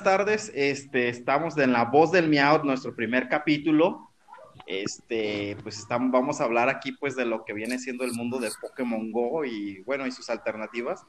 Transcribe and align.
Buenas 0.00 0.18
tardes. 0.18 0.50
Este, 0.54 1.10
estamos 1.10 1.58
en 1.58 1.72
La 1.72 1.84
Voz 1.84 2.10
del 2.10 2.26
Miau, 2.26 2.64
nuestro 2.64 2.96
primer 2.96 3.28
capítulo. 3.28 4.08
Este, 4.66 5.58
pues 5.62 5.78
estamos, 5.78 6.10
vamos 6.10 6.40
a 6.40 6.44
hablar 6.44 6.70
aquí 6.70 6.92
pues 6.92 7.16
de 7.16 7.26
lo 7.26 7.44
que 7.44 7.52
viene 7.52 7.78
siendo 7.78 8.04
el 8.04 8.14
mundo 8.14 8.38
de 8.38 8.48
Pokémon 8.62 9.12
Go 9.12 9.44
y 9.44 9.82
bueno, 9.82 10.06
y 10.06 10.10
sus 10.10 10.30
alternativas 10.30 11.04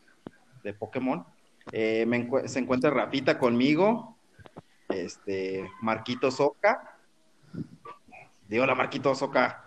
de 0.62 0.74
Pokémon. 0.74 1.26
Eh, 1.72 2.06
se 2.48 2.60
encuentra 2.60 2.90
Rafita 2.90 3.40
conmigo, 3.40 4.18
este, 4.90 5.72
Marquito 5.82 6.30
Soca. 6.30 6.98
Digo, 8.50 8.66
la 8.66 8.76
Marquito 8.76 9.16
Soca. 9.16 9.64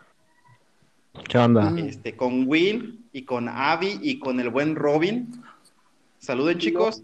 ¿Qué 1.27 1.39
onda? 1.39 1.73
Este, 1.79 2.15
con 2.15 2.47
Will 2.47 3.09
y 3.11 3.25
con 3.25 3.49
Abby 3.49 4.01
y 4.03 4.19
con 4.19 4.39
el 4.39 4.51
buen 4.51 4.77
Robin. 4.77 5.43
Saluden, 6.19 6.59
chicos. 6.59 7.03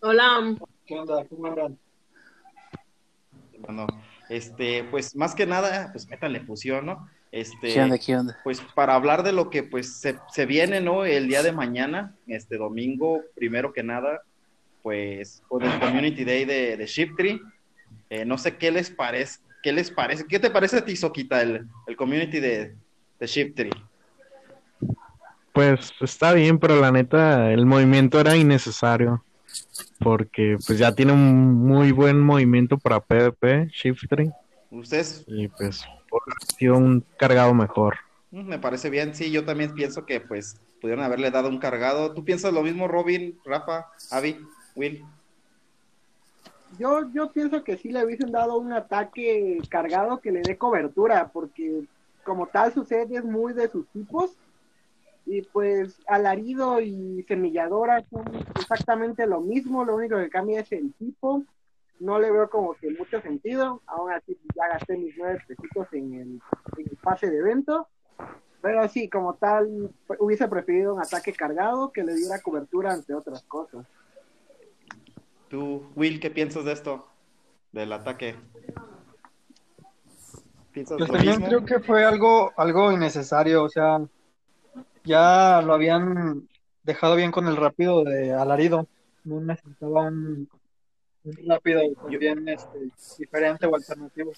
Hola. 0.00 0.54
¿Qué 0.92 0.98
onda? 0.98 1.24
¿Cómo 1.24 1.46
andan? 1.46 1.78
Bueno, 3.60 3.86
este, 4.28 4.84
pues 4.90 5.16
más 5.16 5.34
que 5.34 5.46
nada, 5.46 5.88
pues 5.90 6.06
métanle 6.06 6.40
fusión, 6.40 6.84
¿no? 6.84 7.08
Este, 7.30 7.72
¿Qué 7.72 7.80
onda? 7.80 7.96
¿Qué 7.96 8.14
onda? 8.14 8.38
Pues 8.44 8.60
para 8.74 8.94
hablar 8.94 9.22
de 9.22 9.32
lo 9.32 9.48
que 9.48 9.62
pues 9.62 9.96
se, 9.96 10.18
se 10.30 10.44
viene, 10.44 10.82
¿no? 10.82 11.06
El 11.06 11.28
día 11.28 11.42
de 11.42 11.52
mañana, 11.52 12.14
este 12.26 12.58
domingo, 12.58 13.22
primero 13.34 13.72
que 13.72 13.82
nada, 13.82 14.20
pues 14.82 15.42
con 15.48 15.62
el 15.62 15.80
Community 15.80 16.24
Day 16.26 16.44
de, 16.44 16.76
de 16.76 16.86
Shiptree. 16.86 17.40
Eh, 18.10 18.26
no 18.26 18.36
sé 18.36 18.58
qué 18.58 18.70
les 18.70 18.90
parece, 18.90 19.40
qué 19.62 19.72
les 19.72 19.90
parece, 19.90 20.26
¿qué 20.26 20.38
te 20.38 20.50
parece 20.50 20.76
a 20.76 20.84
ti, 20.84 20.94
Soquita, 20.94 21.40
el, 21.40 21.66
el 21.86 21.96
Community 21.96 22.38
de, 22.38 22.74
de 23.18 23.26
Shiptree? 23.26 23.70
Pues 25.54 25.90
está 26.02 26.34
bien, 26.34 26.58
pero 26.58 26.78
la 26.78 26.92
neta, 26.92 27.50
el 27.50 27.64
movimiento 27.64 28.20
era 28.20 28.36
innecesario. 28.36 29.24
Porque 30.02 30.56
pues 30.66 30.78
ya 30.78 30.92
tiene 30.92 31.12
un 31.12 31.54
muy 31.54 31.92
buen 31.92 32.20
movimiento 32.20 32.78
para 32.78 33.00
PvP, 33.00 33.68
Shiftry. 33.68 34.30
¿Ustedes? 34.70 35.24
Y 35.26 35.48
pues 35.48 35.84
ha 35.84 36.56
sido 36.56 36.76
un 36.76 37.04
cargado 37.16 37.54
mejor. 37.54 37.96
Mm, 38.30 38.48
Me 38.48 38.58
parece 38.58 38.90
bien, 38.90 39.14
sí, 39.14 39.30
yo 39.30 39.44
también 39.44 39.74
pienso 39.74 40.04
que 40.06 40.20
pues 40.20 40.56
pudieron 40.80 41.04
haberle 41.04 41.30
dado 41.30 41.48
un 41.48 41.58
cargado. 41.58 42.12
¿Tú 42.12 42.24
piensas 42.24 42.52
lo 42.52 42.62
mismo, 42.62 42.88
Robin, 42.88 43.38
Rafa, 43.44 43.86
Avi, 44.10 44.36
Will? 44.74 45.04
Yo, 46.78 47.10
yo 47.12 47.30
pienso 47.30 47.62
que 47.62 47.76
sí 47.76 47.92
le 47.92 48.04
hubiesen 48.04 48.32
dado 48.32 48.56
un 48.56 48.72
ataque 48.72 49.58
cargado 49.68 50.20
que 50.20 50.32
le 50.32 50.40
dé 50.40 50.56
cobertura, 50.56 51.28
porque 51.32 51.84
como 52.24 52.46
tal 52.46 52.72
su 52.72 52.84
set 52.84 53.10
es 53.12 53.24
muy 53.24 53.52
de 53.52 53.68
sus 53.68 53.86
tipos. 53.88 54.30
Y 55.24 55.42
pues 55.42 56.00
alarido 56.08 56.80
y 56.80 57.24
semilladora 57.28 58.04
son 58.10 58.24
exactamente 58.58 59.26
lo 59.26 59.40
mismo, 59.40 59.84
lo 59.84 59.96
único 59.96 60.16
que 60.18 60.28
cambia 60.30 60.60
es 60.60 60.72
el 60.72 60.92
tipo. 60.94 61.44
No 62.00 62.18
le 62.18 62.32
veo 62.32 62.50
como 62.50 62.74
que 62.74 62.90
mucho 62.90 63.20
sentido. 63.20 63.80
Aún 63.86 64.10
así 64.12 64.36
ya 64.56 64.68
gasté 64.68 64.96
mis 64.96 65.16
nueve 65.16 65.38
pesitos 65.46 65.86
en 65.92 66.14
el, 66.14 66.20
en 66.78 66.88
el 66.90 66.96
pase 67.02 67.30
de 67.30 67.38
evento. 67.38 67.86
Pero 68.60 68.88
sí, 68.88 69.08
como 69.08 69.34
tal, 69.34 69.90
hubiese 70.18 70.48
preferido 70.48 70.94
un 70.94 71.00
ataque 71.00 71.32
cargado 71.32 71.92
que 71.92 72.02
le 72.04 72.14
diera 72.14 72.40
cobertura 72.40 72.92
ante 72.92 73.14
otras 73.14 73.42
cosas. 73.44 73.86
Tú, 75.48 75.90
Will, 75.94 76.18
¿qué 76.20 76.30
piensas 76.30 76.64
de 76.64 76.72
esto? 76.72 77.06
Del 77.72 77.92
ataque. 77.92 78.34
¿Piensas 80.72 80.98
Pues 80.98 81.10
también 81.10 81.36
mismo? 81.38 81.46
creo 81.48 81.64
que 81.64 81.80
fue 81.80 82.04
algo, 82.04 82.52
algo 82.56 82.90
innecesario, 82.92 83.64
o 83.64 83.68
sea, 83.68 84.00
ya 85.04 85.62
lo 85.62 85.74
habían 85.74 86.48
dejado 86.82 87.16
bien 87.16 87.30
con 87.30 87.46
el 87.46 87.56
rápido 87.56 88.04
de 88.04 88.32
alarido, 88.32 88.86
no 89.24 89.40
necesitaba 89.40 90.02
un, 90.02 90.48
un 91.24 91.36
rápido 91.48 91.80
también 91.94 92.48
este, 92.48 92.78
diferente 93.18 93.66
o 93.66 93.74
alternativo. 93.74 94.32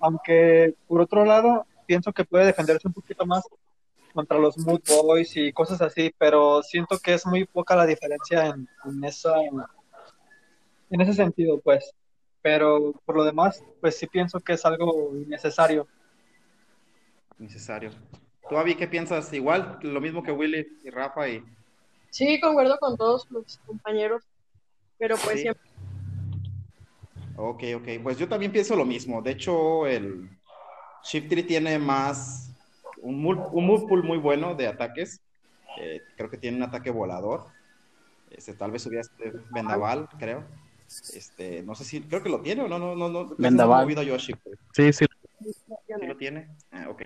Aunque 0.00 0.74
por 0.86 1.00
otro 1.00 1.24
lado, 1.24 1.66
pienso 1.86 2.12
que 2.12 2.24
puede 2.24 2.46
defenderse 2.46 2.88
un 2.88 2.94
poquito 2.94 3.26
más 3.26 3.44
contra 4.12 4.38
los 4.38 4.58
Mood 4.58 4.80
Boys 4.88 5.36
y 5.36 5.52
cosas 5.52 5.80
así, 5.80 6.12
pero 6.18 6.62
siento 6.62 6.98
que 6.98 7.14
es 7.14 7.26
muy 7.26 7.44
poca 7.44 7.76
la 7.76 7.86
diferencia 7.86 8.46
en, 8.46 8.68
en 8.84 9.04
esa 9.04 9.34
en 10.90 11.00
ese 11.00 11.14
sentido, 11.14 11.60
pues. 11.60 11.92
Pero 12.42 12.94
por 13.04 13.16
lo 13.16 13.24
demás, 13.24 13.62
pues 13.80 13.96
sí 13.96 14.06
pienso 14.06 14.40
que 14.40 14.54
es 14.54 14.64
algo 14.64 15.14
innecesario. 15.14 15.86
Necesario. 17.38 17.90
¿Tú, 18.50 18.58
Avi, 18.58 18.74
qué 18.74 18.88
piensas? 18.88 19.32
Igual, 19.32 19.78
lo 19.82 20.00
mismo 20.00 20.22
que 20.22 20.32
Willy 20.32 20.66
y 20.84 20.90
Rafa 20.90 21.28
y... 21.28 21.42
Sí, 22.10 22.40
concuerdo 22.40 22.76
con 22.78 22.96
todos 22.96 23.30
los 23.30 23.58
compañeros, 23.64 24.24
pero 24.98 25.16
pues 25.16 25.36
Sí. 25.36 25.42
siempre 25.42 25.70
Ok, 27.36 27.62
ok. 27.76 27.88
Pues 28.02 28.18
yo 28.18 28.28
también 28.28 28.52
pienso 28.52 28.74
lo 28.76 28.84
mismo. 28.84 29.22
De 29.22 29.30
hecho, 29.30 29.86
el 29.86 30.28
Shiftry 31.04 31.44
tiene 31.44 31.78
más... 31.78 32.48
Un, 33.02 33.22
mul- 33.24 33.48
un 33.52 33.66
move 33.66 33.86
pool 33.88 34.02
muy 34.02 34.18
bueno 34.18 34.54
de 34.54 34.66
ataques. 34.66 35.22
Eh, 35.80 36.02
creo 36.16 36.28
que 36.28 36.36
tiene 36.36 36.58
un 36.58 36.64
ataque 36.64 36.90
volador. 36.90 37.44
Este, 38.30 38.52
tal 38.54 38.72
vez 38.72 38.84
hubiera 38.84 39.00
este 39.00 39.32
Vendaval, 39.50 40.08
creo. 40.18 40.44
Este, 40.86 41.62
no 41.62 41.74
sé 41.76 41.84
si... 41.84 42.00
Creo 42.02 42.22
que 42.22 42.28
lo 42.28 42.40
tiene 42.42 42.62
o 42.62 42.68
no, 42.68 42.78
no, 42.78 42.94
no, 42.94 43.08
no. 43.08 43.34
Vendaval. 43.38 43.84
movido 43.84 44.02
yo 44.02 44.16
a 44.16 44.18
Shiftry. 44.18 44.52
Sí, 44.74 44.92
sí. 44.92 45.06
¿Sí 45.40 46.06
lo 46.06 46.16
tiene? 46.16 46.48
Ah, 46.72 46.88
ok. 46.90 47.02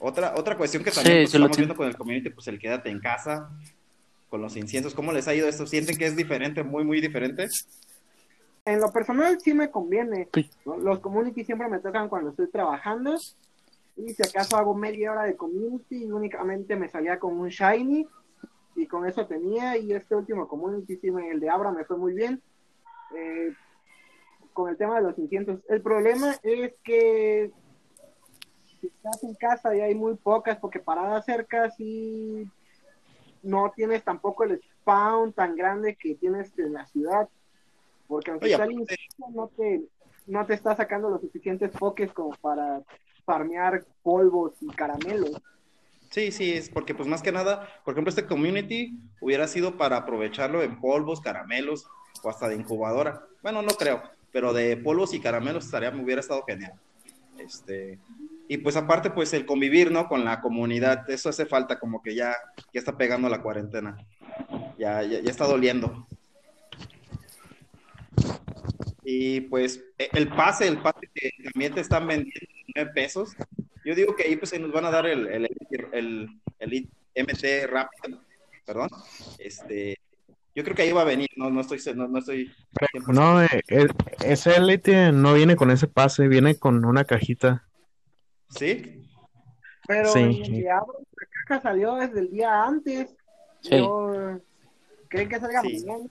Otra, 0.00 0.34
otra 0.36 0.56
cuestión 0.56 0.84
que 0.84 0.90
también 0.90 1.18
pues, 1.18 1.30
sí 1.30 1.38
lo 1.38 1.44
estamos 1.44 1.56
viendo 1.56 1.76
con 1.76 1.88
el 1.88 1.96
community, 1.96 2.30
pues 2.30 2.46
el 2.48 2.58
quédate 2.58 2.90
en 2.90 3.00
casa, 3.00 3.50
con 4.28 4.40
los 4.40 4.56
inciensos. 4.56 4.94
¿Cómo 4.94 5.12
les 5.12 5.26
ha 5.28 5.34
ido 5.34 5.48
esto? 5.48 5.66
¿Sienten 5.66 5.96
que 5.96 6.06
es 6.06 6.16
diferente, 6.16 6.62
muy, 6.62 6.84
muy 6.84 7.00
diferente? 7.00 7.48
En 8.64 8.80
lo 8.80 8.92
personal 8.92 9.40
sí 9.40 9.54
me 9.54 9.70
conviene. 9.70 10.28
Los 10.64 11.00
community 11.00 11.44
siempre 11.44 11.68
me 11.68 11.78
tocan 11.78 12.08
cuando 12.08 12.30
estoy 12.30 12.48
trabajando. 12.48 13.16
Y 13.96 14.12
si 14.12 14.22
acaso 14.22 14.56
hago 14.56 14.74
media 14.74 15.12
hora 15.12 15.24
de 15.24 15.36
community 15.36 16.04
y 16.04 16.12
únicamente 16.12 16.76
me 16.76 16.88
salía 16.88 17.18
con 17.18 17.38
un 17.38 17.48
shiny. 17.48 18.06
Y 18.76 18.86
con 18.86 19.06
eso 19.06 19.26
tenía. 19.26 19.76
Y 19.78 19.92
este 19.92 20.14
último 20.14 20.46
community, 20.46 20.96
sí, 20.96 21.08
el 21.08 21.40
de 21.40 21.48
Abra 21.48 21.72
me 21.72 21.84
fue 21.84 21.96
muy 21.96 22.12
bien. 22.12 22.42
Eh, 23.16 23.52
con 24.52 24.68
el 24.68 24.76
tema 24.76 24.96
de 24.96 25.02
los 25.02 25.18
inciensos. 25.18 25.60
El 25.68 25.80
problema 25.82 26.34
es 26.42 26.74
que 26.84 27.52
si 28.80 28.88
estás 28.88 29.22
en 29.24 29.34
casa 29.34 29.74
y 29.76 29.80
hay 29.80 29.94
muy 29.94 30.14
pocas, 30.16 30.58
porque 30.58 30.80
paradas 30.80 31.24
cerca 31.24 31.70
sí 31.70 32.48
no 33.42 33.72
tienes 33.74 34.02
tampoco 34.04 34.44
el 34.44 34.60
spawn 34.80 35.32
tan 35.32 35.56
grande 35.56 35.96
que 35.96 36.14
tienes 36.16 36.56
en 36.58 36.72
la 36.74 36.86
ciudad. 36.86 37.28
Porque 38.06 38.30
aunque 38.30 38.46
Oye, 38.46 38.54
está 38.54 38.64
aparte- 38.64 38.96
no 39.32 39.48
te, 39.48 39.82
no 40.26 40.46
te 40.46 40.54
está 40.54 40.74
sacando 40.76 41.10
los 41.10 41.20
suficientes 41.20 41.70
pokés 41.72 42.12
como 42.12 42.34
para 42.36 42.82
farmear 43.24 43.84
polvos 44.02 44.54
y 44.60 44.68
caramelos. 44.68 45.40
Sí, 46.10 46.32
sí, 46.32 46.52
es 46.54 46.70
porque 46.70 46.94
pues 46.94 47.06
más 47.06 47.22
que 47.22 47.32
nada, 47.32 47.68
por 47.84 47.92
ejemplo, 47.92 48.08
este 48.08 48.26
community 48.26 48.98
hubiera 49.20 49.46
sido 49.46 49.76
para 49.76 49.98
aprovecharlo 49.98 50.62
en 50.62 50.80
polvos, 50.80 51.20
caramelos 51.20 51.86
o 52.22 52.30
hasta 52.30 52.48
de 52.48 52.56
incubadora. 52.56 53.26
Bueno, 53.42 53.60
no 53.60 53.72
creo, 53.72 54.02
pero 54.32 54.54
de 54.54 54.78
polvos 54.78 55.12
y 55.12 55.20
caramelos 55.20 55.66
estaría, 55.66 55.90
me 55.90 56.02
hubiera 56.02 56.20
estado 56.20 56.42
genial. 56.46 56.72
Este, 57.36 57.98
y 58.48 58.56
pues 58.58 58.76
aparte, 58.76 59.10
pues 59.10 59.32
el 59.34 59.44
convivir, 59.44 59.92
¿no? 59.92 60.08
Con 60.08 60.24
la 60.24 60.40
comunidad, 60.40 61.08
eso 61.10 61.28
hace 61.28 61.44
falta, 61.44 61.78
como 61.78 62.02
que 62.02 62.14
ya, 62.14 62.34
ya 62.72 62.78
está 62.80 62.96
pegando 62.96 63.28
la 63.28 63.42
cuarentena. 63.42 63.98
Ya, 64.78 65.02
ya, 65.02 65.20
ya 65.20 65.30
está 65.30 65.46
doliendo. 65.46 66.06
Y 69.04 69.42
pues 69.42 69.84
e- 69.98 70.08
el 70.14 70.28
pase, 70.28 70.66
el 70.66 70.78
pase 70.78 71.10
que 71.14 71.30
también 71.52 71.74
te 71.74 71.82
están 71.82 72.06
vendiendo 72.06 72.40
en 72.40 72.72
9 72.74 72.90
pesos. 72.94 73.36
Yo 73.84 73.94
digo 73.94 74.16
que 74.16 74.24
ahí 74.24 74.36
pues 74.36 74.58
nos 74.58 74.72
van 74.72 74.86
a 74.86 74.90
dar 74.90 75.06
el, 75.06 75.26
el, 75.26 75.48
el, 75.92 76.28
el 76.58 76.88
MT 77.14 77.66
rápido, 77.70 78.20
perdón. 78.64 78.88
Este, 79.38 79.98
yo 80.54 80.64
creo 80.64 80.74
que 80.74 80.82
ahí 80.82 80.92
va 80.92 81.02
a 81.02 81.04
venir, 81.04 81.28
no, 81.36 81.50
no 81.50 81.60
estoy, 81.60 81.80
no, 81.94 82.08
no 82.08 82.18
estoy 82.18 82.50
100%. 82.94 83.12
No, 83.12 83.42
eh, 83.42 83.88
ese 84.24 84.56
Elite 84.56 85.12
no 85.12 85.34
viene 85.34 85.54
con 85.54 85.70
ese 85.70 85.86
pase, 85.86 86.28
viene 86.28 86.56
con 86.56 86.86
una 86.86 87.04
cajita. 87.04 87.67
¿Sí? 88.50 89.02
Pero 89.86 90.12
Sí. 90.12 90.62
la 90.62 90.82
caja 91.46 91.62
salió 91.62 91.94
desde 91.96 92.20
el 92.20 92.30
día 92.30 92.64
antes. 92.64 93.14
Sí. 93.60 93.78
Yo- 93.78 94.38
¿Creen 95.08 95.28
que 95.28 95.40
salga 95.40 95.62
Sí. 95.62 95.84
mañana? 95.86 96.08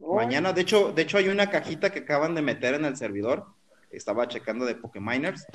Hoy. 0.00 0.16
Mañana, 0.24 0.52
de 0.52 0.60
hecho, 0.62 0.92
de 0.92 1.02
hecho 1.02 1.18
hay 1.18 1.28
una 1.28 1.50
cajita 1.50 1.90
que 1.90 2.00
acaban 2.00 2.34
de 2.34 2.42
meter 2.42 2.74
en 2.74 2.84
el 2.84 2.96
servidor. 2.96 3.46
Estaba 3.90 4.28
checando 4.28 4.64
de 4.66 4.74
Pokeminers. 4.74 5.46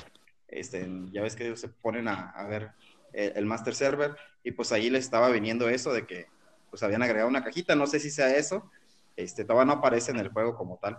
Este, 0.48 0.88
ya 1.12 1.22
ves 1.22 1.34
que 1.36 1.46
ellos 1.46 1.60
se 1.60 1.68
ponen 1.68 2.06
a, 2.08 2.30
a 2.30 2.46
ver 2.46 2.70
el, 3.12 3.32
el 3.36 3.46
Master 3.46 3.74
Server 3.74 4.16
y 4.44 4.52
pues 4.52 4.70
ahí 4.72 4.90
les 4.90 5.04
estaba 5.04 5.28
viniendo 5.30 5.68
eso 5.68 5.92
de 5.92 6.06
que 6.06 6.26
pues 6.70 6.82
habían 6.82 7.02
agregado 7.02 7.28
una 7.28 7.42
cajita. 7.44 7.74
No 7.74 7.86
sé 7.86 7.98
si 8.00 8.10
sea 8.10 8.36
eso. 8.36 8.70
Este, 9.16 9.44
todavía 9.44 9.64
no 9.72 9.78
aparece 9.80 10.10
en 10.10 10.18
el 10.18 10.28
juego 10.28 10.56
como 10.56 10.76
tal. 10.78 10.98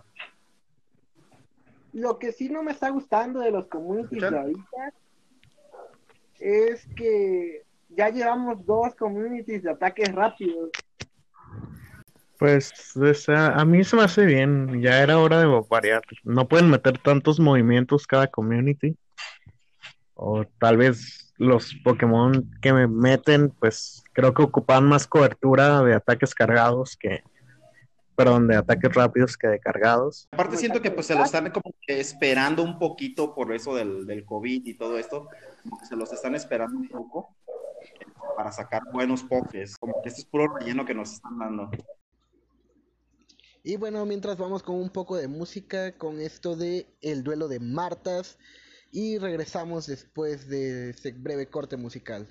Lo 1.93 2.19
que 2.19 2.31
sí 2.31 2.49
no 2.49 2.63
me 2.63 2.71
está 2.71 2.89
gustando 2.89 3.39
de 3.39 3.51
los 3.51 3.67
communities 3.67 4.21
de 4.21 4.37
ahorita 4.37 4.93
es 6.39 6.87
que 6.95 7.63
ya 7.89 8.09
llevamos 8.09 8.65
dos 8.65 8.93
communities 8.95 9.63
de 9.63 9.71
ataques 9.71 10.13
rápidos. 10.13 10.69
Pues 12.37 12.95
o 12.95 13.13
sea, 13.13 13.47
a 13.47 13.65
mí 13.65 13.83
se 13.83 13.95
me 13.95 14.03
hace 14.03 14.25
bien, 14.25 14.79
ya 14.81 15.01
era 15.01 15.17
hora 15.17 15.39
de 15.39 15.47
variar. 15.69 16.03
No 16.23 16.47
pueden 16.47 16.69
meter 16.69 16.99
tantos 16.99 17.39
movimientos 17.39 18.05
cada 18.05 18.27
community. 18.27 18.95
O 20.13 20.45
tal 20.59 20.77
vez 20.77 21.33
los 21.37 21.73
Pokémon 21.83 22.49
que 22.61 22.73
me 22.73 22.87
meten, 22.87 23.49
pues 23.49 24.03
creo 24.13 24.33
que 24.33 24.43
ocupan 24.43 24.85
más 24.85 25.07
cobertura 25.07 25.81
de 25.81 25.95
ataques 25.95 26.35
cargados 26.35 26.95
que, 26.95 27.23
perdón, 28.17 28.47
de 28.47 28.55
ataques 28.55 28.91
rápidos 28.95 29.37
que 29.37 29.47
de 29.47 29.59
cargados. 29.59 30.27
Aparte 30.31 30.57
siento 30.57 30.81
que 30.81 30.89
pues 30.89 31.05
se 31.05 31.13
lo 31.13 31.23
están 31.23 31.51
como 31.51 31.71
que 31.85 31.99
esperando 31.99 32.63
un 32.63 32.79
poquito 32.79 33.35
por 33.35 33.53
eso 33.53 33.75
del, 33.75 34.07
del 34.07 34.25
COVID 34.25 34.65
y 34.65 34.73
todo 34.73 34.97
esto, 34.97 35.29
como 35.61 35.77
que 35.77 35.85
se 35.85 35.95
los 35.95 36.11
están 36.11 36.33
esperando 36.33 36.75
un 36.75 36.89
poco 36.89 37.35
para 38.35 38.51
sacar 38.51 38.81
buenos 38.91 39.21
pokés, 39.21 39.77
como 39.77 40.01
que 40.01 40.09
este 40.09 40.21
es 40.21 40.25
puro 40.25 40.47
relleno 40.57 40.83
que 40.83 40.95
nos 40.95 41.13
están 41.13 41.37
dando. 41.37 41.69
Y 43.63 43.77
bueno, 43.77 44.03
mientras 44.07 44.37
vamos 44.37 44.63
con 44.63 44.75
un 44.75 44.89
poco 44.89 45.15
de 45.15 45.27
música, 45.27 45.95
con 45.95 46.19
esto 46.19 46.55
de 46.55 46.87
El 47.01 47.23
duelo 47.23 47.47
de 47.47 47.59
Martas, 47.59 48.39
y 48.91 49.19
regresamos 49.19 49.85
después 49.85 50.47
de 50.47 50.89
este 50.89 51.11
breve 51.11 51.49
corte 51.51 51.77
musical. 51.77 52.27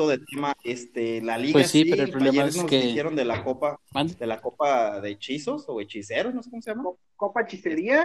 Poquito 0.00 0.08
de 0.08 0.18
tema, 0.26 0.54
este, 0.64 1.20
la 1.22 1.36
liga 1.38 1.52
Pues 1.54 1.70
sí, 1.70 1.84
pero 1.84 2.02
el 2.04 2.10
problema 2.10 2.42
ayer 2.42 2.48
es 2.48 2.56
nos 2.56 2.66
que- 2.66 2.80
dijeron 2.80 3.14
de 3.16 3.24
la 3.24 3.44
copa, 3.44 3.78
¿Mande? 3.92 4.14
de 4.14 4.26
la 4.26 4.40
copa 4.40 5.00
de 5.00 5.10
hechizos 5.10 5.64
o 5.68 5.80
hechiceros, 5.80 6.34
no 6.34 6.42
sé 6.42 6.50
cómo 6.50 6.62
se 6.62 6.70
llama. 6.70 6.90
Copa 7.16 7.42
Hechicería. 7.42 8.04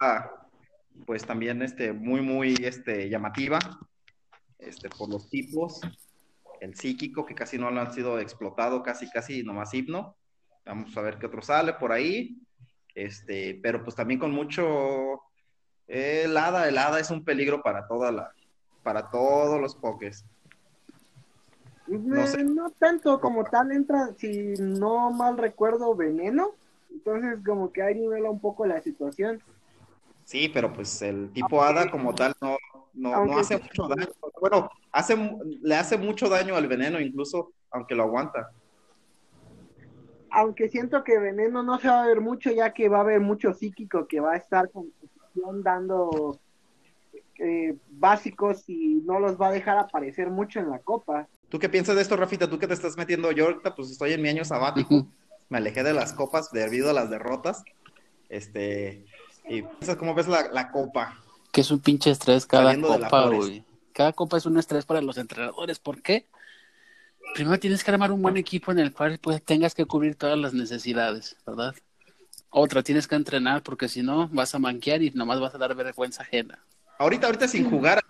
Ah, 0.00 0.30
pues 1.06 1.24
también 1.24 1.62
este, 1.62 1.92
muy, 1.92 2.20
muy 2.20 2.54
este, 2.62 3.08
llamativa, 3.08 3.58
este, 4.58 4.88
por 4.90 5.08
los 5.08 5.28
tipos, 5.30 5.80
el 6.60 6.74
psíquico, 6.74 7.24
que 7.24 7.34
casi 7.34 7.56
no 7.58 7.70
lo 7.70 7.80
han 7.80 7.92
sido 7.92 8.18
explotado, 8.18 8.82
casi, 8.82 9.08
casi 9.10 9.42
nomás 9.42 9.72
hipno. 9.74 10.16
Vamos 10.66 10.96
a 10.96 11.02
ver 11.02 11.18
qué 11.18 11.26
otro 11.26 11.40
sale 11.42 11.74
por 11.74 11.92
ahí. 11.92 12.36
Este, 12.94 13.60
pero 13.62 13.84
pues 13.84 13.94
también 13.94 14.18
con 14.18 14.32
mucho 14.32 15.22
eh, 15.86 16.22
el 16.24 16.36
hada, 16.36 16.68
el 16.68 16.76
hada 16.76 16.98
es 16.98 17.10
un 17.12 17.24
peligro 17.24 17.62
para 17.62 17.86
toda 17.86 18.10
la, 18.10 18.32
para 18.82 19.08
todos 19.08 19.60
los 19.60 19.76
pokés. 19.76 20.24
No, 21.88 22.26
sé. 22.26 22.44
no 22.44 22.70
tanto 22.70 23.20
como 23.20 23.44
tal 23.44 23.72
entra, 23.72 24.12
si 24.18 24.54
no 24.58 25.10
mal 25.10 25.38
recuerdo, 25.38 25.94
veneno. 25.94 26.50
Entonces 26.90 27.38
como 27.44 27.72
que 27.72 27.82
ahí 27.82 27.94
nivela 27.94 28.30
un 28.30 28.40
poco 28.40 28.66
la 28.66 28.80
situación. 28.80 29.40
Sí, 30.24 30.50
pero 30.52 30.72
pues 30.72 31.00
el 31.02 31.30
tipo 31.32 31.62
hada 31.62 31.90
como 31.90 32.14
tal 32.14 32.34
no, 32.42 32.56
no, 32.94 33.10
no 33.10 33.14
Aunque 33.16 33.40
hace 33.40 33.56
sí. 33.56 33.62
mucho 33.62 33.88
daño. 33.88 34.08
Bueno, 34.40 34.70
hace, 34.92 35.16
le 35.62 35.74
hace 35.74 35.96
mucho 35.96 36.28
daño 36.28 36.54
al 36.56 36.68
veneno, 36.68 37.00
incluso 37.00 37.52
aunque 37.70 37.94
lo 37.94 38.02
aguanta. 38.04 38.50
Aunque 40.30 40.68
siento 40.68 41.02
que 41.04 41.18
veneno 41.18 41.62
no 41.62 41.78
se 41.78 41.88
va 41.88 42.02
a 42.02 42.06
ver 42.06 42.20
mucho, 42.20 42.50
ya 42.50 42.74
que 42.74 42.88
va 42.88 42.98
a 42.98 43.02
haber 43.02 43.20
mucho 43.20 43.54
psíquico 43.54 44.06
que 44.06 44.20
va 44.20 44.32
a 44.32 44.36
estar 44.36 44.70
con 44.70 44.92
dando 45.62 46.38
eh, 47.38 47.76
básicos 47.90 48.68
y 48.68 49.02
no 49.04 49.20
los 49.20 49.40
va 49.40 49.48
a 49.48 49.52
dejar 49.52 49.78
aparecer 49.78 50.30
mucho 50.30 50.60
en 50.60 50.70
la 50.70 50.78
copa. 50.80 51.28
¿Tú 51.48 51.58
qué 51.58 51.68
piensas 51.68 51.96
de 51.96 52.02
esto, 52.02 52.16
Rafita? 52.16 52.50
¿Tú 52.50 52.58
qué 52.58 52.66
te 52.66 52.74
estás 52.74 52.96
metiendo? 52.96 53.30
Yo 53.32 53.46
ahorita 53.46 53.74
pues 53.74 53.90
estoy 53.90 54.12
en 54.12 54.22
mi 54.22 54.28
año 54.28 54.44
sabático. 54.44 55.06
Me 55.48 55.58
alejé 55.58 55.82
de 55.82 55.94
las 55.94 56.12
copas 56.12 56.50
debido 56.50 56.90
a 56.90 56.92
las 56.92 57.10
derrotas. 57.10 57.64
Este, 58.28 59.06
y 59.48 59.62
piensas 59.62 59.96
cómo 59.96 60.14
ves 60.14 60.28
la, 60.28 60.48
la 60.52 60.70
copa. 60.70 61.18
Que 61.52 61.62
es 61.62 61.70
un 61.70 61.80
pinche 61.80 62.10
estrés 62.10 62.46
cada 62.46 62.78
copa, 62.80 63.28
güey. 63.28 63.64
Cada 63.92 64.12
copa 64.12 64.36
es 64.36 64.46
un 64.46 64.58
estrés 64.58 64.84
para 64.84 65.00
los 65.00 65.16
entrenadores. 65.16 65.78
¿Por 65.78 66.02
qué? 66.02 66.26
Primero 67.34 67.58
tienes 67.58 67.82
que 67.84 67.90
armar 67.90 68.12
un 68.12 68.22
buen 68.22 68.36
equipo 68.36 68.72
en 68.72 68.78
el 68.78 68.92
cual 68.92 69.18
pues, 69.18 69.42
tengas 69.42 69.74
que 69.74 69.86
cubrir 69.86 70.16
todas 70.16 70.38
las 70.38 70.54
necesidades, 70.54 71.36
¿verdad? 71.46 71.74
Otra, 72.50 72.82
tienes 72.82 73.06
que 73.06 73.14
entrenar 73.14 73.62
porque 73.62 73.88
si 73.88 74.02
no 74.02 74.28
vas 74.28 74.54
a 74.54 74.58
manquear 74.58 75.02
y 75.02 75.10
nomás 75.10 75.40
vas 75.40 75.54
a 75.54 75.58
dar 75.58 75.74
vergüenza 75.74 76.22
ajena. 76.22 76.58
Ahorita, 76.98 77.26
ahorita 77.26 77.48
sin 77.48 77.68
jugar, 77.70 78.00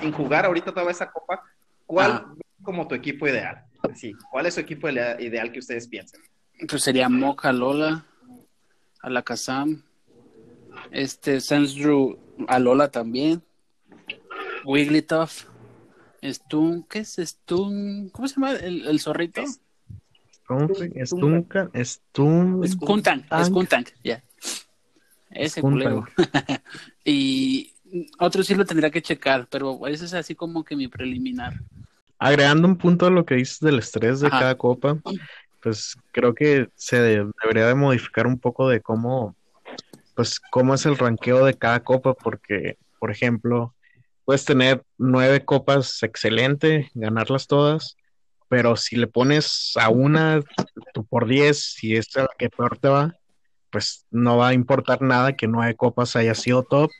sin 0.00 0.12
jugar 0.12 0.44
ahorita 0.46 0.72
toda 0.72 0.90
esa 0.90 1.10
copa, 1.10 1.42
¿cuál 1.86 2.10
Ah. 2.12 2.34
es 2.38 2.64
como 2.64 2.86
tu 2.88 2.94
equipo 2.94 3.26
ideal? 3.28 3.64
Sí, 3.94 4.12
¿cuál 4.30 4.46
es 4.46 4.54
su 4.54 4.60
equipo 4.60 4.88
idea- 4.88 5.20
ideal 5.20 5.52
que 5.52 5.58
ustedes 5.60 5.86
piensan? 5.88 6.20
Pues 6.68 6.82
sería 6.82 7.08
Mocha 7.08 7.52
Lola, 7.52 8.04
Alakazam, 9.02 9.82
este 10.90 11.40
Sandrew 11.40 12.18
Alola 12.48 12.90
también, 12.90 13.42
Wigglytuff, 14.64 15.44
Stun, 16.22 16.82
¿qué 16.88 17.00
es 17.00 17.16
Stun? 17.16 18.08
¿Cómo 18.10 18.26
se 18.26 18.34
llama 18.34 18.52
el, 18.52 18.86
el 18.86 19.00
zorrito? 19.00 19.42
Stunfisk, 20.32 20.96
Stunka, 21.06 21.70
Stun... 21.84 22.66
Skuntank, 22.66 23.28
Tank. 23.28 23.44
Skuntank, 23.46 23.88
ya. 24.02 24.22
Ese 25.30 25.60
culero. 25.60 26.06
y 27.04 27.74
otro 28.18 28.42
sí 28.42 28.54
lo 28.54 28.64
tendría 28.64 28.90
que 28.90 29.02
checar, 29.02 29.46
pero 29.50 29.86
ese 29.86 30.04
es 30.04 30.14
así 30.14 30.34
como 30.34 30.64
que 30.64 30.76
mi 30.76 30.88
preliminar. 30.88 31.54
Agregando 32.18 32.66
un 32.66 32.76
punto 32.76 33.06
a 33.06 33.10
lo 33.10 33.24
que 33.24 33.36
dices 33.36 33.60
del 33.60 33.78
estrés 33.78 34.20
de 34.20 34.28
Ajá. 34.28 34.38
cada 34.40 34.58
copa, 34.58 34.98
pues 35.60 35.94
creo 36.12 36.34
que 36.34 36.68
se 36.74 37.00
de- 37.00 37.30
debería 37.42 37.66
de 37.66 37.74
modificar 37.74 38.26
un 38.26 38.38
poco 38.38 38.68
de 38.68 38.80
cómo, 38.80 39.36
pues 40.14 40.40
cómo 40.50 40.74
es 40.74 40.84
el 40.86 40.98
ranqueo 40.98 41.44
de 41.44 41.54
cada 41.54 41.80
copa, 41.80 42.14
porque, 42.14 42.76
por 42.98 43.10
ejemplo, 43.10 43.74
puedes 44.24 44.44
tener 44.44 44.82
nueve 44.98 45.44
copas 45.44 46.02
excelente, 46.02 46.90
ganarlas 46.94 47.46
todas, 47.46 47.96
pero 48.48 48.76
si 48.76 48.96
le 48.96 49.06
pones 49.06 49.72
a 49.76 49.90
una, 49.90 50.42
tú 50.92 51.04
por 51.06 51.26
diez, 51.26 51.74
si 51.74 51.94
es 51.96 52.14
la 52.16 52.28
que 52.36 52.50
peor 52.50 52.78
te 52.78 52.88
va, 52.88 53.14
pues 53.70 54.06
no 54.10 54.38
va 54.38 54.48
a 54.48 54.54
importar 54.54 55.02
nada 55.02 55.36
que 55.36 55.46
nueve 55.46 55.76
copas 55.76 56.16
haya 56.16 56.34
sido 56.34 56.64
top, 56.64 56.90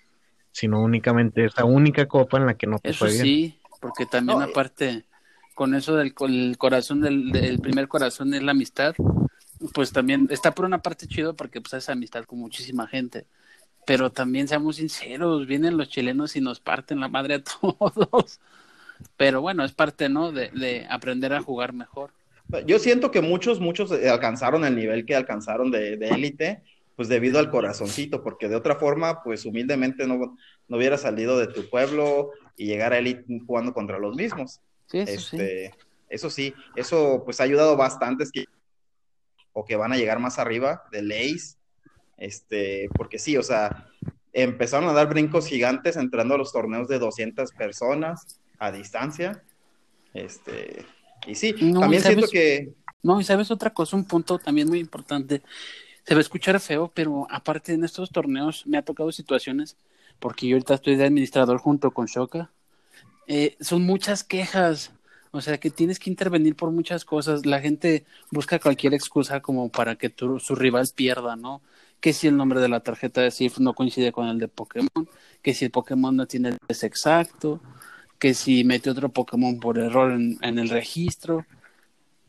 sino 0.58 0.82
únicamente 0.82 1.44
esa 1.44 1.64
única 1.64 2.06
copa 2.08 2.38
en 2.38 2.46
la 2.46 2.56
que 2.56 2.66
no 2.66 2.80
te 2.80 2.90
Eso 2.90 2.98
fue 2.98 3.12
bien. 3.12 3.22
sí, 3.24 3.60
porque 3.80 4.06
también 4.06 4.40
No, 4.40 4.44
eh. 4.44 4.50
aparte, 4.50 5.06
con 5.54 5.74
eso 5.74 5.96
del 5.96 6.14
con 6.14 6.32
el 6.32 6.58
corazón, 6.58 7.00
del, 7.00 7.30
del 7.32 7.60
primer 7.60 7.88
corazón 7.88 8.34
es 8.34 8.42
la 8.42 8.52
amistad, 8.52 8.96
pues 9.74 9.92
también 9.92 10.28
está 10.30 10.54
por 10.54 10.64
una 10.64 10.82
parte 10.82 11.06
chido 11.08 11.36
porque 11.36 11.60
pues 11.60 11.74
es 11.74 11.88
amistad 11.88 12.24
con 12.24 12.38
muchísima 12.40 12.86
gente. 12.88 13.26
Pero 13.86 14.12
también 14.12 14.48
seamos 14.48 14.76
sinceros, 14.76 15.46
vienen 15.46 15.76
los 15.78 15.88
chilenos 15.88 16.36
y 16.36 16.40
nos 16.40 16.60
parten 16.60 17.00
la 17.00 17.08
madre 17.08 17.34
a 17.36 17.42
todos. 17.60 18.40
Pero 19.16 19.40
bueno, 19.42 19.64
es 19.64 19.72
parte, 19.72 20.08
¿no? 20.08 20.32
De, 20.32 20.50
de 20.50 20.86
aprender 20.90 21.32
a 21.34 21.42
jugar 21.42 21.72
mejor. 21.74 22.12
Yo 22.66 22.78
siento 22.78 23.10
que 23.10 23.20
muchos, 23.20 23.60
muchos 23.60 23.92
eh, 23.92 24.08
alcanzaron 24.08 24.64
el 24.64 24.74
nivel 24.74 25.04
que 25.04 25.14
alcanzaron 25.14 25.70
de 25.70 25.96
de 25.98 26.08
élite, 26.08 26.62
pues 26.98 27.06
debido 27.06 27.38
al 27.38 27.48
corazoncito, 27.48 28.24
porque 28.24 28.48
de 28.48 28.56
otra 28.56 28.74
forma, 28.74 29.22
pues 29.22 29.44
humildemente 29.46 30.04
no, 30.04 30.36
no 30.66 30.76
hubiera 30.76 30.98
salido 30.98 31.38
de 31.38 31.46
tu 31.46 31.70
pueblo 31.70 32.32
y 32.56 32.66
llegar 32.66 32.92
a 32.92 32.98
élite 32.98 33.24
jugando 33.46 33.72
contra 33.72 34.00
los 34.00 34.16
mismos. 34.16 34.58
Sí, 34.86 34.98
eso 34.98 35.20
sí. 35.20 35.36
Este, 35.36 35.74
eso 36.08 36.28
sí, 36.28 36.54
eso 36.74 37.22
pues 37.24 37.38
ha 37.38 37.44
ayudado 37.44 37.76
bastante 37.76 38.24
es 38.24 38.32
que, 38.32 38.46
o 39.52 39.64
que 39.64 39.76
van 39.76 39.92
a 39.92 39.96
llegar 39.96 40.18
más 40.18 40.40
arriba 40.40 40.88
de 40.90 41.02
leyes, 41.02 41.56
este, 42.16 42.88
porque 42.96 43.20
sí, 43.20 43.36
o 43.36 43.44
sea, 43.44 43.86
empezaron 44.32 44.88
a 44.88 44.92
dar 44.92 45.08
brincos 45.08 45.46
gigantes 45.46 45.94
entrando 45.94 46.34
a 46.34 46.38
los 46.38 46.52
torneos 46.52 46.88
de 46.88 46.98
200 46.98 47.52
personas 47.52 48.40
a 48.58 48.72
distancia, 48.72 49.44
este, 50.14 50.84
y 51.28 51.36
sí, 51.36 51.54
No, 51.60 51.78
también 51.78 52.02
¿sabes? 52.02 52.16
siento 52.16 52.32
que 52.32 52.72
No, 53.04 53.20
y 53.20 53.24
sabes 53.24 53.52
otra 53.52 53.70
cosa, 53.70 53.96
un 53.96 54.04
punto 54.04 54.40
también 54.40 54.68
muy 54.68 54.80
importante. 54.80 55.42
Se 56.08 56.14
va 56.14 56.20
a 56.20 56.22
escuchar 56.22 56.58
feo, 56.58 56.90
pero 56.94 57.26
aparte 57.30 57.74
en 57.74 57.84
estos 57.84 58.08
torneos 58.10 58.66
me 58.66 58.78
ha 58.78 58.82
tocado 58.82 59.12
situaciones, 59.12 59.76
porque 60.18 60.48
yo 60.48 60.56
ahorita 60.56 60.72
estoy 60.74 60.96
de 60.96 61.04
administrador 61.04 61.58
junto 61.58 61.90
con 61.90 62.06
Shoka. 62.06 62.50
eh, 63.26 63.56
son 63.60 63.82
muchas 63.84 64.24
quejas, 64.24 64.90
o 65.32 65.42
sea 65.42 65.58
que 65.60 65.68
tienes 65.70 65.98
que 65.98 66.08
intervenir 66.08 66.56
por 66.56 66.70
muchas 66.70 67.04
cosas. 67.04 67.44
La 67.44 67.60
gente 67.60 68.06
busca 68.30 68.58
cualquier 68.58 68.94
excusa 68.94 69.40
como 69.42 69.68
para 69.68 69.96
que 69.96 70.08
tu- 70.08 70.40
su 70.40 70.54
rival 70.54 70.86
pierda, 70.94 71.36
¿no? 71.36 71.60
Que 72.00 72.14
si 72.14 72.26
el 72.26 72.38
nombre 72.38 72.60
de 72.60 72.70
la 72.70 72.80
tarjeta 72.80 73.20
de 73.20 73.30
SIF 73.30 73.58
no 73.58 73.74
coincide 73.74 74.12
con 74.12 74.28
el 74.28 74.38
de 74.38 74.48
Pokémon, 74.48 75.06
que 75.42 75.52
si 75.52 75.66
el 75.66 75.70
Pokémon 75.70 76.16
no 76.16 76.24
tiene 76.26 76.48
el 76.50 76.58
exacto, 76.70 77.60
que 78.18 78.32
si 78.32 78.64
mete 78.64 78.88
otro 78.88 79.10
Pokémon 79.10 79.60
por 79.60 79.78
error 79.78 80.12
en 80.12 80.58
el 80.58 80.70
registro. 80.70 81.44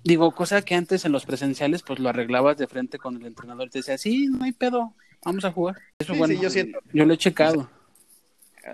Digo, 0.03 0.31
cosa 0.31 0.61
que 0.61 0.75
antes 0.75 1.03
en 1.05 1.11
los 1.11 1.25
presenciales, 1.25 1.83
pues 1.83 1.99
lo 1.99 2.09
arreglabas 2.09 2.57
de 2.57 2.67
frente 2.67 2.97
con 2.97 3.17
el 3.17 3.25
entrenador. 3.25 3.69
Te 3.69 3.79
decía, 3.79 3.97
sí, 3.97 4.27
no 4.27 4.45
hay 4.45 4.53
pedo, 4.53 4.93
vamos 5.23 5.43
a 5.45 5.51
jugar. 5.51 5.77
Eso, 5.99 6.13
Sí, 6.13 6.19
bueno, 6.19 6.33
sí, 6.35 6.39
yo 6.41 6.49
siento- 6.49 6.79
yo 6.93 7.05
lo 7.05 7.13
he 7.13 7.17
checado. 7.17 7.69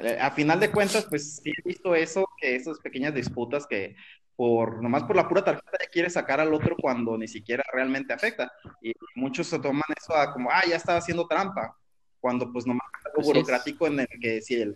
Eh, 0.04 0.18
A 0.20 0.32
final 0.32 0.60
de 0.60 0.72
cuentas, 0.72 1.06
pues 1.10 1.38
sí 1.44 1.52
he 1.52 1.68
visto 1.68 1.96
eso, 1.96 2.28
que 2.40 2.56
esas 2.56 2.80
pequeñas 2.80 3.14
disputas 3.14 3.66
que 3.68 3.96
por 4.36 4.84
nomás 4.84 5.04
por 5.04 5.16
la 5.16 5.28
pura 5.30 5.44
tarjeta 5.46 5.78
ya 5.82 5.88
quiere 5.90 6.10
sacar 6.10 6.42
al 6.42 6.54
otro 6.54 6.76
cuando 6.76 7.18
ni 7.18 7.28
siquiera 7.28 7.64
realmente 7.74 8.14
afecta. 8.14 8.52
Y 8.82 8.92
muchos 9.16 9.48
se 9.48 9.60
toman 9.60 9.84
eso 10.00 10.14
a 10.16 10.34
como, 10.34 10.50
ah, 10.52 10.62
ya 10.68 10.76
estaba 10.76 10.98
haciendo 11.00 11.26
trampa, 11.28 11.78
cuando 12.20 12.52
pues 12.52 12.68
nomás 12.68 12.86
algo 13.06 13.22
Así 13.22 13.30
es. 13.30 13.34
burocrático 13.36 13.88
en 13.88 14.02
el 14.02 14.08
que 14.22 14.42
si 14.42 14.56
el... 14.56 14.76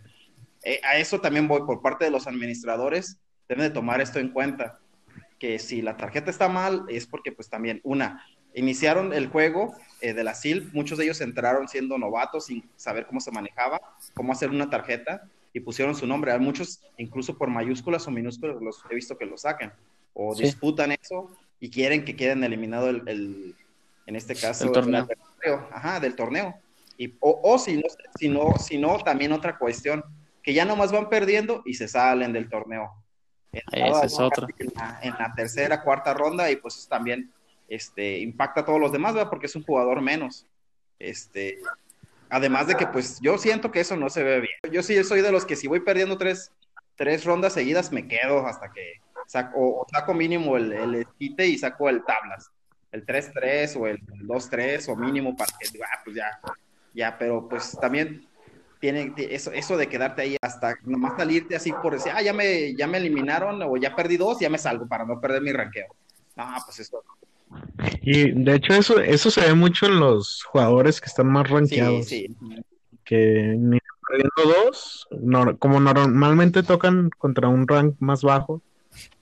eh, 0.64 0.80
a 0.84 0.98
eso 0.98 1.20
también 1.20 1.48
voy 1.48 1.62
por 1.66 1.82
parte 1.82 2.06
de 2.06 2.12
los 2.12 2.26
administradores, 2.26 3.20
deben 3.50 3.66
de 3.66 3.72
tomar 3.72 4.00
esto 4.00 4.20
en 4.20 4.30
cuenta, 4.30 4.80
que 5.40 5.58
si 5.60 5.82
la 5.82 5.96
tarjeta 5.98 6.30
está 6.30 6.50
mal 6.50 6.86
es 6.90 7.08
porque 7.08 7.32
pues 7.32 7.50
también, 7.50 7.80
una, 7.84 8.26
iniciaron 8.54 9.14
el 9.14 9.28
juego 9.30 9.74
eh, 10.02 10.14
de 10.14 10.24
la 10.24 10.34
SIL, 10.36 10.70
muchos 10.74 10.98
de 10.98 11.06
ellos 11.06 11.22
entraron 11.22 11.68
siendo 11.68 11.98
novatos 11.98 12.48
sin 12.48 12.70
saber 12.76 13.06
cómo 13.06 13.20
se 13.22 13.32
manejaba, 13.32 13.80
cómo 14.14 14.34
hacer 14.34 14.50
una 14.50 14.70
tarjeta 14.70 15.22
y 15.54 15.62
pusieron 15.62 15.96
su 15.96 16.06
nombre. 16.06 16.32
Hay 16.32 16.40
muchos, 16.40 16.82
incluso 16.98 17.38
por 17.38 17.50
mayúsculas 17.50 18.08
o 18.08 18.12
minúsculas, 18.12 18.62
los 18.62 18.84
he 18.90 18.96
visto 18.96 19.18
que 19.18 19.26
lo 19.26 19.38
saquen 19.38 19.72
o 20.14 20.36
Sí. 20.36 20.44
disputan 20.44 20.92
eso 20.92 21.30
y 21.60 21.70
quieren 21.70 22.04
que 22.06 22.16
queden 22.16 22.44
eliminado 22.44 22.90
el, 22.90 23.08
el- 23.08 23.56
en 24.06 24.16
este 24.16 24.36
caso, 24.36 24.66
El 24.66 24.72
torneo. 24.72 25.08
ajá, 25.72 26.00
del 26.00 26.16
torneo. 26.16 26.56
Y, 26.98 27.16
o 27.20 27.40
o 27.44 27.58
si, 27.60 27.78
no, 27.78 27.84
si, 28.18 28.28
no, 28.28 28.58
si 28.58 28.78
no, 28.78 28.98
también 28.98 29.32
otra 29.32 29.58
cuestión, 29.58 30.04
que 30.44 30.54
ya 30.54 30.66
nomás 30.66 30.92
van 30.92 31.10
perdiendo 31.10 31.62
y 31.66 31.76
se 31.76 31.88
salen 31.88 32.34
del 32.34 32.50
torneo. 32.50 32.92
Esa 33.52 34.06
es 34.06 34.20
otra. 34.20 34.48
En 34.58 34.72
la, 34.76 35.00
en 35.02 35.14
la 35.14 35.34
tercera, 35.36 35.82
cuarta 35.82 36.14
ronda 36.14 36.50
y 36.52 36.56
pues 36.56 36.78
eso 36.78 36.90
también 36.90 37.32
este, 37.68 38.20
impacta 38.20 38.62
a 38.62 38.66
todos 38.66 38.80
los 38.80 38.92
demás, 38.92 39.14
¿verdad? 39.14 39.30
Porque 39.30 39.48
es 39.48 39.56
un 39.56 39.64
jugador 39.64 40.02
menos. 40.02 40.46
Este, 40.98 41.60
además 42.30 42.68
de 42.68 42.76
que 42.76 42.88
pues 42.88 43.20
yo 43.22 43.38
siento 43.38 43.72
que 43.72 43.80
eso 43.80 43.96
no 43.96 44.10
se 44.10 44.24
ve 44.24 44.40
bien. 44.42 44.74
Yo 44.74 44.84
sí 44.84 45.02
soy 45.04 45.22
de 45.22 45.32
los 45.32 45.46
que 45.46 45.56
si 45.56 45.68
voy 45.68 45.80
perdiendo 45.80 46.18
tres, 46.18 46.52
tres 46.96 47.26
rondas 47.26 47.54
seguidas 47.54 47.92
me 47.92 48.08
quedo 48.08 48.46
hasta 48.46 48.72
que 48.72 49.02
saco, 49.28 49.82
o 49.82 49.88
saco 49.90 50.14
mínimo 50.14 50.58
el, 50.58 50.74
el 50.74 51.08
quite 51.18 51.48
y 51.48 51.58
saco 51.58 51.90
el 51.90 52.04
tablas. 52.04 52.52
El 52.92 53.06
3-3 53.06 53.80
o 53.80 53.86
el 53.86 54.00
2-3 54.02 54.90
o 54.90 54.96
mínimo 54.96 55.36
para 55.36 55.54
que 55.60 55.80
ah, 55.84 56.02
pues 56.04 56.16
ya, 56.16 56.40
ya, 56.94 57.18
pero 57.20 57.48
pues 57.48 57.78
también 57.80 58.28
tiene 58.80 59.14
eso, 59.18 59.52
eso 59.52 59.76
de 59.78 59.88
quedarte 59.88 60.22
ahí 60.22 60.38
hasta 60.42 60.76
nomás 60.86 61.14
salirte 61.18 61.56
así 61.56 61.72
por 61.82 61.94
decir, 61.94 62.12
ah, 62.16 62.22
ya 62.22 62.34
me, 62.34 62.74
ya 62.76 62.88
me 62.88 62.98
eliminaron 62.98 63.62
o 63.62 63.76
ya 63.78 63.96
perdí 63.96 64.18
dos, 64.18 64.40
ya 64.40 64.50
me 64.50 64.58
salgo 64.58 64.88
para 64.88 65.06
no 65.06 65.20
perder 65.20 65.42
mi 65.42 65.52
ranqueo. 65.52 65.88
No, 66.36 66.46
pues 66.66 66.80
eso. 66.80 67.04
Y 68.02 68.32
de 68.32 68.56
hecho 68.56 68.74
eso, 68.74 69.00
eso 69.00 69.32
se 69.32 69.42
ve 69.42 69.54
mucho 69.54 69.88
en 69.88 70.00
los 70.00 70.44
jugadores 70.44 71.02
que 71.02 71.08
están 71.08 71.28
más 71.28 71.48
Sí, 71.68 72.04
sí. 72.04 72.36
que 73.04 73.56
ni 73.58 73.80
perdiendo 74.08 74.62
dos, 74.64 75.08
no- 75.12 75.58
como 75.58 75.80
normalmente 75.80 76.64
tocan 76.64 77.10
contra 77.10 77.48
un 77.48 77.68
rank 77.68 77.96
más 78.00 78.22
bajo, 78.24 78.62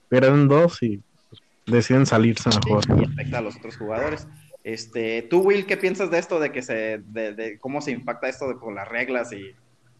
pierden 0.08 0.48
dos 0.48 0.82
y 0.82 1.00
pues, 1.28 1.42
deciden 1.66 2.06
salirse 2.06 2.48
mejor. 2.50 2.84
y 3.00 3.04
afecta 3.04 3.38
a 3.38 3.42
los 3.42 3.56
otros 3.56 3.76
jugadores. 3.76 4.26
Este, 4.68 5.22
tú, 5.22 5.40
Will, 5.40 5.64
¿qué 5.64 5.78
piensas 5.78 6.10
de 6.10 6.18
esto, 6.18 6.38
de 6.38 6.52
que 6.52 6.60
se, 6.60 6.98
de, 6.98 7.58
cómo 7.58 7.80
se 7.80 7.90
impacta 7.90 8.28
esto 8.28 8.48
de- 8.48 8.56
con 8.56 8.74
las 8.74 8.86
reglas 8.86 9.32
y, 9.32 9.56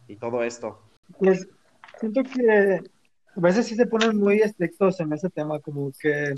y 0.06 0.16
todo 0.16 0.42
esto? 0.42 0.82
Pues 1.18 1.48
siento 1.98 2.22
que 2.22 2.82
a 3.34 3.40
veces 3.40 3.66
sí 3.66 3.76
se 3.76 3.86
ponen 3.86 4.18
muy 4.18 4.40
estrictos 4.40 5.00
en 5.00 5.10
ese 5.14 5.30
tema, 5.30 5.58
como 5.60 5.90
que 5.98 6.34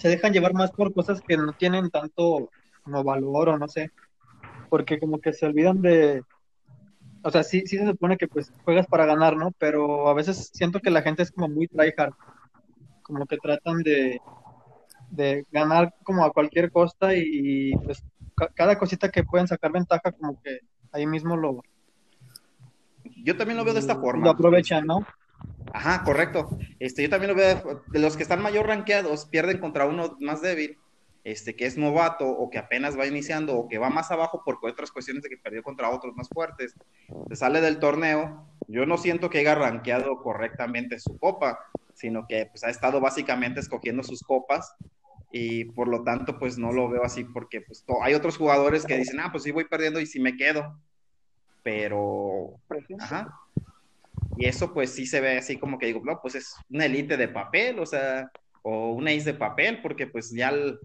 se 0.00 0.08
dejan 0.10 0.34
llevar 0.34 0.52
más 0.52 0.70
por 0.70 0.92
cosas 0.92 1.22
que 1.26 1.38
no 1.38 1.54
tienen 1.54 1.88
tanto 1.88 2.50
como 2.82 3.02
valor 3.02 3.48
o 3.48 3.58
no 3.58 3.68
sé, 3.68 3.90
porque 4.68 5.00
como 5.00 5.18
que 5.18 5.32
se 5.32 5.46
olvidan 5.46 5.80
de, 5.80 6.22
o 7.22 7.30
sea, 7.30 7.42
sí, 7.42 7.62
sí 7.64 7.78
se 7.78 7.86
supone 7.86 8.18
que 8.18 8.28
pues 8.28 8.52
juegas 8.66 8.86
para 8.86 9.06
ganar, 9.06 9.34
¿no? 9.34 9.50
Pero 9.58 10.10
a 10.10 10.12
veces 10.12 10.50
siento 10.52 10.78
que 10.78 10.90
la 10.90 11.00
gente 11.00 11.22
es 11.22 11.32
como 11.32 11.48
muy 11.48 11.68
tryhard, 11.68 12.12
como 13.02 13.24
que 13.24 13.38
tratan 13.38 13.78
de, 13.78 14.20
de 15.12 15.46
ganar 15.50 15.94
como 16.04 16.24
a 16.24 16.32
cualquier 16.32 16.70
costa 16.72 17.14
y, 17.14 17.72
pues 17.84 18.02
ca- 18.34 18.50
cada 18.54 18.78
cosita 18.78 19.10
que 19.10 19.24
pueden 19.24 19.46
sacar 19.46 19.70
ventaja 19.72 20.10
como 20.12 20.40
que 20.42 20.60
ahí 20.92 21.06
mismo 21.06 21.36
lo, 21.36 21.62
Yo 23.24 23.36
también 23.36 23.56
lo 23.58 23.64
veo 23.64 23.74
de 23.74 23.80
esta 23.80 23.96
forma. 23.96 24.24
lo 24.24 24.30
aprovechan, 24.30 24.86
¿no? 24.86 25.06
Ajá, 25.72 26.02
correcto. 26.04 26.48
Este, 26.78 27.02
yo 27.02 27.10
también 27.10 27.30
lo 27.30 27.36
veo 27.36 27.54
de, 27.56 27.76
de 27.92 27.98
los 27.98 28.16
que 28.16 28.22
están 28.22 28.42
mayor 28.42 28.66
rankeados, 28.66 29.26
pierden 29.26 29.58
contra 29.58 29.86
uno 29.86 30.16
más 30.20 30.42
débil, 30.42 30.78
este, 31.24 31.54
que 31.56 31.66
es 31.66 31.76
novato 31.78 32.26
o 32.28 32.50
que 32.50 32.58
apenas 32.58 32.98
va 32.98 33.06
iniciando 33.06 33.56
o 33.56 33.68
que 33.68 33.78
va 33.78 33.90
más 33.90 34.10
abajo 34.10 34.42
por 34.44 34.58
otras 34.62 34.90
cuestiones 34.90 35.22
de 35.22 35.28
que 35.30 35.36
perdió 35.38 35.62
contra 35.62 35.90
otros 35.90 36.14
más 36.16 36.28
fuertes. 36.28 36.74
Se 37.28 37.36
sale 37.36 37.60
del 37.60 37.78
torneo. 37.78 38.48
Yo 38.68 38.86
no 38.86 38.96
siento 38.98 39.30
que 39.30 39.38
haya 39.38 39.54
rankeado 39.54 40.16
correctamente 40.22 40.98
su 40.98 41.18
copa, 41.18 41.58
sino 41.94 42.26
que 42.26 42.46
pues, 42.46 42.64
ha 42.64 42.70
estado 42.70 43.00
básicamente 43.00 43.60
escogiendo 43.60 44.02
sus 44.02 44.22
copas 44.22 44.74
y 45.32 45.64
por 45.64 45.88
lo 45.88 46.04
tanto 46.04 46.38
pues 46.38 46.58
no 46.58 46.72
lo 46.72 46.88
veo 46.90 47.04
así 47.04 47.24
porque 47.24 47.62
pues 47.62 47.84
hay 48.02 48.14
otros 48.14 48.36
jugadores 48.36 48.84
que 48.84 48.96
dicen, 48.98 49.18
ah, 49.20 49.28
pues 49.32 49.44
sí 49.44 49.50
voy 49.50 49.64
perdiendo 49.64 49.98
y 49.98 50.06
sí 50.06 50.20
me 50.20 50.36
quedo, 50.36 50.78
pero 51.62 52.60
Ajá. 53.00 53.32
Y 54.36 54.46
eso 54.46 54.72
pues 54.72 54.90
sí 54.90 55.06
se 55.06 55.20
ve 55.20 55.38
así 55.38 55.58
como 55.58 55.78
que 55.78 55.86
digo, 55.86 56.00
no, 56.04 56.20
pues 56.20 56.34
es 56.34 56.54
una 56.70 56.86
elite 56.86 57.16
de 57.16 57.28
papel, 57.28 57.78
o 57.78 57.86
sea, 57.86 58.30
o 58.62 58.92
una 58.92 59.10
ace 59.10 59.32
de 59.32 59.34
papel, 59.34 59.80
porque 59.82 60.06
pues 60.06 60.30
ya 60.32 60.50
l- 60.50 60.76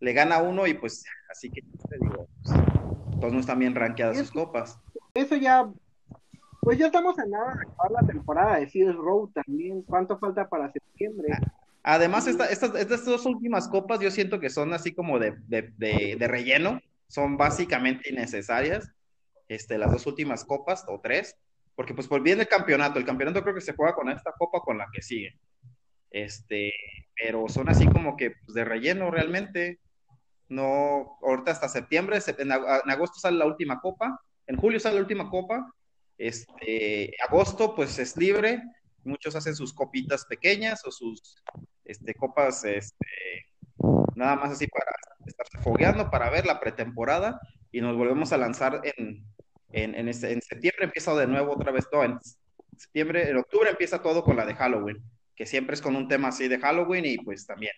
le 0.00 0.12
gana 0.12 0.38
uno 0.42 0.66
y 0.66 0.74
pues 0.74 1.04
así 1.30 1.50
que 1.50 1.62
te 1.62 1.98
digo, 2.00 2.28
pues, 2.42 2.54
todos 3.20 3.32
no 3.32 3.40
están 3.40 3.58
bien 3.58 3.74
rankeadas 3.74 4.18
sus 4.18 4.30
copas. 4.30 4.78
Eso 5.14 5.36
ya, 5.36 5.70
pues 6.62 6.78
ya 6.78 6.86
estamos 6.86 7.18
a 7.18 7.26
nada 7.26 7.54
de 7.54 7.62
acabar 7.62 7.90
la 7.92 8.06
temporada 8.06 8.56
de 8.58 8.68
Sears 8.68 8.96
Row 8.96 9.30
también. 9.32 9.82
¿Cuánto 9.82 10.18
falta 10.18 10.48
para 10.48 10.70
septiembre? 10.72 11.28
Además, 11.86 12.26
esta- 12.26 12.46
estas, 12.48 12.74
estas 12.74 13.04
dos 13.04 13.26
últimas 13.26 13.68
copas 13.68 14.00
yo 14.00 14.10
siento 14.10 14.40
que 14.40 14.50
son 14.50 14.72
así 14.74 14.92
como 14.94 15.20
de, 15.20 15.34
de, 15.46 15.70
de- 15.78 16.16
de 16.18 16.28
relleno, 16.28 16.80
son 17.08 17.36
básicamente 17.36 18.10
innecesarias, 18.10 18.90
este, 19.48 19.78
las 19.78 19.92
dos 19.92 20.06
últimas 20.06 20.44
copas 20.44 20.84
o 20.88 21.00
tres, 21.00 21.36
porque 21.76 21.94
pues 21.94 22.08
por 22.08 22.22
bien 22.22 22.40
el 22.40 22.48
campeonato, 22.48 22.98
el 22.98 23.04
campeonato 23.06 23.42
creo 23.42 23.54
que 23.54 23.60
se 23.60 23.74
juega 23.74 23.94
con 23.94 24.10
esta 24.10 24.32
copa 24.38 24.60
con 24.62 24.78
la 24.78 24.86
que 24.92 25.02
sigue, 25.02 25.38
este, 26.10 26.72
pero 27.20 27.48
son 27.48 27.68
así 27.70 27.86
como 27.88 28.16
que 28.16 28.32
pues, 28.32 28.54
de 28.54 28.64
relleno 28.64 29.10
realmente, 29.10 29.80
no, 30.48 31.18
ahorita 31.22 31.52
hasta 31.52 31.68
septiembre, 31.68 32.18
sep- 32.18 32.40
en, 32.40 32.52
en 32.52 32.90
agosto 32.90 33.20
sale 33.20 33.38
la 33.38 33.46
última 33.46 33.80
copa, 33.80 34.20
en 34.46 34.56
julio 34.56 34.80
sale 34.80 34.96
la 34.96 35.02
última 35.02 35.30
copa, 35.30 35.72
este, 36.18 37.12
agosto 37.28 37.74
pues 37.74 37.98
es 37.98 38.16
libre, 38.16 38.62
muchos 39.04 39.36
hacen 39.36 39.56
sus 39.56 39.74
copitas 39.74 40.26
pequeñas 40.26 40.84
o 40.86 40.90
sus 40.92 41.36
este, 41.86 42.14
copas, 42.14 42.64
este, 42.64 43.06
nada 44.14 44.36
más 44.36 44.52
así 44.52 44.66
para 44.66 44.90
estarse 45.26 45.58
fogueando, 45.58 46.10
para 46.10 46.30
ver 46.30 46.46
la 46.46 46.60
pretemporada 46.60 47.40
y 47.72 47.80
nos 47.80 47.96
volvemos 47.96 48.32
a 48.32 48.38
lanzar 48.38 48.80
en, 48.84 49.24
en, 49.72 49.94
en, 49.94 50.08
este- 50.08 50.32
en 50.32 50.42
septiembre, 50.42 50.84
empieza 50.84 51.14
de 51.14 51.26
nuevo 51.26 51.52
otra 51.52 51.72
vez, 51.72 51.86
no, 51.92 52.04
en 52.04 52.18
septiembre, 52.76 53.28
en 53.30 53.36
octubre 53.38 53.70
empieza 53.70 54.02
todo 54.02 54.22
con 54.24 54.36
la 54.36 54.46
de 54.46 54.54
Halloween, 54.54 55.02
que 55.34 55.46
siempre 55.46 55.74
es 55.74 55.82
con 55.82 55.96
un 55.96 56.08
tema 56.08 56.28
así 56.28 56.48
de 56.48 56.58
Halloween 56.58 57.04
y 57.06 57.18
pues 57.18 57.46
también, 57.46 57.72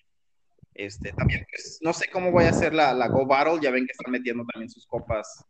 este, 0.74 1.12
también, 1.12 1.44
pues, 1.50 1.78
no 1.82 1.92
sé 1.92 2.08
cómo 2.10 2.30
voy 2.30 2.44
a 2.44 2.50
hacer 2.50 2.72
la, 2.74 2.92
la 2.94 3.08
Go 3.08 3.26
Battle, 3.26 3.58
ya 3.60 3.70
ven 3.70 3.86
que 3.86 3.92
están 3.92 4.12
metiendo 4.12 4.44
también 4.52 4.70
sus 4.70 4.86
copas, 4.86 5.44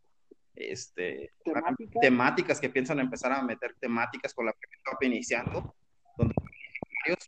este, 0.55 1.31
Temáticas. 1.43 2.01
temáticas 2.01 2.59
que 2.59 2.69
piensan 2.69 2.99
empezar 2.99 3.31
a 3.31 3.41
meter 3.43 3.75
temáticas 3.79 4.33
con 4.33 4.45
la 4.45 4.53
primera 4.53 4.81
copa 4.85 5.05
iniciando, 5.05 5.75
donde 6.17 6.33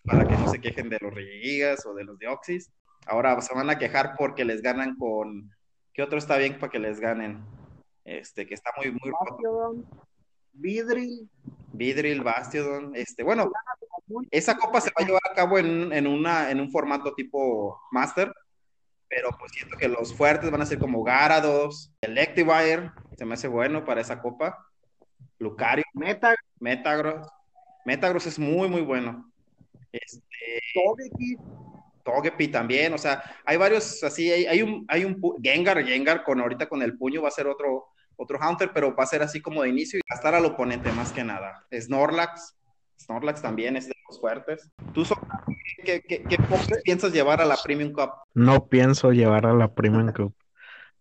para 0.03 0.27
que 0.27 0.35
no 0.35 0.49
se 0.49 0.59
quejen 0.59 0.89
de 0.89 0.97
los 1.01 1.13
Regigas 1.13 1.85
o 1.85 1.93
de 1.93 2.03
los 2.03 2.17
de 2.19 2.27
Oxys. 2.27 2.71
Ahora 3.05 3.39
se 3.41 3.53
van 3.53 3.69
a 3.69 3.77
quejar 3.77 4.15
porque 4.17 4.45
les 4.45 4.61
ganan 4.61 4.95
con. 4.97 5.51
¿Qué 5.93 6.03
otro 6.03 6.17
está 6.17 6.37
bien 6.37 6.59
para 6.59 6.71
que 6.71 6.79
les 6.79 6.99
ganen? 6.99 7.43
Este, 8.05 8.45
que 8.47 8.53
está 8.53 8.71
muy, 8.77 8.91
muy. 8.91 9.11
Bastiodon, 9.11 9.85
Vidril, 10.53 11.29
Vidril, 11.73 12.21
Bastiodon. 12.21 12.95
Este, 12.95 13.23
bueno, 13.23 13.51
esa 14.29 14.57
copa 14.57 14.81
se 14.81 14.89
va 14.89 15.03
a 15.03 15.05
llevar 15.05 15.21
a 15.29 15.35
cabo 15.35 15.57
en, 15.57 15.91
en, 15.93 16.07
una, 16.07 16.51
en 16.51 16.59
un 16.59 16.71
formato 16.71 17.13
tipo 17.13 17.79
Master, 17.91 18.33
pero 19.07 19.29
pues 19.37 19.51
siento 19.51 19.77
que 19.77 19.87
los 19.87 20.13
fuertes 20.13 20.51
van 20.51 20.61
a 20.61 20.65
ser 20.65 20.79
como 20.79 21.03
Garados, 21.03 21.93
Electivire, 22.01 22.91
se 23.17 23.25
me 23.25 23.33
hace 23.33 23.47
bueno 23.47 23.83
para 23.85 24.01
esa 24.01 24.21
copa. 24.21 24.65
Lucario, 25.39 25.83
Meta, 25.93 26.35
Metagross. 26.59 27.27
Metagross 27.85 28.27
es 28.27 28.37
muy, 28.37 28.69
muy 28.69 28.81
bueno. 28.81 29.30
Este, 29.91 30.61
Togekiss, 30.73 31.37
Togepi 32.03 32.47
también, 32.47 32.93
o 32.93 32.97
sea, 32.97 33.21
hay 33.45 33.57
varios 33.57 34.03
así, 34.03 34.31
hay, 34.31 34.45
hay 34.45 34.61
un, 34.61 34.85
hay 34.87 35.05
un 35.05 35.21
Gengar, 35.43 35.83
Gengar 35.85 36.23
con 36.23 36.39
ahorita 36.39 36.67
con 36.67 36.81
el 36.81 36.97
puño 36.97 37.21
va 37.21 37.27
a 37.27 37.31
ser 37.31 37.47
otro, 37.47 37.87
otro 38.15 38.39
Hunter, 38.39 38.71
pero 38.73 38.95
va 38.95 39.03
a 39.03 39.07
ser 39.07 39.21
así 39.21 39.41
como 39.41 39.61
de 39.63 39.69
inicio 39.69 39.99
y 39.99 40.01
gastar 40.09 40.33
al 40.35 40.45
oponente 40.45 40.91
más 40.93 41.11
que 41.11 41.23
nada. 41.23 41.65
Snorlax, 41.73 42.57
Snorlax 42.99 43.41
también 43.41 43.75
es 43.77 43.87
de 43.87 43.93
los 44.07 44.19
fuertes. 44.19 44.69
¿Tú, 44.93 45.03
qué, 45.83 46.01
qué, 46.01 46.23
qué 46.23 46.37
piensas 46.83 47.11
llevar 47.13 47.41
a 47.41 47.45
la 47.45 47.57
Premium 47.57 47.91
Cup? 47.91 48.11
No 48.33 48.67
pienso 48.67 49.11
llevar 49.11 49.45
a 49.45 49.53
la 49.53 49.73
Premium 49.73 50.11
Cup. 50.13 50.33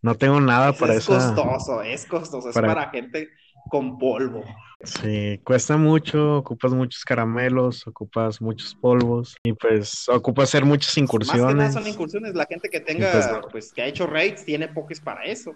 No 0.02 0.14
tengo 0.14 0.40
nada 0.40 0.72
para 0.72 0.94
es 0.94 1.00
esa. 1.08 1.34
costoso, 1.34 1.82
es 1.82 2.06
costoso, 2.06 2.48
es 2.48 2.54
para- 2.54 2.68
para 2.68 2.90
gente 2.90 3.28
con 3.70 3.98
polvo. 3.98 4.44
Sí, 4.82 5.40
cuesta 5.44 5.76
mucho, 5.76 6.38
ocupas 6.38 6.72
muchos 6.72 7.04
caramelos, 7.04 7.86
ocupas 7.86 8.40
muchos 8.40 8.74
polvos 8.74 9.36
y 9.42 9.52
pues 9.52 10.08
ocupas 10.08 10.48
hacer 10.50 10.64
muchas 10.64 10.96
Más 10.98 11.10
que 11.10 11.16
nada 11.26 11.28
incursiones. 11.42 11.72
son 11.74 11.86
incursiones. 11.86 12.34
La 12.34 12.46
gente 12.46 12.68
que 12.68 12.80
tenga, 12.80 13.12
pues 13.12 13.30
no. 13.30 13.40
pues 13.50 13.72
que 13.72 13.82
ha 13.82 13.86
hecho 13.86 14.06
raids, 14.06 14.44
tiene 14.44 14.68
Pokés 14.68 15.00
para 15.00 15.24
eso. 15.24 15.52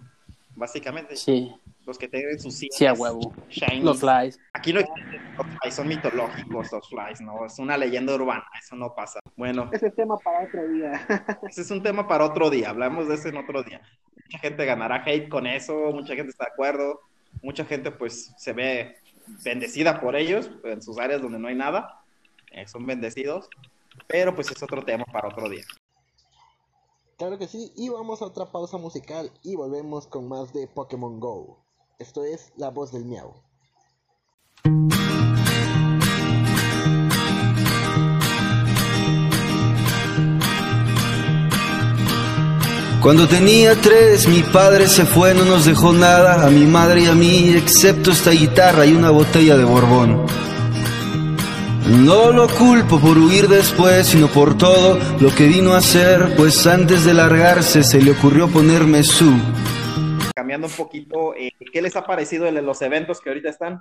Básicamente, 0.56 1.16
Sí, 1.16 1.52
los 1.84 1.98
que 1.98 2.06
tengan 2.06 2.38
sus 2.38 2.54
sí, 2.54 2.86
a 2.86 2.92
huevo. 2.92 3.32
shinies. 3.50 3.82
Los 3.82 4.00
flies. 4.00 4.38
Aquí 4.52 4.72
no 4.72 4.80
existen 4.80 5.20
los 5.36 5.46
flies, 5.58 5.74
son 5.74 5.88
mitológicos 5.88 6.70
los 6.72 6.88
flies, 6.88 7.20
¿no? 7.20 7.44
Es 7.44 7.58
una 7.58 7.76
leyenda 7.76 8.14
urbana, 8.14 8.44
eso 8.62 8.76
no 8.76 8.94
pasa. 8.94 9.18
Bueno, 9.36 9.68
Ese 9.72 9.88
es 9.88 9.94
tema 9.96 10.16
para 10.18 10.44
otro 10.44 10.68
día. 10.68 10.92
ese 11.48 11.62
es 11.62 11.70
un 11.72 11.82
tema 11.82 12.06
para 12.06 12.24
otro 12.26 12.50
día, 12.50 12.70
hablamos 12.70 13.08
de 13.08 13.14
ese 13.16 13.30
en 13.30 13.38
otro 13.38 13.64
día. 13.64 13.80
Mucha 14.14 14.38
gente 14.38 14.64
ganará 14.64 15.02
hate 15.04 15.28
con 15.28 15.46
eso, 15.48 15.74
mucha 15.92 16.14
gente 16.14 16.30
está 16.30 16.44
de 16.44 16.52
acuerdo, 16.52 17.00
mucha 17.44 17.64
gente 17.64 17.90
pues 17.90 18.32
se 18.38 18.52
ve 18.52 18.96
bendecida 19.44 20.00
por 20.00 20.16
ellos 20.16 20.50
en 20.64 20.82
sus 20.82 20.98
áreas 20.98 21.22
donde 21.22 21.38
no 21.38 21.48
hay 21.48 21.54
nada, 21.54 22.02
eh, 22.50 22.66
son 22.66 22.86
bendecidos, 22.86 23.48
pero 24.06 24.34
pues 24.34 24.50
es 24.50 24.62
otro 24.62 24.82
tema 24.82 25.04
para 25.04 25.28
otro 25.28 25.48
día. 25.48 25.64
Claro 27.18 27.38
que 27.38 27.46
sí, 27.46 27.72
y 27.76 27.90
vamos 27.90 28.22
a 28.22 28.26
otra 28.26 28.46
pausa 28.46 28.78
musical 28.78 29.30
y 29.42 29.54
volvemos 29.54 30.06
con 30.06 30.26
más 30.26 30.52
de 30.52 30.66
Pokémon 30.66 31.20
Go. 31.20 31.64
Esto 31.98 32.24
es 32.24 32.52
La 32.56 32.70
Voz 32.70 32.90
del 32.92 33.04
Miau. 33.04 33.34
Cuando 43.04 43.28
tenía 43.28 43.74
tres, 43.82 44.26
mi 44.26 44.42
padre 44.42 44.86
se 44.86 45.04
fue, 45.04 45.34
no 45.34 45.44
nos 45.44 45.66
dejó 45.66 45.92
nada 45.92 46.46
a 46.46 46.50
mi 46.50 46.64
madre 46.64 47.02
y 47.02 47.06
a 47.06 47.12
mí, 47.14 47.50
excepto 47.54 48.10
esta 48.10 48.30
guitarra 48.30 48.86
y 48.86 48.94
una 48.94 49.10
botella 49.10 49.58
de 49.58 49.64
Borbón. 49.64 50.24
No 52.06 52.32
lo 52.32 52.48
culpo 52.48 52.98
por 52.98 53.18
huir 53.18 53.46
después, 53.46 54.06
sino 54.06 54.28
por 54.28 54.56
todo 54.56 54.98
lo 55.20 55.28
que 55.34 55.46
vino 55.48 55.74
a 55.74 55.78
hacer, 55.78 56.34
pues 56.34 56.66
antes 56.66 57.04
de 57.04 57.12
largarse 57.12 57.82
se 57.82 58.00
le 58.00 58.12
ocurrió 58.12 58.48
ponerme 58.48 59.02
su. 59.02 59.30
Cambiando 60.34 60.66
un 60.66 60.72
poquito, 60.72 61.34
eh, 61.34 61.50
¿qué 61.72 61.82
les 61.82 61.94
ha 61.96 62.06
parecido 62.06 62.46
el- 62.46 62.64
los 62.64 62.80
eventos 62.80 63.20
que 63.20 63.28
ahorita 63.28 63.50
están? 63.50 63.80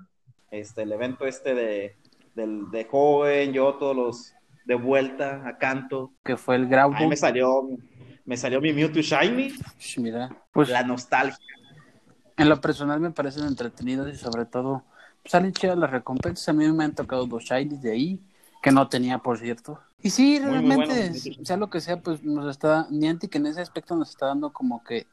Este, 0.51 0.81
el 0.83 0.91
evento 0.91 1.25
este 1.25 1.55
de, 1.55 1.95
del, 2.35 2.69
de 2.71 2.83
joven, 2.91 3.53
yo, 3.53 3.75
todos 3.75 3.95
los 3.95 4.33
de 4.65 4.75
vuelta 4.75 5.43
a 5.47 5.57
canto. 5.57 6.11
Que 6.25 6.35
fue 6.37 6.55
el 6.57 6.63
A 6.63 6.65
mí 6.65 6.71
Groudon. 6.71 7.09
me 7.09 7.15
salió, 7.17 7.67
me 8.25 8.37
salió 8.37 8.61
mi 8.61 8.73
Mewtwo 8.73 9.01
Shiny, 9.01 9.53
Sh, 9.79 9.99
Mira, 9.99 10.29
pues 10.51 10.69
la 10.69 10.83
nostalgia. 10.83 11.37
en 12.37 12.49
lo 12.49 12.59
personal 12.61 12.99
me 12.99 13.11
parecen 13.11 13.45
entretenidos 13.45 14.11
y 14.13 14.17
sobre 14.17 14.45
todo 14.45 14.83
pues, 15.21 15.31
salen 15.31 15.53
chidas 15.53 15.77
las 15.77 15.91
recompensas. 15.91 16.49
A 16.49 16.53
mí 16.53 16.69
me 16.71 16.83
han 16.83 16.95
tocado 16.95 17.25
dos 17.25 17.43
shinies 17.43 17.81
de 17.81 17.91
ahí, 17.91 18.19
que 18.61 18.71
no 18.71 18.87
tenía, 18.87 19.19
por 19.19 19.37
cierto. 19.39 19.79
Y 20.01 20.09
sí, 20.09 20.39
Muy, 20.39 20.59
muy 20.61 20.75
realmente, 20.75 21.09
bueno. 21.29 21.45
sea 21.45 21.57
lo 21.57 21.69
que 21.69 21.81
sea, 21.81 22.01
pues 22.01 22.23
nos 22.23 22.49
está, 22.49 22.87
Niantic 22.89 23.35
en 23.35 23.45
ese 23.47 23.61
aspecto 23.61 23.95
nos 23.95 24.09
está 24.09 24.27
dando 24.27 24.51
como 24.51 24.83
que 24.83 25.07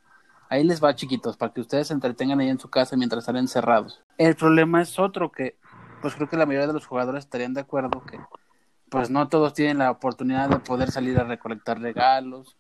ahí 0.49 0.64
les 0.64 0.83
va, 0.83 0.94
chiquitos, 0.96 1.37
para 1.37 1.53
que 1.53 1.61
ustedes 1.61 1.88
se 1.88 1.94
entretengan 1.94 2.40
ahí 2.40 2.49
en 2.49 2.59
su 2.59 2.68
casa 2.68 2.96
mientras 2.96 3.23
están 3.23 3.37
encerrados. 3.37 4.03
El 4.18 4.35
problema 4.35 4.83
es 4.83 4.99
otro 4.99 5.31
que, 5.31 5.57
pues 6.03 6.14
creo 6.14 6.29
que 6.29 6.37
la 6.37 6.46
mayoría 6.46 6.66
de 6.66 6.73
los 6.73 6.87
jugadores 6.87 7.25
estarían 7.25 7.55
de 7.55 7.61
acuerdo 7.61 8.03
que, 8.05 8.18
pues 8.88 9.11
no 9.11 9.29
todos 9.29 9.55
tienen 9.55 9.79
la 9.79 9.92
oportunidad 9.92 10.49
de 10.49 10.59
poder 10.59 10.90
salir 10.90 11.18
a 11.20 11.25
recolectar 11.25 11.81
regalos 11.81 12.57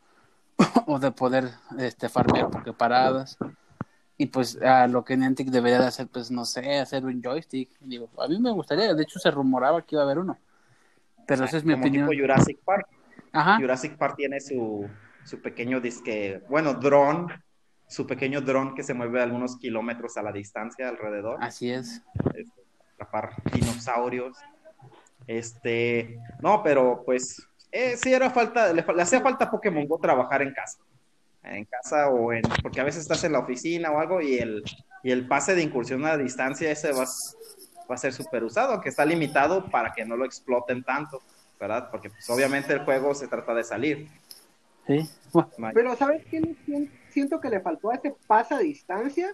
o 0.86 0.98
de 0.98 1.10
poder 1.12 1.50
este 1.78 2.08
farmear 2.08 2.48
paradas 2.76 3.38
y 4.16 4.26
pues 4.26 4.60
a 4.60 4.86
lo 4.86 5.04
que 5.04 5.16
Niantic 5.16 5.48
debería 5.48 5.80
de 5.80 5.86
hacer 5.86 6.06
pues 6.08 6.30
no 6.30 6.44
sé 6.44 6.78
hacer 6.78 7.04
un 7.04 7.22
joystick 7.22 7.70
digo 7.80 8.08
a 8.18 8.28
mí 8.28 8.38
me 8.38 8.50
gustaría 8.52 8.94
de 8.94 9.02
hecho 9.02 9.18
se 9.18 9.30
rumoraba 9.30 9.82
que 9.82 9.94
iba 9.96 10.02
a 10.02 10.04
haber 10.04 10.18
uno 10.18 10.38
pero 11.26 11.44
esa 11.44 11.56
es 11.56 11.64
mi 11.64 11.72
Como 11.72 11.84
opinión 11.84 12.08
tipo 12.08 12.20
Jurassic 12.20 12.58
Park. 12.64 12.86
ajá 13.32 13.56
Jurassic 13.58 13.96
Park 13.96 14.16
tiene 14.16 14.40
su, 14.40 14.88
su 15.24 15.40
pequeño 15.40 15.80
disque, 15.80 16.42
bueno, 16.48 16.74
dron, 16.74 17.28
su 17.86 18.06
pequeño 18.06 18.40
dron 18.40 18.74
que 18.74 18.82
se 18.82 18.94
mueve 18.94 19.22
algunos 19.22 19.56
kilómetros 19.58 20.16
a 20.16 20.22
la 20.22 20.32
distancia 20.32 20.88
alrededor. 20.88 21.38
así 21.40 21.70
es 21.70 22.02
atrapar 23.00 23.34
dinosaurios. 23.52 24.36
Este, 25.26 26.18
no, 26.40 26.62
pero 26.62 27.02
pues 27.04 27.46
eh, 27.72 27.96
sí 27.96 28.12
era 28.12 28.30
falta, 28.30 28.72
le, 28.72 28.84
le 28.94 29.02
hacía 29.02 29.20
falta 29.20 29.44
a 29.46 29.50
Pokémon 29.50 29.86
Go 29.86 29.98
trabajar 29.98 30.42
en 30.42 30.52
casa. 30.52 30.78
En 31.42 31.64
casa 31.64 32.08
o 32.10 32.32
en, 32.32 32.42
porque 32.62 32.80
a 32.80 32.84
veces 32.84 33.02
estás 33.02 33.24
en 33.24 33.32
la 33.32 33.38
oficina 33.38 33.90
o 33.90 33.98
algo 33.98 34.20
y 34.20 34.38
el, 34.38 34.62
y 35.02 35.10
el 35.10 35.26
pase 35.26 35.54
de 35.54 35.62
incursión 35.62 36.04
a 36.04 36.16
distancia 36.16 36.70
ese 36.70 36.92
va, 36.92 37.04
a- 37.04 37.86
va 37.90 37.94
a 37.94 37.98
ser 37.98 38.12
súper 38.12 38.44
usado, 38.44 38.72
aunque 38.74 38.90
está 38.90 39.04
limitado 39.06 39.70
para 39.70 39.92
que 39.92 40.04
no 40.04 40.16
lo 40.16 40.24
exploten 40.26 40.82
tanto, 40.84 41.22
¿verdad? 41.58 41.88
Porque 41.90 42.10
pues 42.10 42.28
obviamente 42.28 42.72
el 42.74 42.84
juego 42.84 43.14
se 43.14 43.26
trata 43.26 43.54
de 43.54 43.64
salir. 43.64 44.08
sí 44.86 45.08
Pero 45.72 45.96
¿sabes 45.96 46.24
qué? 46.30 46.42
Siento 47.10 47.40
que 47.40 47.48
le 47.48 47.60
faltó 47.60 47.90
a 47.90 47.94
ese 47.94 48.14
pasa 48.26 48.56
a 48.56 48.60
distancia. 48.60 49.32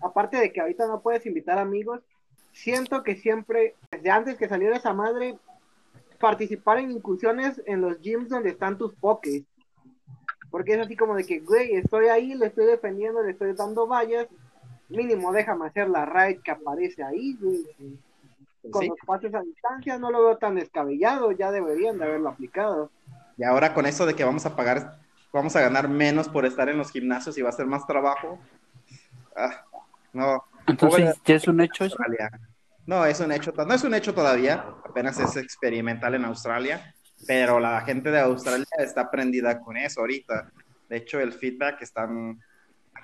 Aparte 0.00 0.36
de 0.36 0.52
que 0.52 0.60
ahorita 0.60 0.86
no 0.86 1.00
puedes 1.00 1.26
invitar 1.26 1.58
amigos, 1.58 2.00
siento 2.52 3.02
que 3.02 3.16
siempre, 3.16 3.74
desde 3.90 4.10
antes 4.10 4.36
que 4.36 4.48
saliera 4.48 4.76
esa 4.76 4.92
madre, 4.92 5.36
participar 6.18 6.78
en 6.78 6.90
incursiones 6.90 7.60
en 7.66 7.80
los 7.80 8.00
gyms 8.00 8.28
donde 8.28 8.50
están 8.50 8.76
tus 8.78 8.94
pokés. 8.94 9.44
Porque 10.50 10.74
es 10.74 10.80
así 10.80 10.96
como 10.96 11.14
de 11.14 11.24
que, 11.24 11.40
güey, 11.40 11.74
estoy 11.74 12.06
ahí, 12.08 12.34
le 12.34 12.46
estoy 12.46 12.66
defendiendo, 12.66 13.22
le 13.22 13.32
estoy 13.32 13.52
dando 13.54 13.86
vallas. 13.86 14.26
Mínimo 14.88 15.32
déjame 15.32 15.66
hacer 15.66 15.88
la 15.90 16.06
raid 16.06 16.40
que 16.40 16.50
aparece 16.50 17.02
ahí, 17.02 17.36
güey. 17.40 17.64
Con 18.70 18.82
Sí. 18.82 18.88
los 18.88 18.98
pases 19.06 19.34
a 19.34 19.40
distancia 19.42 19.98
no 19.98 20.10
lo 20.10 20.20
veo 20.24 20.36
tan 20.38 20.54
descabellado, 20.56 21.32
ya 21.32 21.50
deberían 21.50 21.98
de 21.98 22.04
haberlo 22.04 22.30
aplicado. 22.30 22.90
Y 23.36 23.44
ahora 23.44 23.72
con 23.72 23.86
eso 23.86 24.04
de 24.06 24.14
que 24.14 24.24
vamos 24.24 24.46
a 24.46 24.56
pagar, 24.56 24.98
vamos 25.32 25.54
a 25.56 25.60
ganar 25.60 25.88
menos 25.88 26.28
por 26.28 26.44
estar 26.44 26.68
en 26.68 26.78
los 26.78 26.90
gimnasios 26.90 27.36
y 27.38 27.42
va 27.42 27.50
a 27.50 27.52
ser 27.52 27.66
más 27.66 27.86
trabajo. 27.86 28.38
Ah, 29.36 29.64
no. 30.12 30.42
entonces 30.66 31.14
ya 31.24 31.34
es 31.36 31.46
un 31.46 31.60
hecho 31.60 31.84
eso 31.84 31.94
Australia. 31.98 32.30
No, 32.88 33.04
es 33.04 33.20
un 33.20 33.30
hecho, 33.32 33.52
no 33.54 33.74
es 33.74 33.84
un 33.84 33.92
hecho 33.92 34.14
todavía, 34.14 34.64
apenas 34.82 35.20
es 35.20 35.36
experimental 35.36 36.14
en 36.14 36.24
Australia, 36.24 36.94
pero 37.26 37.60
la 37.60 37.82
gente 37.82 38.10
de 38.10 38.18
Australia 38.18 38.64
está 38.78 39.10
prendida 39.10 39.60
con 39.60 39.76
eso 39.76 40.00
ahorita. 40.00 40.50
De 40.88 40.96
hecho, 40.96 41.20
el 41.20 41.34
feedback 41.34 41.82
están 41.82 42.40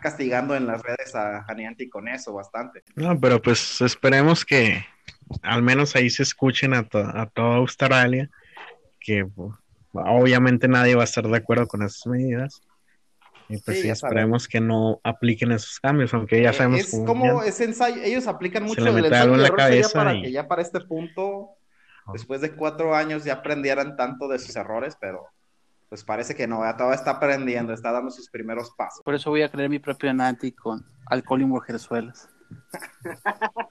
castigando 0.00 0.56
en 0.56 0.66
las 0.66 0.80
redes 0.80 1.14
a, 1.14 1.40
a 1.40 1.46
con 1.90 2.08
eso 2.08 2.32
bastante. 2.32 2.82
No, 2.94 3.20
pero 3.20 3.42
pues 3.42 3.82
esperemos 3.82 4.42
que 4.46 4.86
al 5.42 5.60
menos 5.60 5.94
ahí 5.96 6.08
se 6.08 6.22
escuchen 6.22 6.72
a, 6.72 6.88
a 6.90 7.26
toda 7.26 7.56
Australia, 7.56 8.30
que 8.98 9.26
pues, 9.26 9.52
obviamente 9.92 10.66
nadie 10.66 10.94
va 10.94 11.02
a 11.02 11.04
estar 11.04 11.28
de 11.28 11.36
acuerdo 11.36 11.66
con 11.66 11.82
esas 11.82 12.06
medidas. 12.06 12.62
Y 13.48 13.59
pues 13.59 13.76
Sí, 13.76 13.83
sí, 13.83 13.87
ya 13.88 13.92
esperemos 13.92 14.48
que 14.48 14.61
no 14.61 15.00
apliquen 15.04 15.52
esos 15.52 15.78
cambios, 15.78 16.14
aunque 16.14 16.42
ya 16.42 16.50
Eh, 16.50 16.52
sabemos 16.54 16.80
es 16.80 16.90
cómo 16.90 17.04
como 17.07 17.42
ya- 17.42 17.48
es 17.48 17.61
ensayo, 17.61 18.00
ellos 18.02 18.26
aplican 18.26 18.64
mucho 18.64 18.87
ensayo 18.87 19.35
en 19.35 19.42
la 19.42 19.50
cabeza 19.54 19.98
para 19.98 20.14
y- 20.14 20.22
que 20.22 20.33
ya 20.33 20.48
para 20.48 20.62
este 20.62 20.80
punto, 20.80 21.50
después 22.12 22.40
de 22.40 22.52
cuatro 22.57 22.94
años, 22.94 23.24
ya 23.24 23.35
aprendieran 23.35 23.96
tanto 23.96 24.28
de 24.28 24.38
sus 24.38 24.57
errores, 24.57 24.96
pero 25.00 25.26
pues 25.90 26.02
parece 26.02 26.35
que 26.35 26.46
no, 26.46 26.64
ya 26.64 26.76
todavía 26.76 26.96
está 26.96 27.12
aprendiendo, 27.12 27.72
está 27.74 27.92
dando 27.92 28.11
sus 28.11 28.28
primeros 28.30 28.70
pasos. 28.76 29.02
por 29.04 29.14
eso 29.14 29.28
voy 29.30 29.42
a 29.42 29.50
crear 29.50 29.68
mi 29.68 29.78
propio 29.78 30.12
Niantic 30.14 30.57
con 30.57 30.85
alcohol 31.07 31.42
y 31.42 31.44
mujerzuelas. 31.44 32.28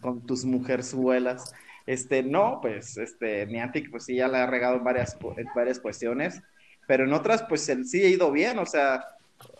Con 0.00 0.20
tus 0.26 0.44
mujerzuelas. 0.44 1.54
Este, 1.86 2.22
no, 2.22 2.60
pues, 2.60 2.96
este, 2.98 3.46
Niantic, 3.46 3.90
pues 3.90 4.04
sí, 4.04 4.16
ya 4.16 4.28
le 4.28 4.38
ha 4.38 4.46
regado 4.46 4.76
en 4.76 4.84
varias, 4.84 5.16
en 5.36 5.46
varias 5.54 5.80
cuestiones, 5.80 6.42
pero 6.86 7.04
en 7.04 7.12
otras, 7.12 7.42
pues, 7.48 7.68
él 7.68 7.84
sí 7.86 8.02
ha 8.04 8.08
ido 8.08 8.30
bien, 8.32 8.58
o 8.58 8.66
sea, 8.66 9.04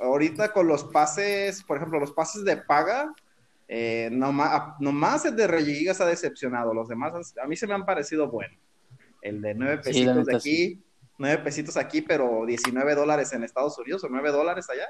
ahorita 0.00 0.52
con 0.52 0.66
los 0.66 0.84
pases, 0.84 1.62
por 1.62 1.76
ejemplo, 1.76 1.98
los 2.00 2.12
pases 2.12 2.44
de 2.44 2.56
paga, 2.56 3.12
eh, 3.68 4.08
nomás, 4.12 4.74
nomás 4.80 5.24
el 5.24 5.36
de 5.36 5.46
Regigigas 5.46 6.00
ha 6.00 6.06
decepcionado, 6.06 6.74
los 6.74 6.88
demás 6.88 7.34
a 7.42 7.46
mí 7.46 7.56
se 7.56 7.66
me 7.66 7.74
han 7.74 7.84
parecido 7.86 8.28
buenos. 8.28 8.58
El 9.22 9.40
de 9.40 9.54
nueve 9.54 9.80
Sí, 9.82 9.88
pesitos 10.04 10.26
de 10.26 10.36
aquí, 10.36 10.82
nueve 11.18 11.42
pesitos 11.42 11.76
aquí, 11.78 12.02
pero 12.02 12.44
19 12.46 12.94
dólares 12.94 13.32
en 13.32 13.42
Estados 13.42 13.78
Unidos 13.78 14.04
o 14.04 14.08
9 14.10 14.30
dólares 14.30 14.68
allá. 14.68 14.88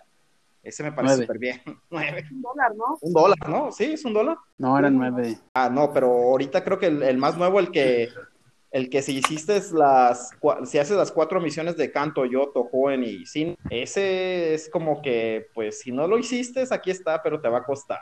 Ese 0.65 0.83
me 0.83 0.93
parece 0.93 1.17
Nueve. 1.17 1.27
súper 1.27 1.39
bien. 1.39 1.63
Nueve. 1.91 2.25
Un 2.33 2.43
dólar, 2.43 2.73
¿no? 2.75 2.99
Un 3.01 3.13
dólar, 3.13 3.49
¿no? 3.49 3.71
Sí, 3.71 3.85
es 3.93 4.05
un 4.05 4.15
dólar. 4.15 4.39
no 4.59 4.79
eran 4.79 4.97
nueve 4.97 5.39
Ah, 5.53 5.69
no, 5.69 5.93
pero 5.93 6.09
ahorita 6.09 6.65
creo 6.65 6.79
que 6.79 6.87
el, 6.87 7.03
el 7.03 7.19
más 7.19 7.37
nuevo, 7.37 7.61
el 7.61 7.71
que, 7.71 8.09
el 8.75 8.91
que 8.91 9.03
si 9.03 9.19
hiciste 9.19 9.61
las, 9.73 10.31
si 10.65 10.79
haces 10.79 10.97
las 10.97 11.13
cuatro 11.13 11.41
misiones 11.41 11.77
de 11.77 11.93
Canto, 11.93 12.25
Yoto, 12.27 12.65
Joven 12.65 13.05
y 13.05 13.25
Sin, 13.25 13.57
ese 13.71 14.53
es 14.53 14.69
como 14.69 15.01
que, 15.01 15.47
pues, 15.55 15.79
si 15.79 15.93
no 15.93 16.09
lo 16.09 16.19
hiciste, 16.19 16.65
aquí 16.73 16.91
está, 16.91 17.23
pero 17.23 17.41
te 17.41 17.49
va 17.49 17.59
a 17.59 17.63
costar. 17.65 18.01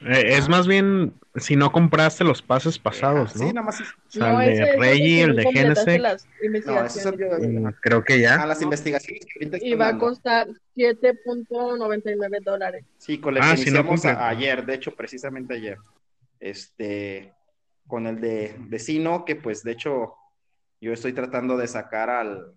Eh, 0.00 0.36
es 0.36 0.48
más 0.48 0.66
bien 0.66 1.14
si 1.36 1.54
no 1.54 1.70
compraste 1.70 2.24
los 2.24 2.42
pases 2.42 2.80
pasados, 2.80 3.36
¿no? 3.36 3.46
Sí, 3.46 3.52
nada 3.52 3.66
más. 3.66 3.80
O 3.80 3.84
sea, 4.08 4.32
No, 4.32 4.40
el 4.40 4.56
de 4.56 4.76
Reggie, 4.76 5.22
el 5.22 5.36
de 5.36 5.42
si 5.42 6.66
No, 6.66 6.84
eso 6.84 7.12
mm, 7.12 7.66
creo 7.80 8.02
que 8.02 8.14
a 8.14 8.16
ya. 8.16 8.46
las 8.46 8.60
investigaciones 8.62 9.24
que 9.24 9.38
ahorita 9.38 9.58
Y 9.60 9.74
va 9.74 9.88
a 9.88 9.98
costar 9.98 10.48
7.99 10.76 12.40
dólares. 12.42 12.84
Sí, 12.98 13.18
con 13.18 13.36
el 13.36 13.42
Ah, 13.42 13.54
que 13.56 13.70
no 13.70 13.84
a- 14.04 14.12
completo. 14.14 14.28
ayer, 14.30 14.66
de 14.66 14.74
hecho, 14.74 14.94
precisamente 14.94 15.54
ayer. 15.54 15.78
Este, 16.40 17.32
con 17.88 18.06
el 18.06 18.20
de 18.20 18.54
vecino, 18.60 19.24
que 19.24 19.34
pues 19.34 19.64
de 19.64 19.72
hecho 19.72 20.14
yo 20.80 20.92
estoy 20.92 21.12
tratando 21.12 21.56
de 21.56 21.66
sacar 21.66 22.10
al, 22.10 22.54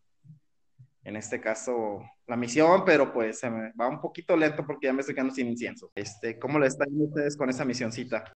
en 1.04 1.16
este 1.16 1.42
caso, 1.42 2.04
la 2.28 2.36
misión, 2.36 2.84
pero 2.86 3.12
pues 3.12 3.40
se 3.40 3.50
me 3.50 3.72
va 3.74 3.88
un 3.88 4.00
poquito 4.00 4.38
lento 4.38 4.64
porque 4.66 4.88
ya 4.88 4.94
me 4.94 5.00
estoy 5.00 5.16
quedando 5.16 5.34
sin 5.34 5.48
incienso. 5.48 5.92
Este, 5.96 6.38
¿cómo 6.38 6.60
le 6.60 6.68
están 6.68 6.88
ustedes 6.94 7.36
con 7.36 7.50
esa 7.50 7.66
misioncita? 7.66 8.32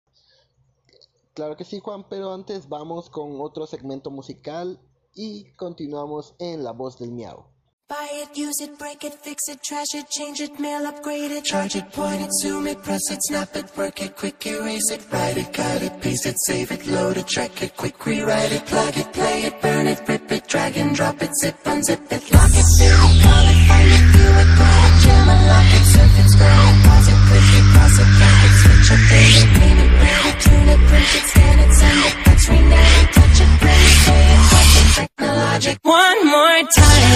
Claro 1.36 1.56
que 1.56 1.66
sí, 1.66 1.80
Juan, 1.80 2.08
pero 2.10 2.34
antes 2.34 2.68
vamos 2.68 3.10
con 3.10 3.40
otro 3.42 3.68
segmento 3.68 4.10
musical 4.10 4.80
y 5.14 5.52
continuamos 5.56 6.34
en 6.40 6.64
La 6.64 6.72
Voz 6.72 6.98
del 6.98 7.12
Miau. 7.12 7.55
Buy 7.88 8.10
it, 8.14 8.36
use 8.36 8.62
it, 8.62 8.80
break 8.80 9.04
it, 9.04 9.14
fix 9.14 9.48
it, 9.48 9.62
trash 9.62 9.94
it, 9.94 10.10
change 10.10 10.42
it, 10.42 10.60
mail, 10.60 10.88
upgrade 10.88 11.30
it, 11.30 11.44
charge 11.44 11.76
it, 11.76 11.92
point 11.92 12.20
it, 12.20 12.34
zoom 12.42 12.66
it, 12.66 12.82
press 12.82 13.12
it, 13.12 13.20
snap 13.22 13.56
it, 13.56 13.70
work 13.78 14.02
it, 14.02 14.16
quick 14.16 14.44
erase 14.48 14.90
it, 14.90 15.06
write 15.12 15.38
it, 15.38 15.54
cut 15.54 15.84
it, 15.84 16.02
paste 16.02 16.26
it, 16.26 16.36
save 16.48 16.72
it, 16.72 16.88
load 16.88 17.16
it, 17.16 17.28
track 17.28 17.62
it, 17.62 17.78
quick 17.78 18.04
rewrite 18.04 18.52
it, 18.52 18.66
plug 18.66 18.98
it, 18.98 19.14
play 19.14 19.44
it, 19.44 19.62
burn 19.62 19.86
it, 19.86 20.02
rip 20.08 20.32
it, 20.32 20.48
drag 20.48 20.76
and 20.78 20.96
drop 20.96 21.22
it, 21.22 21.30
zip, 21.40 21.56
unzip 21.66 22.12
it, 22.12 22.34
lock 22.34 22.50
it, 22.50 22.66
fill 22.74 23.06
it, 23.06 23.22
call 23.22 23.46
it, 23.54 23.60
find 23.70 23.92
it, 23.94 24.06
view 24.18 24.34
it, 24.34 24.50
grab 24.58 24.82
it, 24.90 25.02
jam 25.06 25.30
it, 25.30 25.42
lock 25.46 25.70
it, 25.78 25.86
surf 25.86 26.20
it, 26.26 26.30
scroll 26.34 26.66
it, 26.66 26.78
pause 26.90 27.08
it, 27.14 27.20
click 27.30 27.50
it, 27.54 27.66
cross 27.70 27.98
it, 28.02 28.10
back 28.18 28.40
it, 28.50 28.54
switch 28.66 28.90
it, 28.98 29.02
date 29.14 29.38
it, 29.46 29.50
name 29.62 29.80
it, 29.86 29.92
read 30.02 30.26
it, 30.26 30.38
tune 30.42 30.70
it, 30.74 30.82
print 30.90 31.12
it, 31.14 31.26
scan 31.30 31.60
it, 31.62 31.72
send 31.78 32.02
it, 32.02 32.16
fax, 32.26 32.50
rename 32.50 32.98
it, 32.98 33.14
touch 33.14 33.42
it, 33.46 33.52
print 33.62 33.78
it, 33.78 33.98
pay 34.10 34.26
it, 34.26 34.42
watch 34.50 35.20
it. 35.22 35.25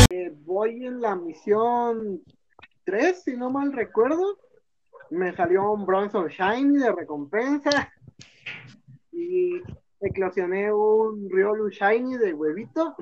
Eh, 0.09 0.31
voy 0.45 0.85
en 0.85 1.01
la 1.01 1.13
misión 1.13 2.23
3, 2.85 3.23
si 3.23 3.35
no 3.35 3.49
mal 3.49 3.73
recuerdo. 3.73 4.37
Me 5.09 5.35
salió 5.35 5.71
un 5.73 5.85
Bronson 5.85 6.29
Shiny 6.29 6.77
de 6.77 6.91
recompensa. 6.93 7.91
Y 9.11 9.61
eclosioné 9.99 10.71
un 10.71 11.29
Riolu 11.29 11.69
Shiny 11.69 12.17
de 12.17 12.33
huevito. 12.33 12.95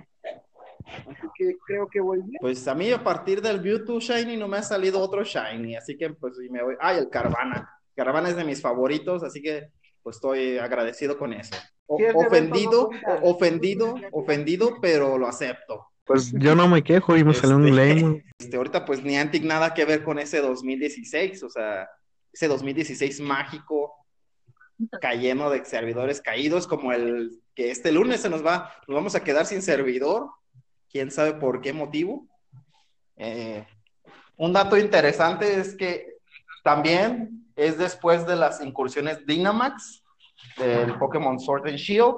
Así 0.86 1.28
que 1.38 1.56
creo 1.67 1.88
que 1.88 2.00
voy 2.00 2.17
bien. 2.23 2.39
Pues 2.41 2.67
a 2.67 2.73
mí 2.73 2.91
a 2.91 3.04
partir 3.04 3.39
del 3.39 3.62
Mewtwo 3.62 4.00
Shiny 4.00 4.38
no 4.38 4.47
me 4.47 4.58
ha 4.58 4.63
salido 4.63 5.00
otro 5.00 5.23
Shiny, 5.23 5.76
así 5.76 5.95
que 5.95 6.10
pues 6.12 6.34
me 6.50 6.63
voy. 6.63 6.76
Ay, 6.80 6.97
el 6.97 7.10
Carvana. 7.10 7.69
Carvana 7.95 8.30
es 8.30 8.36
de 8.36 8.43
mis 8.43 8.60
favoritos, 8.60 9.21
así 9.21 9.43
que 9.43 9.69
pues 10.02 10.15
estoy 10.15 10.58
agradecido 10.58 11.15
con 11.15 11.34
eso. 11.34 11.56
Ofendido, 11.88 12.89
no 12.91 13.30
ofendido, 13.30 13.95
ofendido, 14.12 14.78
pero 14.82 15.17
lo 15.17 15.28
acepto. 15.28 15.88
Pues 16.04 16.32
yo 16.34 16.56
no 16.56 16.67
me 16.67 16.84
quejo 16.84 17.17
y 17.17 17.23
me 17.23 17.34
salió 17.34 17.58
un 17.58 17.67
Este, 17.67 17.95
lame. 17.95 18.23
Este, 18.39 18.56
ahorita 18.56 18.86
pues 18.86 19.04
Niantic 19.04 19.43
nada 19.43 19.73
que 19.73 19.84
ver 19.84 20.04
con 20.04 20.19
ese 20.19 20.41
2016, 20.41 21.41
o 21.43 21.50
sea, 21.50 21.89
ese 22.32 22.47
2016 22.47 23.19
mágico, 23.21 23.95
cayendo 25.02 25.50
de 25.50 25.65
servidores 25.65 26.21
caídos, 26.21 26.67
como 26.67 26.91
el 26.91 27.41
que 27.56 27.71
este 27.71 27.91
lunes 27.91 28.21
se 28.21 28.30
nos 28.30 28.45
va, 28.45 28.71
nos 28.88 28.95
vamos 28.95 29.15
a 29.15 29.23
quedar 29.23 29.47
sin 29.47 29.63
servidor, 29.63 30.30
quién 30.91 31.10
sabe 31.10 31.34
por 31.34 31.62
qué 31.62 31.73
motivo. 31.73 32.28
Eh, 33.15 33.65
un 34.36 34.54
dato 34.54 34.78
interesante 34.78 35.60
es 35.60 35.76
que 35.76 36.17
también 36.63 37.47
es 37.56 37.78
después 37.78 38.28
de 38.28 38.36
las 38.36 38.62
incursiones 38.62 39.26
Dynamax 39.26 40.04
del 40.58 40.97
Pokémon 40.97 41.39
Sword 41.39 41.67
and 41.67 41.78
Shield. 41.78 42.15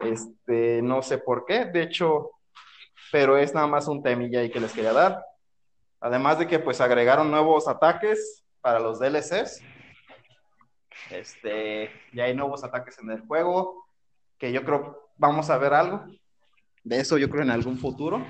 Este, 0.00 0.82
no 0.82 1.02
sé 1.02 1.18
por 1.18 1.44
qué, 1.46 1.64
de 1.64 1.82
hecho, 1.82 2.30
pero 3.10 3.36
es 3.36 3.54
nada 3.54 3.66
más 3.66 3.88
un 3.88 4.02
temilla 4.02 4.40
ahí 4.40 4.50
que 4.50 4.60
les 4.60 4.72
quería 4.72 4.92
dar. 4.92 5.24
Además 6.00 6.38
de 6.38 6.46
que 6.46 6.58
pues 6.58 6.80
agregaron 6.80 7.30
nuevos 7.30 7.68
ataques 7.68 8.44
para 8.60 8.78
los 8.78 8.98
DLCs. 8.98 9.62
Este, 11.10 11.90
ya 12.12 12.24
hay 12.24 12.34
nuevos 12.34 12.64
ataques 12.64 12.98
en 12.98 13.10
el 13.10 13.20
juego, 13.20 13.86
que 14.38 14.52
yo 14.52 14.64
creo 14.64 15.10
vamos 15.16 15.50
a 15.50 15.58
ver 15.58 15.72
algo. 15.74 16.04
De 16.84 17.00
eso 17.00 17.18
yo 17.18 17.28
creo 17.30 17.42
en 17.42 17.50
algún 17.50 17.78
futuro. 17.78 18.24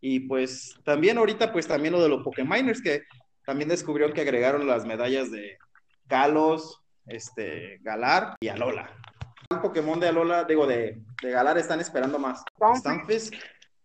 Y 0.00 0.20
pues 0.20 0.78
también 0.84 1.18
ahorita 1.18 1.52
pues 1.52 1.66
también 1.66 1.92
lo 1.92 2.02
de 2.02 2.08
los 2.08 2.22
Pokémoners 2.22 2.82
que 2.82 3.02
también 3.44 3.68
descubrieron 3.68 4.14
que 4.14 4.20
agregaron 4.20 4.66
las 4.66 4.84
medallas 4.84 5.30
de 5.30 5.58
Kalos, 6.06 6.82
este, 7.08 7.78
Galar 7.82 8.36
y 8.40 8.48
Alola. 8.48 8.90
El 9.50 9.60
Pokémon 9.60 9.98
de 9.98 10.08
Alola, 10.08 10.44
digo, 10.44 10.66
de, 10.66 11.00
de 11.22 11.30
Galar 11.30 11.58
están 11.58 11.80
esperando 11.80 12.18
más. 12.18 12.42
Stunfisk. 12.76 13.34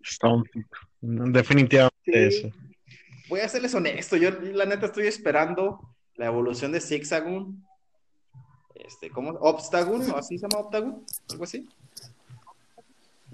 Stunfisk. 0.04 0.68
Definitivamente 1.02 1.92
Sí. 2.06 2.12
eso. 2.14 2.52
voy 3.30 3.40
a 3.40 3.48
serles 3.50 3.74
honesto, 3.74 4.18
yo 4.18 4.30
la 4.32 4.66
neta 4.66 4.88
estoy 4.88 5.08
esperando 5.08 5.80
la 6.16 6.26
evolución 6.28 6.72
de 6.72 6.82
Zigzagoon. 6.82 7.66
Este, 8.76 9.10
¿cómo? 9.10 9.32
Obstagoon, 9.32 10.12
¿o 10.12 10.18
así 10.18 10.38
se 10.38 10.48
llama 10.48 10.64
Obstagoon? 10.64 11.06
Algo 11.32 11.44
así. 11.46 11.70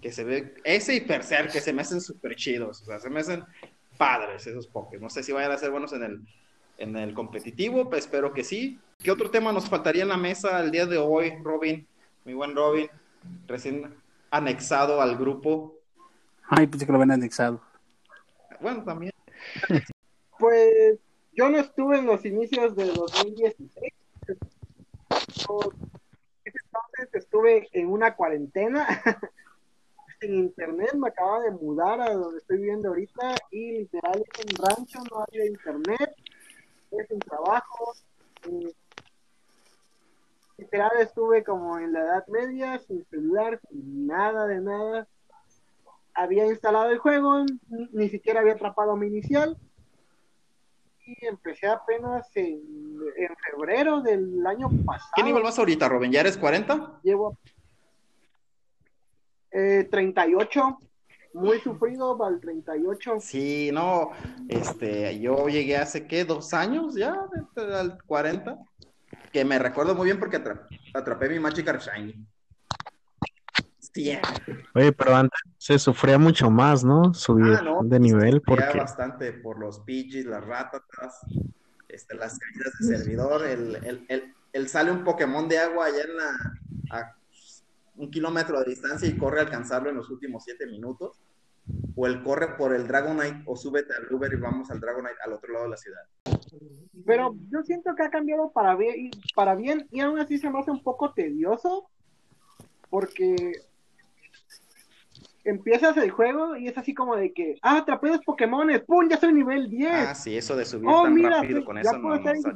Que 0.01 0.11
se 0.11 0.23
ve, 0.23 0.53
ese 0.63 0.95
y 0.95 1.01
Percer, 1.01 1.49
que 1.49 1.59
se 1.59 1.73
me 1.73 1.81
hacen 1.81 1.99
súper 1.99 2.35
chidos, 2.35 2.81
o 2.83 2.85
sea, 2.85 2.99
se 2.99 3.09
me 3.09 3.19
hacen 3.19 3.43
padres 3.97 4.45
esos 4.47 4.67
Pokémon. 4.67 5.03
No 5.03 5.09
sé 5.09 5.23
si 5.23 5.31
vayan 5.31 5.51
a 5.51 5.57
ser 5.57 5.71
buenos 5.71 5.91
en 5.93 6.03
el, 6.03 6.21
en 6.79 6.95
el 6.95 7.13
competitivo, 7.13 7.89
pues 7.89 8.05
espero 8.05 8.33
que 8.33 8.43
sí. 8.43 8.79
¿Qué 8.97 9.11
otro 9.11 9.29
tema 9.29 9.51
nos 9.51 9.69
faltaría 9.69 10.03
en 10.03 10.09
la 10.09 10.17
mesa 10.17 10.59
el 10.61 10.71
día 10.71 10.85
de 10.85 10.97
hoy, 10.97 11.33
Robin? 11.43 11.85
Mi 12.25 12.33
buen 12.33 12.55
Robin, 12.55 12.89
recién 13.47 13.93
anexado 14.31 15.01
al 15.01 15.17
grupo. 15.17 15.75
Ay, 16.47 16.67
pensé 16.67 16.85
que 16.85 16.91
lo 16.91 16.97
habían 16.97 17.11
anexado. 17.11 17.61
Bueno, 18.59 18.83
también. 18.83 19.13
Pues 20.37 20.97
yo 21.33 21.49
no 21.49 21.57
estuve 21.57 21.97
en 21.97 22.05
los 22.05 22.23
inicios 22.23 22.73
de 22.73 22.85
2016. 22.85 23.93
Yo, 25.35 25.59
ese 26.45 26.57
entonces 26.63 27.09
estuve 27.13 27.67
en 27.73 27.89
una 27.89 28.15
cuarentena 28.15 28.87
en 30.21 30.35
internet, 30.35 30.93
me 30.95 31.09
acababa 31.09 31.43
de 31.43 31.51
mudar 31.51 31.99
a 32.01 32.13
donde 32.13 32.39
estoy 32.39 32.57
viviendo 32.57 32.89
ahorita 32.89 33.35
y 33.51 33.79
literal 33.79 34.23
es 34.33 34.45
un 34.45 34.65
rancho, 34.65 34.99
no 35.11 35.25
había 35.27 35.45
internet, 35.45 36.15
es 36.91 37.11
un 37.11 37.19
trabajo. 37.19 37.93
eh, 38.49 38.73
literal 40.57 40.91
estuve 40.99 41.43
como 41.43 41.77
en 41.79 41.93
la 41.93 42.01
edad 42.01 42.27
media, 42.27 42.79
sin 42.79 43.05
celular, 43.05 43.59
sin 43.69 44.07
nada 44.07 44.45
de 44.47 44.59
nada. 44.61 45.07
Había 46.13 46.45
instalado 46.47 46.89
el 46.89 46.97
juego, 46.97 47.45
ni, 47.69 47.87
ni 47.93 48.09
siquiera 48.09 48.41
había 48.41 48.53
atrapado 48.53 48.95
mi 48.95 49.07
inicial 49.07 49.57
y 51.05 51.25
empecé 51.25 51.67
apenas 51.67 52.29
en, 52.35 52.61
en 53.17 53.35
febrero 53.37 54.01
del 54.01 54.45
año 54.45 54.69
pasado. 54.85 55.11
¿Qué 55.15 55.23
nivel 55.23 55.41
vas 55.43 55.57
ahorita, 55.57 55.87
Robin? 55.89 56.11
¿Ya 56.11 56.19
eres 56.19 56.37
40? 56.37 56.99
Llevo 57.03 57.37
eh, 59.51 59.87
38, 59.89 60.77
muy 61.33 61.59
sufrido 61.59 62.21
al 62.23 62.39
38. 62.39 63.17
Sí, 63.19 63.69
no, 63.71 64.11
este, 64.47 65.19
yo 65.19 65.47
llegué 65.47 65.77
hace, 65.77 66.07
¿qué? 66.07 66.25
¿Dos 66.25 66.53
años 66.53 66.95
ya? 66.95 67.15
de- 67.55 67.75
Al 67.75 68.01
40. 68.03 68.57
Que 69.31 69.45
me 69.45 69.59
recuerdo 69.59 69.95
muy 69.95 70.05
bien 70.05 70.19
porque 70.19 70.37
atra- 70.43 70.67
atrapé 70.93 71.29
mi 71.29 71.39
Magikarp 71.39 71.81
Shiny. 71.81 72.25
Sí, 73.79 74.11
Oye, 74.75 74.91
pero 74.91 75.15
antes 75.15 75.39
se 75.57 75.79
sufría 75.79 76.17
mucho 76.17 76.49
más, 76.49 76.83
¿no? 76.83 77.13
Subir 77.13 77.55
Ah, 77.57 77.61
no, 77.61 77.79
de 77.83 77.99
nivel 77.99 78.35
sufría 78.35 78.65
porque 78.67 78.77
bastante 78.77 79.33
por 79.33 79.59
los 79.59 79.79
Pidgeys, 79.81 80.25
las 80.25 80.43
ratatas, 80.43 81.21
este, 81.87 82.15
las 82.15 82.37
caídas 82.37 82.73
de 82.79 82.97
servidor, 82.97 83.45
el, 83.45 83.75
el, 83.83 84.05
el, 84.09 84.35
el 84.53 84.67
sale 84.69 84.91
un 84.91 85.03
Pokémon 85.03 85.47
de 85.47 85.59
agua 85.59 85.85
allá 85.87 86.03
en 86.03 86.17
la, 86.17 86.31
a 86.91 87.15
un 87.99 88.09
kilómetro 88.09 88.59
de 88.59 88.69
distancia 88.69 89.07
y 89.07 89.17
corre 89.17 89.39
a 89.39 89.43
alcanzarlo 89.43 89.89
en 89.89 89.97
los 89.97 90.09
últimos 90.09 90.43
siete 90.43 90.65
minutos, 90.65 91.19
o 91.95 92.07
el 92.07 92.23
corre 92.23 92.55
por 92.57 92.73
el 92.73 92.87
Dragonite, 92.87 93.43
o 93.45 93.55
súbete 93.55 93.93
al 93.93 94.11
Uber 94.13 94.31
y 94.33 94.37
vamos 94.37 94.71
al 94.71 94.79
Dragonite 94.79 95.17
al 95.23 95.33
otro 95.33 95.51
lado 95.53 95.65
de 95.65 95.71
la 95.71 95.77
ciudad. 95.77 96.01
Pero 97.05 97.35
yo 97.51 97.61
siento 97.63 97.93
que 97.95 98.03
ha 98.03 98.09
cambiado 98.09 98.51
para 98.51 98.75
bien, 98.75 98.95
y- 98.97 99.11
para 99.35 99.53
bien 99.55 99.85
y 99.91 99.99
aún 99.99 100.17
así 100.19 100.37
se 100.39 100.49
me 100.49 100.59
hace 100.59 100.71
un 100.71 100.81
poco 100.81 101.13
tedioso 101.13 101.89
porque 102.89 103.51
empiezas 105.43 105.95
el 105.97 106.11
juego 106.11 106.55
y 106.55 106.67
es 106.67 106.77
así 106.77 106.93
como 106.93 107.15
de 107.15 107.33
que, 107.33 107.57
ah, 107.61 107.77
atrapé 107.79 108.09
dos 108.09 108.21
Pokémones, 108.25 108.81
¡pum! 108.81 109.07
Ya 109.09 109.17
soy 109.17 109.33
nivel 109.33 109.69
10. 109.69 109.91
Ah, 109.93 110.15
sí, 110.15 110.37
eso 110.37 110.55
de 110.55 110.65
subir 110.65 110.89
Oh, 110.89 111.03
tan 111.03 111.13
mira, 111.13 111.29
rápido 111.41 111.59
sí, 111.59 111.65
con 111.65 111.75
ya 111.75 111.81
eso 111.81 111.97
no, 111.97 112.01
puedo 112.01 112.19
no 112.21 112.31
está. 112.31 112.53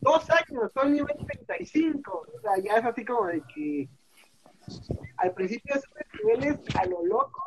Dos 0.00 0.30
años, 0.30 0.70
soy 0.74 0.90
nivel 0.92 1.16
35. 1.26 2.26
O 2.36 2.40
sea, 2.40 2.62
ya 2.62 2.78
es 2.78 2.84
así 2.84 3.04
como 3.04 3.26
de 3.26 3.42
que 3.54 3.88
al 5.18 5.32
principio 5.34 5.74
subes 5.74 6.06
niveles 6.22 6.58
a 6.76 6.86
lo 6.86 7.04
loco, 7.04 7.42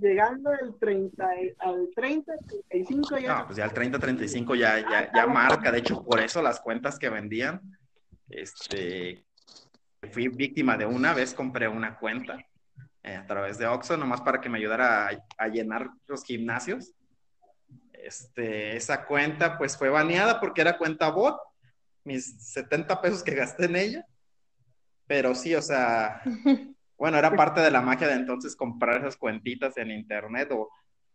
llegando 0.00 0.50
al 0.50 0.76
30, 0.78 1.28
al 1.58 1.88
30, 1.94 2.32
35 2.68 3.18
ya. 3.18 3.38
No, 3.38 3.46
pues 3.46 3.56
ya 3.56 3.64
el 3.64 3.72
30-35 3.72 4.56
ya, 4.56 4.78
ya, 4.80 5.12
ya 5.12 5.26
marca, 5.26 5.70
de 5.70 5.78
hecho, 5.78 6.04
por 6.04 6.20
eso 6.20 6.42
las 6.42 6.60
cuentas 6.60 6.98
que 6.98 7.08
vendían 7.08 7.60
Este, 8.28 9.24
fui 10.12 10.28
víctima 10.28 10.76
de 10.76 10.86
una 10.86 11.14
vez, 11.14 11.34
compré 11.34 11.68
una 11.68 11.98
cuenta 11.98 12.38
eh, 13.02 13.16
a 13.16 13.26
través 13.26 13.58
de 13.58 13.66
Oxxo, 13.66 13.96
nomás 13.96 14.20
para 14.20 14.40
que 14.40 14.48
me 14.48 14.58
ayudara 14.58 15.08
a, 15.08 15.10
a 15.38 15.48
llenar 15.48 15.88
los 16.06 16.24
gimnasios. 16.24 16.92
Este, 17.92 18.76
esa 18.76 19.06
cuenta 19.06 19.58
pues 19.58 19.76
fue 19.76 19.88
baneada 19.88 20.40
porque 20.40 20.60
era 20.60 20.78
cuenta 20.78 21.10
bot, 21.10 21.38
mis 22.04 22.52
70 22.52 23.00
pesos 23.00 23.22
que 23.22 23.34
gasté 23.34 23.64
en 23.66 23.76
ella. 23.76 24.06
Pero 25.08 25.34
sí, 25.34 25.54
o 25.56 25.62
sea, 25.62 26.22
bueno, 26.98 27.18
era 27.18 27.34
parte 27.34 27.60
de 27.60 27.72
la 27.72 27.82
magia 27.82 28.06
de 28.06 28.14
entonces 28.14 28.54
comprar 28.54 28.98
esas 29.00 29.16
cuentitas 29.16 29.76
en 29.78 29.90
internet 29.90 30.50
o 30.52 30.70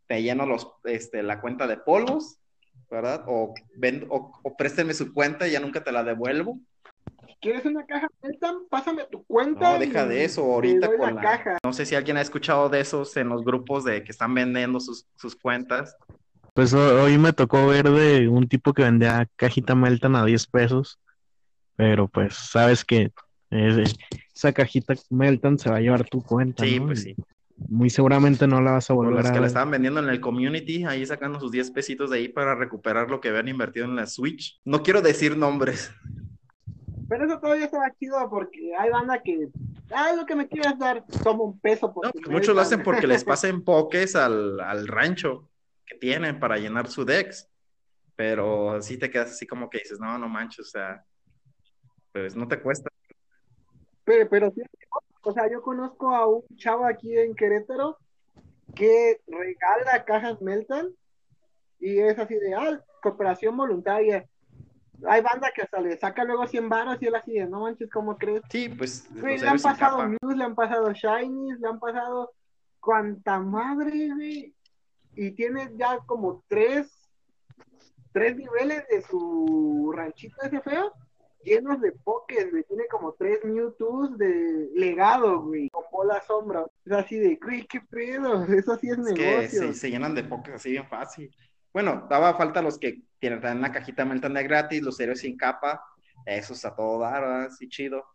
te 0.07 0.21
lleno 0.21 0.45
los, 0.45 0.67
este, 0.83 1.23
la 1.23 1.39
cuenta 1.39 1.67
de 1.67 1.77
polvos, 1.77 2.39
¿verdad? 2.91 3.23
O, 3.27 3.53
ven, 3.77 4.05
o, 4.09 4.33
o 4.43 4.57
présteme 4.57 4.93
su 4.93 5.13
cuenta 5.13 5.47
y 5.47 5.51
ya 5.51 5.61
nunca 5.61 5.81
te 5.83 5.91
la 5.93 6.03
devuelvo. 6.03 6.59
¿Quieres 7.39 7.65
una 7.65 7.85
caja 7.85 8.07
Meltan? 8.21 8.67
Pásame 8.69 9.03
tu 9.11 9.23
cuenta. 9.25 9.73
No, 9.73 9.79
deja 9.79 10.05
de 10.05 10.23
eso, 10.23 10.43
ahorita 10.43 10.87
con 10.97 11.07
la 11.07 11.11
la... 11.13 11.21
caja. 11.21 11.57
No 11.63 11.73
sé 11.73 11.85
si 11.85 11.95
alguien 11.95 12.17
ha 12.17 12.21
escuchado 12.21 12.69
de 12.69 12.79
esos 12.79 13.15
en 13.17 13.29
los 13.29 13.43
grupos 13.43 13.83
de 13.83 14.03
que 14.03 14.11
están 14.11 14.33
vendiendo 14.33 14.79
sus, 14.79 15.05
sus 15.17 15.35
cuentas. 15.35 15.95
Pues 16.53 16.73
ho- 16.73 17.03
hoy 17.03 17.17
me 17.17 17.33
tocó 17.33 17.67
ver 17.67 17.89
de 17.89 18.29
un 18.29 18.47
tipo 18.47 18.73
que 18.73 18.83
vendía 18.83 19.27
cajita 19.35 19.75
Melton 19.75 20.15
a 20.15 20.25
10 20.25 20.47
pesos, 20.47 20.99
pero 21.75 22.07
pues 22.07 22.33
sabes 22.35 22.85
que 22.85 23.11
es- 23.53 23.95
esa 24.35 24.51
cajita 24.51 24.93
Melton 25.09 25.57
se 25.59 25.69
va 25.69 25.77
a 25.77 25.79
llevar 25.81 26.03
tu 26.09 26.21
cuenta, 26.21 26.63
Sí, 26.63 26.79
¿no? 26.79 26.87
pues 26.87 27.03
sí. 27.03 27.15
Muy 27.69 27.89
seguramente 27.91 28.47
no 28.47 28.59
la 28.61 28.71
vas 28.71 28.89
a 28.89 28.95
Por 28.95 29.05
volver 29.05 29.23
las 29.23 29.31
a 29.31 29.33
que 29.35 29.39
la 29.39 29.47
estaban 29.47 29.69
vendiendo 29.71 29.99
en 29.99 30.09
el 30.09 30.19
community, 30.19 30.85
ahí 30.85 31.05
sacando 31.05 31.39
sus 31.39 31.51
10 31.51 31.69
pesitos 31.71 32.09
de 32.09 32.17
ahí 32.17 32.27
para 32.27 32.55
recuperar 32.55 33.09
lo 33.11 33.21
que 33.21 33.29
habían 33.29 33.47
invertido 33.47 33.85
en 33.85 33.95
la 33.95 34.07
Switch. 34.07 34.59
No 34.65 34.81
quiero 34.81 35.01
decir 35.01 35.37
nombres. 35.37 35.91
Pero 37.07 37.25
eso 37.25 37.39
todavía 37.39 37.65
estaba 37.65 37.93
chido 37.99 38.27
porque 38.29 38.75
hay 38.75 38.89
banda 38.89 39.21
que, 39.21 39.49
ah, 39.91 40.13
lo 40.17 40.25
que 40.25 40.35
me 40.35 40.47
quieras 40.47 40.79
dar, 40.79 41.05
toma 41.23 41.43
un 41.43 41.59
peso. 41.59 41.93
Porque 41.93 42.07
No, 42.07 42.21
pues 42.23 42.31
muchos 42.31 42.55
lo 42.55 42.61
hacen 42.61 42.81
porque 42.81 43.05
les 43.05 43.23
pasen 43.23 43.63
pokés 43.63 44.15
al, 44.15 44.59
al 44.59 44.87
rancho 44.87 45.47
que 45.85 45.95
tienen 45.97 46.39
para 46.39 46.57
llenar 46.57 46.87
su 46.87 47.05
dex. 47.05 47.47
Pero 48.15 48.81
sí 48.81 48.97
te 48.97 49.09
quedas 49.11 49.31
así 49.31 49.45
como 49.45 49.69
que 49.69 49.77
dices, 49.79 49.99
no, 49.99 50.17
no 50.17 50.27
manches, 50.27 50.59
o 50.67 50.69
sea, 50.69 51.03
pues 52.11 52.35
no 52.35 52.47
te 52.47 52.59
cuesta. 52.59 52.89
Pero, 54.05 54.29
pero 54.29 54.51
sí, 54.51 54.61
o 55.21 55.31
sea, 55.31 55.49
yo 55.49 55.61
conozco 55.61 56.13
a 56.13 56.27
un 56.27 56.43
chavo 56.57 56.85
aquí 56.85 57.17
en 57.17 57.35
Querétaro 57.35 57.97
que 58.75 59.21
regala 59.27 60.03
cajas 60.05 60.41
Melton 60.41 60.93
y 61.79 61.99
es 61.99 62.17
así 62.17 62.35
de, 62.35 62.53
ah, 62.53 62.81
cooperación 63.01 63.55
voluntaria. 63.57 64.25
Hay 65.05 65.21
banda 65.21 65.51
que 65.53 65.63
hasta 65.63 65.81
le 65.81 65.97
saca 65.97 66.23
luego 66.23 66.47
100 66.47 66.69
varos 66.69 66.97
y 67.01 67.07
él 67.07 67.15
así 67.15 67.33
de, 67.33 67.45
no 67.45 67.61
manches, 67.61 67.89
¿cómo 67.89 68.17
crees? 68.17 68.41
Sí, 68.49 68.69
pues 68.69 69.05
Güey, 69.19 69.37
le 69.37 69.49
han 69.49 69.59
pasado. 69.59 70.07
Muse, 70.07 70.37
le 70.37 70.43
han 70.43 70.55
pasado 70.55 70.93
Shinies, 70.93 71.59
le 71.59 71.67
han 71.67 71.79
pasado 71.79 72.31
cuanta 72.79 73.39
madre, 73.39 74.13
güey. 74.13 74.55
Y 75.15 75.31
tiene 75.31 75.71
ya 75.75 75.99
como 76.05 76.43
tres, 76.47 76.89
tres 78.13 78.35
niveles 78.35 78.87
de 78.87 79.01
su 79.01 79.91
ranchito 79.95 80.37
ese 80.41 80.61
feo, 80.61 80.93
llenos 81.43 81.81
de 81.81 81.91
pokés, 81.91 82.51
güey. 82.51 82.63
Tiene 82.63 82.87
como 82.87 83.13
tres 83.13 83.43
Mewtwo's 83.43 84.17
de 84.17 84.69
legado, 84.75 85.41
güey, 85.41 85.69
con 85.69 85.83
bola 85.91 86.21
sombra. 86.21 86.65
Es 86.85 86.91
así 86.91 87.17
de, 87.17 87.35
güey, 87.41 87.65
qué 87.67 87.81
pedo, 87.81 88.43
eso 88.53 88.77
sí 88.77 88.89
es, 88.89 88.97
Es 88.99 89.13
que 89.13 89.25
negocio. 89.25 89.59
se, 89.61 89.73
se 89.73 89.89
llenan 89.91 90.15
de 90.15 90.23
pokés 90.23 90.55
así 90.55 90.71
bien 90.71 90.87
fácil. 90.87 91.35
Bueno, 91.73 92.07
daba 92.09 92.35
falta 92.35 92.61
los 92.61 92.77
que 92.77 93.01
tienen 93.19 93.41
una 93.57 93.71
cajita 93.71 94.05
Melton 94.05 94.33
de 94.33 94.43
gratis, 94.43 94.81
los 94.81 94.99
héroes 94.99 95.21
sin 95.21 95.37
capa, 95.37 95.83
esos 96.25 96.63
a 96.65 96.75
todo 96.75 96.99
dar, 96.99 97.23
así 97.23 97.67
chido. 97.67 98.05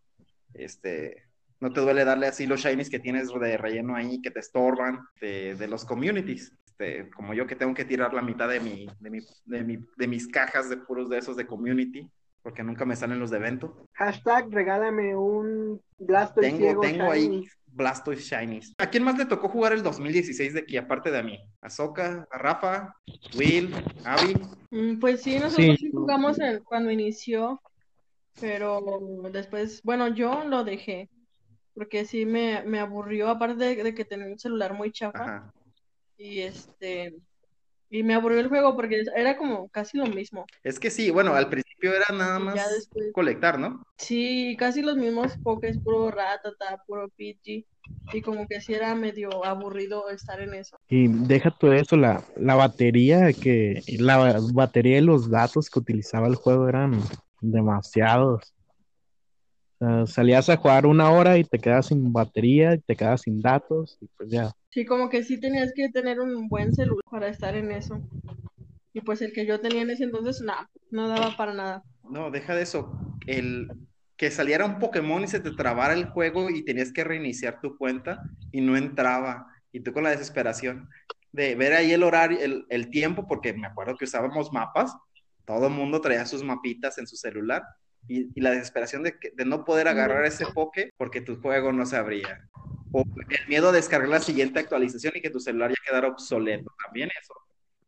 Este, 0.55 1.25
no 1.61 1.73
te 1.73 1.81
duele 1.81 2.05
darle 2.05 2.29
así 2.29 2.47
los 2.47 2.61
shinies 2.61 2.88
que 2.88 3.01
tienes 3.01 3.33
de 3.33 3.57
relleno 3.57 3.97
ahí 3.97 4.21
que 4.23 4.31
te 4.31 4.41
estorban 4.41 5.01
de, 5.21 5.57
de 5.57 5.67
los 5.69 5.85
communities. 5.85 6.53
Este, 6.67 7.11
como 7.11 7.35
yo 7.35 7.47
que 7.47 7.57
tengo 7.57 7.75
que 7.75 7.85
tirar 7.85 8.14
la 8.14 8.23
mitad 8.23 8.49
de 8.49 8.61
mi, 8.61 8.87
de 9.01 9.11
mi, 9.11 9.19
de 9.45 9.64
mi, 9.64 9.79
de 9.97 10.07
mis 10.07 10.29
cajas 10.29 10.69
de 10.69 10.77
puros 10.77 11.09
de 11.09 11.19
esos 11.19 11.37
de 11.37 11.47
community, 11.47 12.09
porque 12.42 12.62
nunca 12.62 12.85
me 12.85 12.96
salen 12.96 13.18
los 13.18 13.31
de 13.31 13.38
evento. 13.38 13.85
Hashtag 13.94 14.48
regálame 14.51 15.16
un 15.16 15.81
Blastoise 15.98 16.48
Tengo, 16.51 16.59
ciego 16.64 16.81
tengo 16.83 17.11
ahí 17.11 17.22
shiny. 17.24 17.48
Blastoise 17.66 18.22
Shinies. 18.22 18.74
¿A 18.79 18.88
quién 18.90 19.05
más 19.05 19.18
le 19.18 19.27
tocó 19.27 19.48
jugar 19.48 19.72
el 19.72 19.83
2016 19.83 20.55
de 20.55 20.61
aquí, 20.61 20.77
aparte 20.77 21.11
de 21.11 21.18
a 21.18 21.22
mí? 21.22 21.38
¿A 21.61 21.70
Soka, 21.70 22.27
a 22.31 22.38
Rafa, 22.38 22.94
Will, 23.37 23.74
Abby? 24.05 24.35
Mm, 24.70 24.98
Pues 25.01 25.22
sí, 25.22 25.38
nosotros 25.38 25.77
Sí. 25.79 25.87
sí 25.87 25.90
jugamos 25.92 26.38
en- 26.40 26.62
cuando 26.64 26.90
inició, 26.90 27.61
pero 28.40 28.81
después, 29.33 29.83
bueno, 29.83 30.09
yo 30.09 30.44
lo 30.44 30.64
dejé, 30.64 31.09
porque 31.74 32.05
sí 32.05 32.24
me, 32.24 32.62
me 32.64 32.81
aburrió, 32.81 33.29
aparte 33.29 33.62
de, 33.64 33.83
de 33.83 33.94
que 33.94 34.05
tenía 34.05 34.27
un 34.27 34.38
celular 34.38 34.74
muy 34.74 34.90
chafa, 34.92 35.22
Ajá. 35.22 35.53
y 36.16 36.40
este, 36.40 37.14
y 37.90 38.03
me 38.03 38.14
aburrió 38.14 38.40
el 38.40 38.48
juego 38.48 38.77
porque 38.77 39.03
era 39.16 39.37
como 39.37 39.68
casi 39.68 39.96
lo 39.98 40.07
mismo. 40.07 40.44
Es 40.62 40.79
que 40.79 40.90
sí, 40.90 41.11
bueno, 41.11 41.35
al 41.35 41.48
principio 41.48 41.92
era 41.94 42.07
nada 42.16 42.38
Y 42.38 42.42
más 42.42 42.70
después- 42.74 43.12
colectar, 43.12 43.59
¿no? 43.59 43.83
Sí, 43.96 44.57
casi 44.59 44.83
los 44.83 44.96
mismos 44.96 45.37
Pokés, 45.42 45.79
puro 45.79 46.11
Ratata, 46.11 46.83
puro 46.87 47.09
Pidgey, 47.16 47.66
y 48.12 48.22
como 48.22 48.46
que 48.46 48.61
sí 48.61 48.74
era 48.74 48.94
medio 48.94 49.44
aburrido 49.44 50.09
estar 50.11 50.40
en 50.40 50.55
eso. 50.55 50.77
Y 50.88 51.09
deja 51.09 51.51
todo 51.51 51.72
eso, 51.72 51.96
la, 51.96 52.24
la 52.37 52.55
batería 52.55 53.33
que, 53.33 53.83
la 53.98 54.38
batería 54.53 54.98
y 54.98 55.03
los 55.03 55.31
datos 55.31 55.68
que 55.68 55.79
utilizaba 55.79 56.27
el 56.29 56.35
juego 56.37 56.68
eran 56.68 57.01
demasiados. 57.40 58.55
Salías 60.07 60.49
a 60.49 60.57
jugar 60.57 60.87
una 60.87 61.11
hora 61.11 61.38
y 61.38 61.45
te 61.45 61.59
quedas 61.59 61.87
sin 61.87 62.12
batería, 62.12 62.75
y 62.75 62.81
te 62.81 62.97
quedas 62.97 63.23
sin 63.23 63.41
datos, 63.41 63.97
y 64.01 64.07
pues 64.17 64.31
ya. 64.31 64.51
Sí, 64.71 64.85
como 64.85 65.09
que 65.09 65.23
sí 65.23 65.41
tenías 65.41 65.73
que 65.75 65.88
tener 65.88 66.21
un 66.21 66.49
buen 66.49 66.73
celular 66.73 67.03
para 67.11 67.29
estar 67.29 67.55
en 67.55 67.71
eso. 67.71 68.01
Y 68.93 69.01
pues 69.01 69.23
el 69.23 69.33
que 69.33 69.47
yo 69.47 69.61
tenía 69.61 69.83
en 69.83 69.91
ese 69.91 70.05
entonces, 70.05 70.41
nada, 70.41 70.69
no 70.91 71.09
daba 71.09 71.37
para 71.37 71.55
nada. 71.55 71.83
No, 72.11 72.31
deja 72.31 72.55
de 72.55 72.62
eso. 72.62 72.93
El 73.27 73.69
que 74.17 74.31
saliera 74.31 74.64
un 74.64 74.79
Pokémon 74.79 75.23
y 75.23 75.29
se 75.29 75.41
te 75.41 75.53
trabara 75.53 75.95
el 75.95 76.07
juego 76.07 76.51
y 76.51 76.64
tenías 76.64 76.93
que 76.93 77.05
reiniciar 77.05 77.61
tu 77.61 77.77
cuenta 77.79 78.21
y 78.51 78.61
no 78.61 78.77
entraba. 78.77 79.47
Y 79.73 79.81
tú 79.81 79.93
con 79.93 80.03
la 80.03 80.11
desesperación 80.11 80.88
de 81.31 81.55
ver 81.55 81.75
ahí 81.75 81.93
el 81.93 82.03
horario, 82.03 82.41
el, 82.41 82.67
el 82.69 82.91
tiempo, 82.91 83.27
porque 83.29 83.53
me 83.53 83.67
acuerdo 83.69 83.97
que 83.97 84.07
usábamos 84.07 84.53
mapas, 84.53 84.93
todo 85.45 85.69
el 85.69 85.73
mundo 85.73 86.01
traía 86.01 86.27
sus 86.27 86.43
mapitas 86.43 86.99
en 86.99 87.07
su 87.07 87.17
celular. 87.17 87.62
Y, 88.09 88.31
y 88.35 88.40
la 88.40 88.51
desesperación 88.51 89.03
de, 89.03 89.18
que- 89.18 89.31
de 89.35 89.44
no 89.44 89.64
poder 89.64 89.87
agarrar 89.88 90.25
ese 90.25 90.47
Poké 90.47 90.90
porque 90.97 91.21
tu 91.21 91.40
juego 91.40 91.73
no 91.73 91.85
se 91.87 91.97
abría. 91.97 92.40
O 92.90 93.03
el 93.31 93.49
miedo 93.49 93.68
a 93.68 93.73
descargar 93.73 94.09
la 94.09 94.21
siguiente 94.21 94.59
actualización 94.61 95.12
y 95.16 95.21
que 95.21 95.31
tu 95.31 95.40
celular 95.40 95.71
ya 95.71 95.77
quedara 95.87 96.09
obsoleto. 96.09 96.73
También 96.85 97.11
eso. 97.21 97.35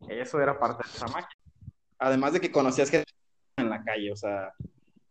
Eso 0.08 0.40
era 0.40 0.58
parte 0.58 0.82
de 0.86 0.94
esa 0.96 1.06
magia. 1.08 1.28
Además 1.98 2.32
de 2.34 2.40
que 2.40 2.50
conocías 2.50 2.90
gente 2.90 3.10
en 3.56 3.70
la 3.70 3.82
calle, 3.82 4.12
o 4.12 4.16
sea, 4.16 4.52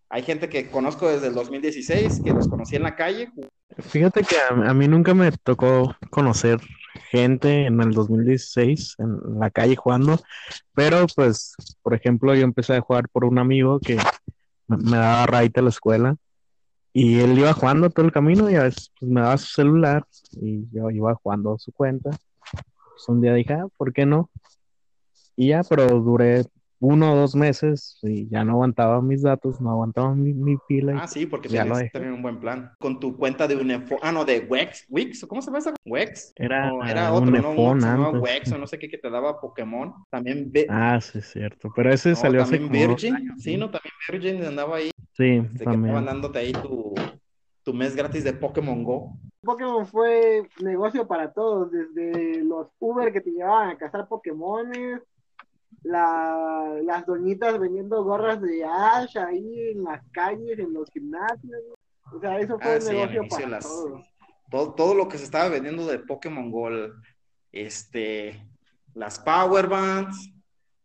hay 0.10 0.24
gente 0.24 0.50
que 0.50 0.70
conozco 0.70 1.08
desde 1.10 1.28
el 1.28 1.34
2016, 1.36 2.22
que 2.24 2.34
los 2.34 2.48
conocí 2.48 2.76
en 2.76 2.84
la 2.84 2.96
calle, 2.96 3.30
Fíjate 3.78 4.24
que 4.24 4.36
a, 4.38 4.70
a 4.70 4.74
mí 4.74 4.88
nunca 4.88 5.14
me 5.14 5.32
tocó 5.32 5.96
conocer 6.10 6.60
gente 7.12 7.66
en 7.68 7.80
el 7.80 7.92
2016 7.92 8.96
en 8.98 9.40
la 9.40 9.52
calle 9.52 9.76
jugando, 9.76 10.20
pero 10.74 11.06
pues, 11.16 11.56
por 11.84 11.94
ejemplo, 11.94 12.34
yo 12.36 12.42
empecé 12.44 12.76
a 12.76 12.82
jugar 12.82 13.08
por 13.10 13.26
un 13.26 13.38
amigo 13.38 13.80
que 13.80 13.98
me, 14.70 14.98
daba 14.98 15.26
raid 15.26 15.52
a 15.58 15.62
la 15.62 15.70
escuela 15.70 16.16
y 16.94 17.20
él 17.20 17.38
iba 17.38 17.54
jugando 17.54 17.90
todo 17.90 18.06
el 18.06 18.12
camino 18.12 18.50
y 18.50 18.56
a 18.56 18.64
veces 18.64 18.92
pues, 19.00 19.12
me 19.12 19.22
daba 19.22 19.38
su 19.38 19.48
celular 19.48 20.06
y 20.32 20.68
yo 20.72 20.90
iba 20.90 21.14
jugando 21.16 21.58
su 21.58 21.72
cuenta. 21.72 22.10
Pues 22.52 23.08
un 23.08 23.22
día 23.22 23.34
dije, 23.34 23.54
ah, 23.54 23.68
¿por 23.78 23.94
qué 23.94 24.06
no? 24.06 24.30
Y 25.36 25.50
ya, 25.50 25.64
pero 25.64 25.88
duré 26.00 26.46
uno 26.82 27.14
o 27.14 27.16
dos 27.16 27.36
meses 27.36 27.98
y 28.04 28.28
ya 28.30 28.44
no 28.44 28.54
aguantaba 28.54 29.02
mis 29.02 29.22
datos, 29.22 29.60
no 29.60 29.70
aguantaba 29.72 30.16
mi, 30.16 30.34
mi 30.34 30.58
pila. 30.68 31.00
Ah, 31.02 31.08
sí, 31.08 31.26
porque 31.26 31.50
Ya 31.50 31.64
tenías 31.64 31.92
tener 31.92 32.12
un 32.12 32.22
buen 32.22 32.40
plan. 32.40 32.72
Con 32.80 33.00
tu 33.00 33.18
cuenta 33.18 33.48
de 33.48 33.56
Unefo, 33.58 33.98
ah, 34.02 34.12
no, 34.12 34.24
de 34.24 34.40
Wex, 34.40 34.86
Wix, 34.90 35.26
¿cómo 35.28 35.42
se 35.42 35.48
llama 35.48 35.60
esa? 35.60 35.74
Wex. 35.86 36.34
Era 36.36 36.70
No, 36.70 36.86
era 36.86 37.12
un 37.12 37.24
otro, 37.30 37.42
¿no? 37.42 37.52
Se 37.80 37.86
llamaba 37.88 38.08
antes. 38.08 38.22
Wex 38.22 38.52
o 38.54 38.58
no 38.58 38.68
sé 38.68 38.80
qué 38.80 38.90
que 38.90 38.98
te 38.98 39.10
daba 39.10 39.40
Pokémon. 39.42 39.94
También, 40.10 40.50
ve- 40.52 40.68
Ah, 40.70 41.00
sí, 41.02 41.20
es 41.20 41.30
cierto. 41.32 41.70
Pero 41.76 41.92
ese 41.92 42.10
no, 42.12 42.16
salió 42.16 42.42
hace 42.42 42.58
también 42.58 42.70
como 42.72 42.80
dos 42.94 43.02
Virgin, 43.02 43.16
años, 43.16 43.36
sí, 43.42 43.58
¿no? 43.58 43.66
¿no? 43.66 43.72
También 43.72 43.94
Virgin 44.12 44.46
andaba 44.46 44.78
ahí, 44.78 44.92
Sí, 45.14 45.42
también. 45.58 45.86
estaban 45.86 46.06
dándote 46.06 46.40
ahí 46.40 46.54
tu, 46.54 46.96
tu 47.64 47.74
mes 47.74 47.96
gratis 47.96 48.24
de 48.24 48.34
Pokémon 48.34 48.84
Go. 48.84 49.18
Pokémon 49.42 49.86
fue 49.86 50.44
negocio 50.62 51.08
para 51.08 51.32
todos, 51.34 51.72
desde 51.72 52.44
los 52.44 52.68
Uber 52.80 53.12
que 53.14 53.22
te 53.22 53.32
llevaban 53.32 53.70
a 53.72 53.78
cazar 53.78 54.08
Pokémones, 54.08 55.02
la, 55.84 56.80
las 56.84 57.06
doñitas 57.06 57.58
vendiendo 57.60 58.04
gorras 58.04 58.42
de 58.42 58.64
Ash 58.66 59.18
ahí 59.18 59.70
en 59.72 59.84
las 59.84 60.02
calles, 60.12 60.60
en 60.60 60.74
los 60.74 60.90
gimnasios. 60.92 61.62
O 62.14 62.20
sea, 62.20 62.40
eso 62.40 62.60
fue 62.60 62.74
Ah, 62.74 62.76
un 62.76 62.82
sí, 62.82 62.90
negocio 62.90 63.22
inicio 63.22 63.38
para 63.38 63.50
las- 63.50 63.64
todos. 63.64 64.02
todo, 64.52 64.74
todo 64.74 64.96
lo 64.96 65.08
que 65.08 65.18
se 65.18 65.24
estaba 65.26 65.50
vendiendo 65.50 65.86
de 65.86 66.00
Pokémon 66.00 66.52
Go, 66.52 66.70
este, 67.52 68.46
las 68.94 69.20
Power 69.20 69.68
Bands, 69.68 70.32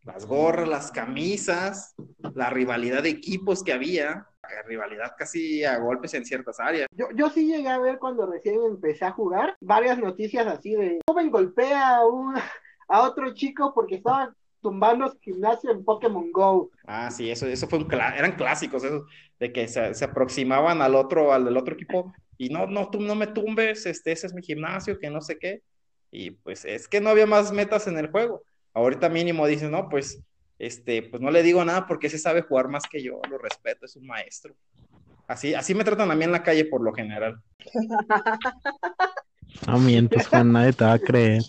las 0.03 0.25
gorras, 0.25 0.67
las 0.67 0.91
camisas, 0.91 1.95
la 2.35 2.49
rivalidad 2.49 3.03
de 3.03 3.09
equipos 3.09 3.63
que 3.63 3.73
había, 3.73 4.27
la 4.43 4.61
rivalidad 4.67 5.13
casi 5.17 5.63
a 5.63 5.79
golpes 5.79 6.13
en 6.13 6.25
ciertas 6.25 6.59
áreas. 6.59 6.87
Yo, 6.91 7.07
yo 7.15 7.29
sí 7.29 7.47
llegué 7.47 7.69
a 7.69 7.79
ver 7.79 7.97
cuando 7.97 8.27
recién 8.27 8.61
empecé 8.63 9.05
a 9.05 9.11
jugar 9.11 9.55
varias 9.59 9.97
noticias 9.97 10.45
así 10.45 10.75
de 10.75 10.99
joven 11.07 11.31
golpea 11.31 11.97
a, 11.97 12.05
un, 12.05 12.35
a 12.87 13.01
otro 13.01 13.33
chico 13.33 13.73
porque 13.73 13.95
estaba 13.95 14.33
tumbando 14.65 15.07
su 15.07 15.19
gimnasio 15.19 15.69
en 15.69 15.85
Pokémon 15.85 16.31
Go. 16.31 16.71
Ah, 16.87 17.11
sí, 17.11 17.29
eso, 17.29 17.45
eso 17.45 17.67
fue 17.67 17.77
un 17.77 17.93
eran 17.93 18.35
clásicos 18.35 18.83
esos, 18.83 19.03
de 19.39 19.53
que 19.53 19.67
se, 19.67 19.93
se 19.93 20.05
aproximaban 20.05 20.81
al 20.81 20.95
otro, 20.95 21.31
al 21.31 21.45
del 21.45 21.55
otro 21.55 21.75
equipo, 21.75 22.11
y 22.35 22.49
no, 22.49 22.65
no, 22.65 22.89
tú 22.89 22.99
no 22.99 23.13
me 23.13 23.27
tumbes, 23.27 23.85
este, 23.85 24.11
ese 24.11 24.25
es 24.25 24.33
mi 24.33 24.41
gimnasio, 24.41 24.97
que 24.97 25.11
no 25.11 25.21
sé 25.21 25.37
qué. 25.37 25.61
Y 26.09 26.31
pues 26.31 26.65
es 26.65 26.87
que 26.87 26.99
no 26.99 27.11
había 27.11 27.27
más 27.27 27.51
metas 27.51 27.85
en 27.85 27.99
el 27.99 28.09
juego. 28.09 28.41
Ahorita 28.73 29.07
mínimo 29.07 29.45
dices, 29.45 29.69
no, 29.69 29.87
pues, 29.87 30.19
este, 30.57 31.03
pues 31.03 31.21
no 31.21 31.29
le 31.29 31.43
digo 31.43 31.63
nada 31.63 31.85
porque 31.85 32.07
ese 32.07 32.17
sabe 32.17 32.41
jugar 32.41 32.67
más 32.67 32.85
que 32.89 33.03
yo, 33.03 33.21
lo 33.29 33.37
respeto, 33.37 33.85
es 33.85 33.95
un 33.95 34.07
maestro. 34.07 34.55
Así, 35.27 35.53
así 35.53 35.75
me 35.75 35.83
tratan 35.83 36.09
a 36.09 36.15
mí 36.15 36.23
en 36.23 36.31
la 36.31 36.41
calle 36.41 36.65
por 36.65 36.81
lo 36.81 36.91
general. 36.91 37.39
No 39.67 39.77
mientes, 39.79 40.27
Juan, 40.27 40.51
nadie 40.51 40.73
te 40.73 40.83
va 40.83 40.93
a 40.93 40.99
creer. 40.99 41.43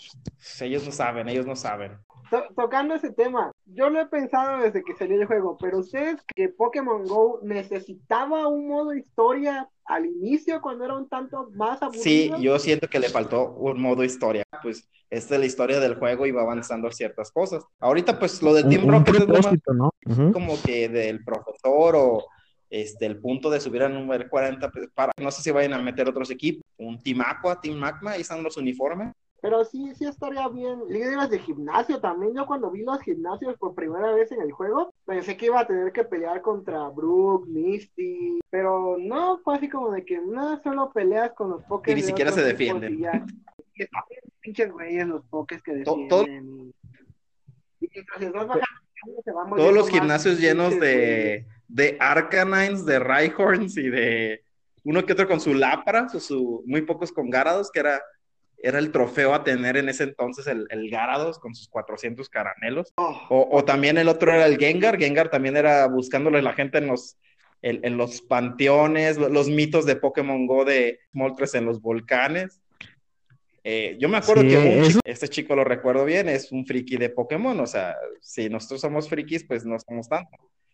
Ellos 0.61 0.85
no 0.85 0.93
saben, 0.93 1.31
ellos 1.31 1.47
no 1.47 1.57
saben. 1.57 1.99
To- 2.31 2.45
tocando 2.57 2.95
ese 2.95 3.13
tema, 3.13 3.53
yo 3.67 3.89
lo 3.91 4.01
he 4.01 4.07
pensado 4.07 4.63
desde 4.63 4.83
que 4.83 4.95
salió 4.95 5.21
el 5.21 5.27
juego, 5.27 5.57
pero 5.61 5.79
ustedes 5.79 6.21
que 6.35 6.49
Pokémon 6.49 7.05
Go 7.05 7.41
necesitaba 7.43 8.49
un 8.49 8.69
modo 8.69 8.95
historia 8.95 9.69
al 9.85 10.07
inicio 10.07 10.61
cuando 10.61 10.85
era 10.85 10.97
un 10.97 11.09
tanto 11.09 11.49
más 11.55 11.83
aburrido. 11.83 12.03
Sí, 12.03 12.33
yo 12.41 12.59
siento 12.59 12.89
que 12.89 12.99
le 12.99 13.09
faltó 13.09 13.53
un 13.53 13.81
modo 13.81 14.03
historia. 14.03 14.43
Pues 14.63 14.89
esta 15.11 15.35
es 15.35 15.41
la 15.41 15.47
historia 15.47 15.79
del 15.79 15.95
juego 15.97 16.27
y 16.27 16.33
va 16.33 16.43
avanzando 16.43 16.91
ciertas 16.91 17.31
cosas. 17.31 17.65
Ahorita, 17.79 18.19
pues 18.19 18.43
lo 18.43 18.53
de 18.55 18.65
Team 18.65 18.85
un 18.85 18.91
Rocket 18.93 19.15
es 19.15 20.33
como 20.33 20.55
que 20.65 20.89
del 20.89 21.23
profesor 21.25 21.95
o 21.97 22.25
este, 22.69 23.07
el 23.07 23.21
punto 23.21 23.49
de 23.51 23.61
subir 23.61 23.83
al 23.85 23.95
número 23.95 24.29
40 24.29 24.69
pues, 24.71 24.89
para, 24.93 25.13
no 25.23 25.31
sé 25.31 25.43
si 25.43 25.53
vayan 25.53 25.75
a 25.75 25.79
meter 25.83 26.09
otros 26.09 26.31
equipos, 26.33 26.65
un 26.79 27.01
Team 27.01 27.21
Aqua, 27.21 27.61
Team 27.61 27.79
Magma, 27.79 28.13
ahí 28.13 28.23
están 28.23 28.43
los 28.43 28.57
uniformes. 28.57 29.13
Pero 29.47 29.65
sí, 29.65 29.95
sí 29.95 30.05
estaría 30.05 30.49
bien. 30.49 30.81
Líderes 30.89 31.31
de 31.31 31.39
gimnasio 31.39 32.01
también. 32.01 32.35
Yo 32.35 32.47
cuando 32.47 32.69
vi 32.69 32.83
los 32.83 33.01
gimnasios 33.01 33.57
por 33.59 33.77
primera 33.77 34.13
vez 34.13 34.33
en 34.33 34.41
el 34.43 34.51
juego, 34.51 34.93
pensé 35.05 35.37
que 35.37 35.47
iba 35.47 35.61
a 35.61 35.67
tener 35.69 35.93
que 35.93 36.03
pelear 36.03 36.43
contra 36.43 36.89
Brook, 36.89 37.47
Misty. 37.47 38.41
Pero 38.51 38.97
no, 38.99 39.39
fue 39.45 39.55
así 39.55 39.69
como 39.69 39.93
de 39.93 40.05
que 40.05 40.19
no 40.21 40.61
solo 40.65 40.91
peleas 40.93 41.33
con 41.35 41.51
los 41.51 41.63
pokés. 41.63 41.93
Y 41.93 41.95
ni 41.95 42.03
siquiera 42.03 42.33
se 42.33 42.43
defienden. 42.43 42.97
bien 42.97 43.25
pinches 44.41 44.73
güeyes 44.73 45.07
los 45.07 45.25
pokés 45.27 45.63
que 45.63 45.75
defienden. 45.75 46.09
todo- 46.09 46.25
Y 46.27 47.89
mientras 47.93 48.21
les 48.21 48.33
vas 48.33 48.47
bajando, 48.49 49.23
se 49.25 49.31
van 49.31 49.51
Todos 49.51 49.73
los 49.75 49.89
gimnasios 49.89 50.41
llenos 50.41 50.79
de, 50.81 51.47
de 51.69 51.97
Arcanines, 52.01 52.85
de 52.85 52.99
Rhyhorns 52.99 53.77
y 53.77 53.91
de 53.91 54.43
uno 54.83 55.05
que 55.07 55.13
otro 55.13 55.29
con 55.29 55.41
su 55.41 55.55
Lapras 55.55 56.15
o 56.17 56.21
su, 56.21 56.65
muy 56.67 56.83
pocos 56.83 57.13
con 57.13 57.31
Gyarados, 57.31 57.71
que 57.71 57.79
era, 57.81 58.01
era 58.59 58.79
el 58.79 58.91
trofeo 58.91 59.35
a 59.35 59.45
tener 59.45 59.77
en 59.77 59.89
ese 59.89 60.05
entonces 60.05 60.47
el, 60.47 60.67
el 60.71 60.89
Gyarados 60.89 61.39
con 61.39 61.55
sus 61.55 61.69
400 61.69 62.29
caramelos. 62.29 62.93
Oh, 62.97 63.27
O, 63.31 63.49
o 63.59 63.65
también 63.65 63.99
el 63.99 64.09
otro 64.09 64.33
era 64.33 64.47
el 64.47 64.59
Gengar. 64.59 64.99
Gengar 64.99 65.29
también 65.31 65.57
era 65.57 65.87
buscándole 65.89 66.41
la 66.43 66.53
gente 66.55 66.79
en 66.79 66.87
los, 66.87 67.17
en, 67.63 67.85
en 67.85 67.97
los 67.97 68.23
panteones, 68.23 69.19
lo- 69.19 69.29
los 69.29 69.49
mitos 69.49 69.85
de 69.87 69.97
Pokémon 69.97 70.47
Go 70.47 70.65
de 70.65 71.01
Moltres 71.13 71.55
en 71.55 71.65
los 71.67 71.81
volcanes. 71.81 72.61
Eh, 73.69 73.97
yo 73.99 74.09
me 74.09 74.17
acuerdo 74.19 74.43
Sí, 74.43 74.49
que 74.49 74.57
un 74.59 74.65
eso- 74.65 74.87
chico- 74.89 75.01
este 75.05 75.29
chico 75.29 75.57
lo 75.57 75.65
recuerdo 75.65 76.05
bien, 76.05 76.29
es 76.29 76.53
un 76.53 76.65
friki 76.65 76.97
de 76.97 77.11
Pokémon. 77.11 77.59
O 77.61 77.67
sea, 77.67 77.97
si 78.21 78.49
nosotros 78.49 78.81
somos 78.81 79.09
frikis, 79.09 79.45
pues 79.45 79.65
no 79.67 79.77
somos 79.81 80.09
tanto. 80.09 80.31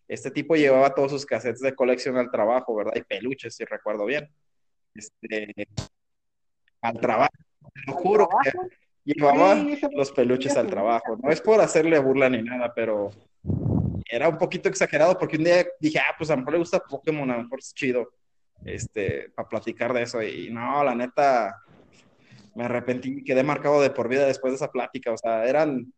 Este 0.08 0.30
tipo 0.30 0.56
llevaba 0.56 0.94
todos 0.94 1.10
sus 1.10 1.24
cassettes 1.24 1.60
de 1.60 1.74
colección 1.74 2.18
al 2.18 2.30
trabajo, 2.30 2.74
¿verdad? 2.76 2.92
Y 2.96 3.02
peluches, 3.02 3.54
si 3.56 3.64
recuerdo 3.64 4.04
bien. 4.04 4.28
Este, 4.94 5.54
al 6.82 7.00
trabajo, 7.00 7.32
lo 7.74 7.96
¿al 7.96 8.02
juro 8.02 8.28
que 8.42 8.52
llevaba 9.04 9.56
los 9.92 10.12
peluches 10.12 10.56
al 10.56 10.68
trabajo. 10.68 11.16
No 11.22 11.30
es 11.30 11.40
por 11.40 11.60
hacerle 11.60 11.98
burla 11.98 12.28
ni 12.28 12.42
nada, 12.42 12.72
pero 12.74 13.10
era 14.08 14.28
un 14.28 14.38
poquito 14.38 14.68
exagerado 14.68 15.18
porque 15.18 15.36
un 15.36 15.44
día 15.44 15.66
dije, 15.80 15.98
ah, 15.98 16.14
pues 16.16 16.30
a 16.30 16.34
lo 16.34 16.38
mejor 16.38 16.52
le 16.52 16.58
gusta 16.58 16.80
Pokémon, 16.80 17.30
a 17.30 17.36
lo 17.36 17.42
mejor 17.44 17.58
es 17.58 17.74
chido, 17.74 18.10
este, 18.64 19.30
para 19.34 19.48
platicar 19.48 19.92
de 19.92 20.02
eso. 20.02 20.22
Y 20.22 20.50
no, 20.50 20.84
la 20.84 20.94
neta, 20.94 21.56
me 22.54 22.64
arrepentí 22.64 23.18
y 23.18 23.24
quedé 23.24 23.42
marcado 23.42 23.80
de 23.80 23.90
por 23.90 24.08
vida 24.08 24.26
después 24.26 24.52
de 24.52 24.56
esa 24.56 24.70
plática. 24.70 25.12
O 25.12 25.16
sea, 25.16 25.46
eran 25.46 25.92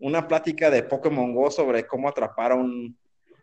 una 0.00 0.26
plática 0.28 0.70
de 0.70 0.82
Pokémon 0.82 1.34
Go 1.34 1.50
sobre 1.50 1.86
cómo 1.86 2.08
atrapar 2.08 2.52
a 2.52 2.56
un, 2.56 2.96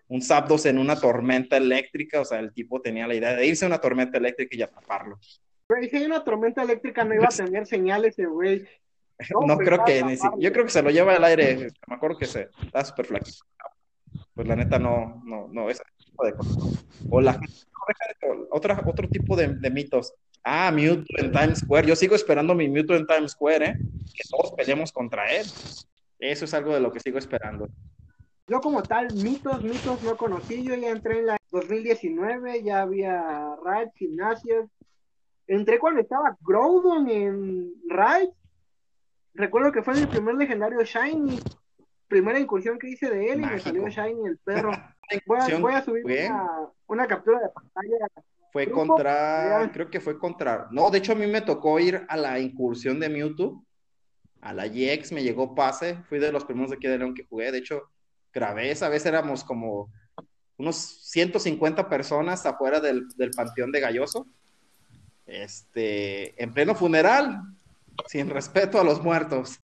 un 0.08 0.22
Zapdos 0.22 0.66
en 0.66 0.78
una 0.78 1.00
tormenta 1.00 1.58
eléctrica. 1.58 2.22
O 2.22 2.26
sea, 2.26 2.40
el 2.40 2.54
tipo 2.54 2.82
tenía 2.82 3.08
la 3.08 3.16
idea 3.16 3.36
de 3.36 3.46
irse 3.46 3.66
a 3.66 3.68
una 3.68 3.82
tormenta 3.82 4.18
eléctrica 4.18 4.56
y 4.56 4.62
atraparlo. 4.62 5.20
Güey, 5.68 5.90
si 5.90 5.98
hay 5.98 6.06
una 6.06 6.24
tormenta 6.24 6.62
eléctrica 6.62 7.04
no 7.04 7.16
iba 7.16 7.26
a 7.26 7.30
tener 7.30 7.66
señales 7.66 8.16
güey. 8.18 8.68
No, 9.32 9.54
hombre, 9.54 9.66
creo 9.66 9.84
que, 9.86 10.04
ni 10.04 10.18
yo 10.40 10.52
creo 10.52 10.66
que 10.66 10.72
se 10.72 10.82
lo 10.82 10.90
lleva 10.90 11.16
al 11.16 11.24
aire. 11.24 11.70
Me 11.88 11.96
acuerdo 11.96 12.18
que 12.18 12.26
se 12.26 12.50
está 12.64 12.84
súper 12.84 13.06
flaquito. 13.06 13.46
Pues 14.34 14.48
la 14.48 14.56
neta 14.56 14.78
no, 14.78 15.22
no, 15.24 15.48
no, 15.52 15.70
ese 15.70 15.84
tipo 15.98 16.26
de 16.26 16.34
cosas. 16.34 16.86
O 17.10 17.22
la 17.22 17.40
otra, 18.52 18.82
otro 18.86 19.08
tipo 19.08 19.36
de, 19.36 19.48
de 19.56 19.70
mitos. 19.72 20.14
Ah, 20.44 20.72
Mewtwo 20.72 21.18
en 21.18 21.32
Times 21.32 21.60
Square. 21.60 21.88
Yo 21.88 21.96
sigo 21.96 22.16
esperando 22.16 22.54
mi 22.54 22.70
Mewtwo 22.70 22.96
en 22.96 23.08
Times 23.08 23.32
Square, 23.32 23.66
¿eh? 23.66 23.76
Que 24.14 24.30
todos 24.30 24.54
peleemos 24.54 24.92
contra 24.92 25.26
él. 25.32 25.46
Eso 26.20 26.46
es 26.46 26.54
algo 26.54 26.74
de 26.74 26.80
lo 26.80 26.92
que 26.92 27.00
sigo 27.00 27.18
esperando. 27.18 27.68
Yo 28.48 28.60
como 28.60 28.84
tal, 28.84 29.08
mitos, 29.16 29.64
mitos 29.64 30.04
no 30.04 30.18
conocí. 30.18 30.64
Yo 30.64 30.76
ya 30.76 30.90
entré 30.90 31.20
en 31.20 31.28
la 31.28 31.38
2019, 31.52 32.62
ya 32.64 32.82
había 32.82 33.56
Raid, 33.64 33.90
gimnasios. 33.96 34.70
Entré 35.48 35.80
cuando 35.80 36.02
estaba 36.02 36.36
Groudon 36.42 37.10
en 37.10 37.74
Raid. 37.88 38.30
Recuerdo 39.34 39.72
que 39.72 39.84
fue 39.84 39.96
mi 39.96 40.06
primer 40.06 40.36
legendario 40.36 40.84
Shiny. 40.84 41.40
Primera 42.08 42.40
incursión 42.40 42.80
que 42.80 42.90
hice 42.90 43.10
de 43.10 43.32
él 43.32 43.42
y 43.42 43.46
me 43.46 43.60
salió 43.60 43.88
Shiny 43.88 44.28
el 44.28 44.38
perro. 44.38 44.72
Voy 45.28 45.38
a, 45.38 45.44
incursión 45.44 45.62
voy 45.62 45.74
a 45.76 45.84
subir 45.84 46.04
una, 46.04 46.50
una 46.88 47.06
captura 47.06 47.40
de 47.40 47.50
pantalla. 47.50 48.08
Fue 48.52 48.66
Grupo, 48.66 48.88
contra, 48.88 49.70
creo 49.72 49.92
que 49.92 50.00
fue 50.00 50.18
contra, 50.18 50.68
no, 50.72 50.90
de 50.90 50.98
hecho 50.98 51.12
a 51.12 51.16
mí 51.16 51.28
me 51.28 51.42
tocó 51.42 51.78
ir 51.80 52.06
a 52.08 52.18
la 52.18 52.40
incursión 52.40 53.00
de 53.00 53.10
Mewtwo, 53.10 53.64
a 54.42 54.54
la 54.54 54.66
GX, 54.66 55.12
me 55.12 55.22
llegó 55.22 55.54
pase, 55.54 56.02
fui 56.10 56.18
de 56.20 56.32
los 56.32 56.46
primeros 56.46 56.72
de 56.72 56.78
aquí 56.78 56.88
de 56.88 56.98
León 56.98 57.14
que 57.14 57.26
jugué, 57.26 57.52
de 57.52 57.60
hecho, 57.60 57.84
grabé, 58.34 58.72
esa 58.72 58.90
vez 58.90 59.06
éramos 59.06 59.44
como 59.44 59.92
unos 60.58 60.78
150 61.12 61.90
personas 61.90 62.46
afuera 62.46 62.80
del, 62.80 63.08
del 63.18 63.32
Panteón 63.32 63.72
de 63.72 63.82
Galloso, 63.82 64.26
este, 65.26 66.42
en 66.42 66.54
pleno 66.54 66.76
funeral, 66.76 67.42
sin 68.08 68.30
respeto 68.30 68.80
a 68.80 68.84
los 68.84 69.02
muertos, 69.04 69.60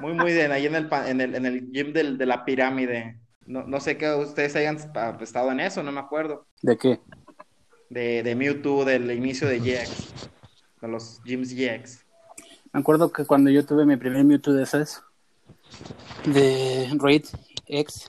muy, 0.00 0.12
muy 0.12 0.32
bien, 0.32 0.52
ahí 0.52 0.66
en 0.66 0.74
el, 0.74 0.88
en 0.92 1.20
el, 1.20 1.34
en 1.34 1.46
el 1.46 1.70
gym 1.70 1.92
del- 1.92 2.18
de 2.18 2.26
la 2.26 2.44
pirámide, 2.44 3.18
no, 3.46 3.62
no 3.64 3.80
sé 3.80 3.96
que 3.96 4.12
ustedes 4.12 4.56
hayan 4.56 4.76
estado 5.20 5.50
en 5.52 5.60
eso, 5.60 5.82
no 5.82 5.92
me 5.92 6.00
acuerdo 6.00 6.46
¿De 6.62 6.76
qué? 6.76 7.00
de, 7.88 8.22
de 8.22 8.34
Mewtwo 8.34 8.84
del 8.84 9.10
inicio 9.12 9.46
de 9.48 9.60
GX, 9.60 10.12
de 10.82 10.88
los 10.88 11.22
gyms 11.24 11.52
GX. 11.54 12.04
Me 12.72 12.80
acuerdo 12.80 13.12
que 13.12 13.24
cuando 13.24 13.48
yo 13.50 13.64
tuve 13.64 13.86
mi 13.86 13.96
primer 13.96 14.24
Mewtwo 14.24 14.52
de 14.52 14.64
esas, 14.64 15.02
de 16.26 16.90
Raid 16.98 17.24
X, 17.66 18.06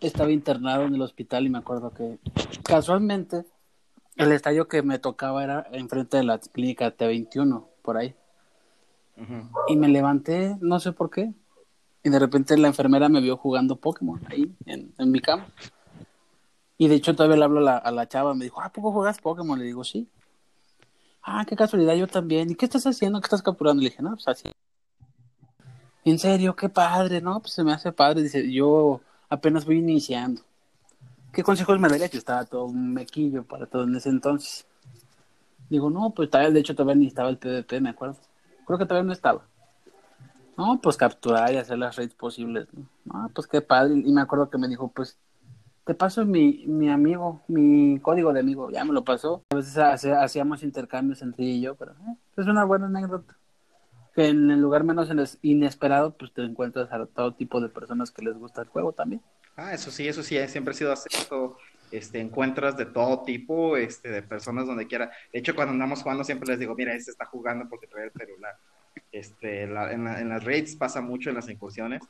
estaba 0.00 0.30
internado 0.32 0.84
en 0.84 0.94
el 0.94 1.02
hospital 1.02 1.46
y 1.46 1.50
me 1.50 1.58
acuerdo 1.58 1.92
que 1.94 2.18
casualmente 2.64 3.44
el 4.16 4.32
estadio 4.32 4.68
que 4.68 4.82
me 4.82 4.98
tocaba 4.98 5.44
era 5.44 5.66
enfrente 5.72 6.16
de 6.16 6.24
la 6.24 6.38
clínica 6.38 6.96
T21, 6.96 7.66
por 7.82 7.96
ahí. 7.96 8.14
Y 9.68 9.76
me 9.76 9.88
levanté, 9.88 10.56
no 10.60 10.80
sé 10.80 10.92
por 10.92 11.10
qué. 11.10 11.32
Y 12.02 12.10
de 12.10 12.18
repente 12.18 12.56
la 12.56 12.68
enfermera 12.68 13.08
me 13.08 13.20
vio 13.20 13.36
jugando 13.36 13.76
Pokémon 13.76 14.20
ahí 14.30 14.54
en, 14.66 14.94
en 14.98 15.10
mi 15.10 15.20
cama. 15.20 15.46
Y 16.78 16.88
de 16.88 16.94
hecho 16.96 17.14
todavía 17.16 17.36
le 17.36 17.44
hablo 17.44 17.60
a 17.60 17.62
la, 17.62 17.76
a 17.78 17.90
la 17.90 18.06
chava, 18.06 18.34
me 18.34 18.44
dijo, 18.44 18.60
¿a 18.60 18.70
poco 18.70 18.92
juegas 18.92 19.18
Pokémon? 19.20 19.58
Le 19.58 19.64
digo, 19.64 19.82
sí. 19.84 20.08
Ah, 21.22 21.44
qué 21.46 21.56
casualidad, 21.56 21.94
yo 21.94 22.06
también. 22.06 22.50
¿Y 22.50 22.54
qué 22.54 22.66
estás 22.66 22.86
haciendo? 22.86 23.20
¿Qué 23.20 23.26
estás 23.26 23.42
capturando? 23.42 23.82
Le 23.82 23.90
dije, 23.90 24.02
no, 24.02 24.10
pues 24.10 24.28
así. 24.28 24.50
En 26.04 26.18
serio, 26.18 26.54
qué 26.54 26.68
padre, 26.68 27.20
¿no? 27.20 27.40
Pues 27.40 27.52
se 27.52 27.64
me 27.64 27.72
hace 27.72 27.90
padre. 27.90 28.22
Dice, 28.22 28.52
yo 28.52 29.00
apenas 29.28 29.64
voy 29.64 29.78
iniciando. 29.78 30.42
¿Qué 31.36 31.42
consejos 31.42 31.78
me 31.78 31.90
daría? 31.90 32.08
Que 32.08 32.16
estaba 32.16 32.46
todo 32.46 32.64
un 32.64 32.94
mequillo 32.94 33.44
para 33.44 33.66
todo 33.66 33.84
en 33.84 33.94
ese 33.94 34.08
entonces. 34.08 34.66
Digo, 35.68 35.90
no, 35.90 36.14
pues 36.14 36.30
todavía, 36.30 36.50
de 36.50 36.60
hecho 36.60 36.74
todavía 36.74 36.94
ni 36.94 37.08
estaba 37.08 37.28
el 37.28 37.36
PvP, 37.36 37.78
me 37.82 37.90
acuerdo. 37.90 38.16
Creo 38.64 38.78
que 38.78 38.86
todavía 38.86 39.06
no 39.06 39.12
estaba. 39.12 39.42
No, 40.56 40.80
pues 40.80 40.96
capturar 40.96 41.52
y 41.52 41.58
hacer 41.58 41.76
las 41.76 41.96
raids 41.96 42.14
posibles. 42.14 42.68
No, 42.72 42.88
No, 43.04 43.28
pues 43.34 43.46
qué 43.46 43.60
padre. 43.60 43.94
Y 44.02 44.12
me 44.12 44.22
acuerdo 44.22 44.48
que 44.48 44.56
me 44.56 44.66
dijo, 44.68 44.88
pues, 44.88 45.18
te 45.84 45.94
paso 45.94 46.24
mi, 46.24 46.64
mi 46.66 46.88
amigo, 46.88 47.42
mi 47.48 48.00
código 48.00 48.32
de 48.32 48.40
amigo. 48.40 48.70
Ya 48.70 48.84
me 48.84 48.94
lo 48.94 49.04
pasó. 49.04 49.42
A 49.50 49.56
veces 49.56 49.76
hacíamos 49.76 50.62
intercambios 50.62 51.20
entre 51.20 51.44
ella 51.44 51.54
y 51.54 51.60
yo, 51.60 51.74
pero 51.74 51.92
eh, 51.92 52.16
es 52.38 52.46
una 52.46 52.64
buena 52.64 52.86
anécdota. 52.86 53.36
que 54.14 54.28
en 54.28 54.50
el 54.50 54.60
lugar 54.60 54.84
menos 54.84 55.10
ines- 55.10 55.38
inesperado, 55.42 56.16
pues 56.16 56.32
te 56.32 56.42
encuentras 56.44 56.92
a 56.92 57.06
todo 57.06 57.34
tipo 57.34 57.60
de 57.60 57.68
personas 57.68 58.10
que 58.10 58.22
les 58.24 58.38
gusta 58.38 58.62
el 58.62 58.68
juego 58.68 58.92
también. 58.92 59.22
Ah, 59.56 59.72
eso 59.72 59.90
sí, 59.90 60.06
eso 60.06 60.22
sí, 60.22 60.36
siempre 60.48 60.72
ha 60.72 60.74
sido 60.74 60.92
así. 60.92 61.08
Este, 61.90 62.18
encuentras 62.20 62.76
de 62.76 62.84
todo 62.86 63.22
tipo, 63.22 63.76
este, 63.76 64.10
de 64.10 64.22
personas 64.22 64.66
donde 64.66 64.86
quiera. 64.86 65.10
De 65.32 65.38
hecho, 65.38 65.54
cuando 65.54 65.72
andamos 65.72 66.02
jugando 66.02 66.24
siempre 66.24 66.48
les 66.48 66.58
digo, 66.58 66.74
mira, 66.74 66.92
este 66.94 67.12
está 67.12 67.24
jugando 67.26 67.68
porque 67.68 67.86
trae 67.86 68.06
el 68.06 68.12
celular. 68.12 68.56
Este, 69.12 69.66
la- 69.66 69.92
en, 69.92 70.04
la- 70.04 70.20
en 70.20 70.28
las 70.28 70.42
raids 70.44 70.74
pasa 70.76 71.00
mucho 71.00 71.30
en 71.30 71.36
las 71.36 71.48
incursiones. 71.48 72.02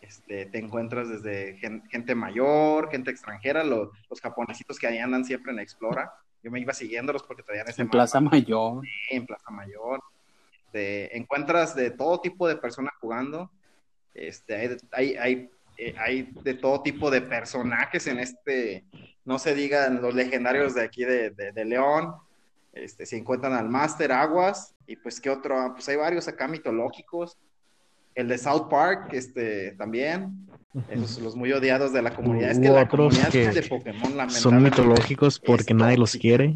Este, 0.00 0.46
te 0.46 0.58
encuentras 0.58 1.08
desde 1.08 1.58
gen- 1.58 1.82
gente 1.90 2.14
mayor, 2.14 2.88
gente 2.90 3.10
extranjera, 3.10 3.64
lo- 3.64 3.90
los 4.08 4.20
japonesitos 4.20 4.78
que 4.78 4.86
ahí 4.86 4.98
andan 4.98 5.24
siempre 5.24 5.52
en 5.52 5.58
Explora. 5.58 6.12
Yo 6.44 6.52
me 6.52 6.60
iba 6.60 6.72
siguiéndolos 6.72 7.24
porque 7.24 7.42
traían 7.42 7.68
ese 7.68 7.82
En 7.82 7.88
mapa. 7.88 7.98
Plaza 7.98 8.20
Mayor. 8.20 8.84
en 9.10 9.26
Plaza 9.26 9.50
Mayor. 9.50 10.00
Este, 10.66 11.16
encuentras 11.18 11.74
de 11.74 11.90
todo 11.90 12.20
tipo 12.20 12.46
de 12.46 12.56
personas 12.56 12.94
jugando. 13.00 13.50
Este, 14.14 14.78
hay, 14.92 15.16
hay, 15.16 15.50
eh, 15.78 15.94
hay 15.98 16.30
de 16.42 16.54
todo 16.54 16.82
tipo 16.82 17.10
de 17.10 17.22
personajes 17.22 18.06
en 18.08 18.18
este, 18.18 18.84
no 19.24 19.38
se 19.38 19.54
digan 19.54 20.02
los 20.02 20.14
legendarios 20.14 20.74
de 20.74 20.82
aquí 20.82 21.04
de, 21.04 21.30
de- 21.30 21.52
de 21.52 21.64
León. 21.64 22.12
Este, 22.72 23.06
se 23.06 23.16
encuentran 23.16 23.54
al 23.54 23.68
Master 23.68 24.12
Aguas 24.12 24.74
y 24.86 24.96
pues 24.96 25.20
qué 25.20 25.30
otro, 25.30 25.72
pues 25.74 25.88
hay 25.88 25.96
varios 25.96 26.28
acá 26.28 26.46
mitológicos. 26.48 27.36
El 28.14 28.28
de 28.28 28.36
South 28.38 28.68
Park, 28.68 29.12
este, 29.12 29.72
también. 29.72 30.46
Esos 30.90 31.18
los 31.20 31.34
muy 31.34 31.52
odiados 31.52 31.92
de 31.92 32.02
la 32.02 32.14
comunidad. 32.14 32.50
Es 32.50 32.58
que 32.58 32.68
la 32.68 32.86
comunidad 32.88 33.28
que 33.30 33.48
de 33.48 33.62
Pokémon, 33.62 34.30
Son 34.30 34.62
mitológicos 34.62 35.38
porque 35.40 35.72
nadie 35.74 35.96
los 35.96 36.12
quiere. 36.16 36.54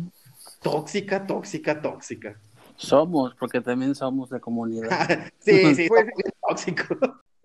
Tóxica, 0.60 1.26
tóxica, 1.26 1.80
tóxica. 1.80 2.36
Somos, 2.76 3.34
porque 3.38 3.60
también 3.60 3.94
somos 3.94 4.30
de 4.30 4.40
comunidad. 4.40 4.90
Sí, 5.40 5.74
sí, 5.74 5.86
Pues- 5.88 6.06
tóxicos. 6.48 6.98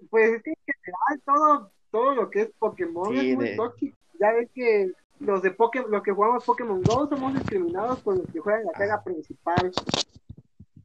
Pues 0.10 0.30
es 0.36 0.44
que 0.44 0.52
en 0.52 0.56
general 0.66 1.22
todo, 1.26 1.72
todo 1.92 2.16
lo 2.16 2.30
que 2.30 2.42
es 2.44 2.52
Pokémon 2.60 3.12
Sí, 3.14 3.30
es 3.32 3.36
muy 3.36 3.46
de- 3.50 3.56
tóxico. 3.56 3.98
Ya 4.20 4.32
ves 4.34 4.50
que 4.54 4.92
los 5.20 5.42
de 5.42 5.52
Pokémon, 5.52 5.92
los 5.92 6.04
que 6.04 6.12
jugamos 6.12 6.44
Pokémon 6.46 6.82
Go 6.84 7.08
somos 7.08 7.34
discriminados 7.34 8.00
por 8.02 8.18
los 8.18 8.28
que 8.32 8.40
juegan 8.40 8.66
la 8.66 8.78
saga 8.78 9.04
principal. 9.04 9.72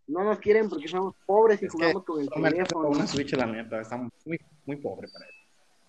No 0.07 0.25
nos 0.25 0.39
quieren 0.39 0.69
porque 0.69 0.89
somos 0.89 1.15
pobres 1.27 1.63
y 1.63 1.67
Es 1.67 1.73
jugamos 1.73 2.05
con 2.05 2.21
el 2.21 2.29
teléfono. 2.29 2.89
una 2.89 3.07
Switch, 3.07 3.33
la 3.35 3.47
neta. 3.47 3.81
Está 3.81 3.97
muy, 3.97 4.39
muy 4.67 4.77
pobre 4.77 5.09
para 5.09 5.25
eso. 5.27 5.39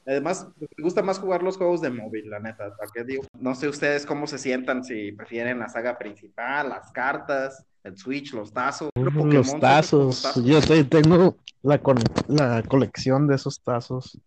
Además, 0.06 0.48
me 0.60 0.84
gusta 0.84 1.02
más 1.02 1.20
jugar 1.20 1.44
los 1.44 1.58
juegos 1.58 1.80
de 1.82 1.90
móvil, 1.90 2.30
la 2.30 2.40
neta. 2.40 2.76
¿Para 2.76 2.90
qué 2.94 3.04
digo? 3.04 3.24
No 3.40 3.56
sé 3.56 3.70
ustedes 3.70 4.06
cómo 4.06 4.28
se 4.28 4.38
sientan, 4.38 4.84
si 4.84 5.12
prefieren 5.14 5.60
la 5.60 5.70
saga 5.70 5.98
principal, 5.98 6.70
las 6.70 6.92
cartas, 6.92 7.66
el 7.84 7.98
Switch, 7.98 8.34
los 8.34 8.52
tazos. 8.54 8.90
Pokémon, 8.94 9.34
Los 9.34 9.60
tazos. 9.60 10.44
Yo 10.44 10.60
te- 10.62 10.84
tengo 10.84 11.38
la, 11.62 11.78
con- 11.78 11.98
la 12.28 12.62
colección 12.64 13.28
de 13.28 13.36
esos 13.36 13.62
tazos. 13.62 14.20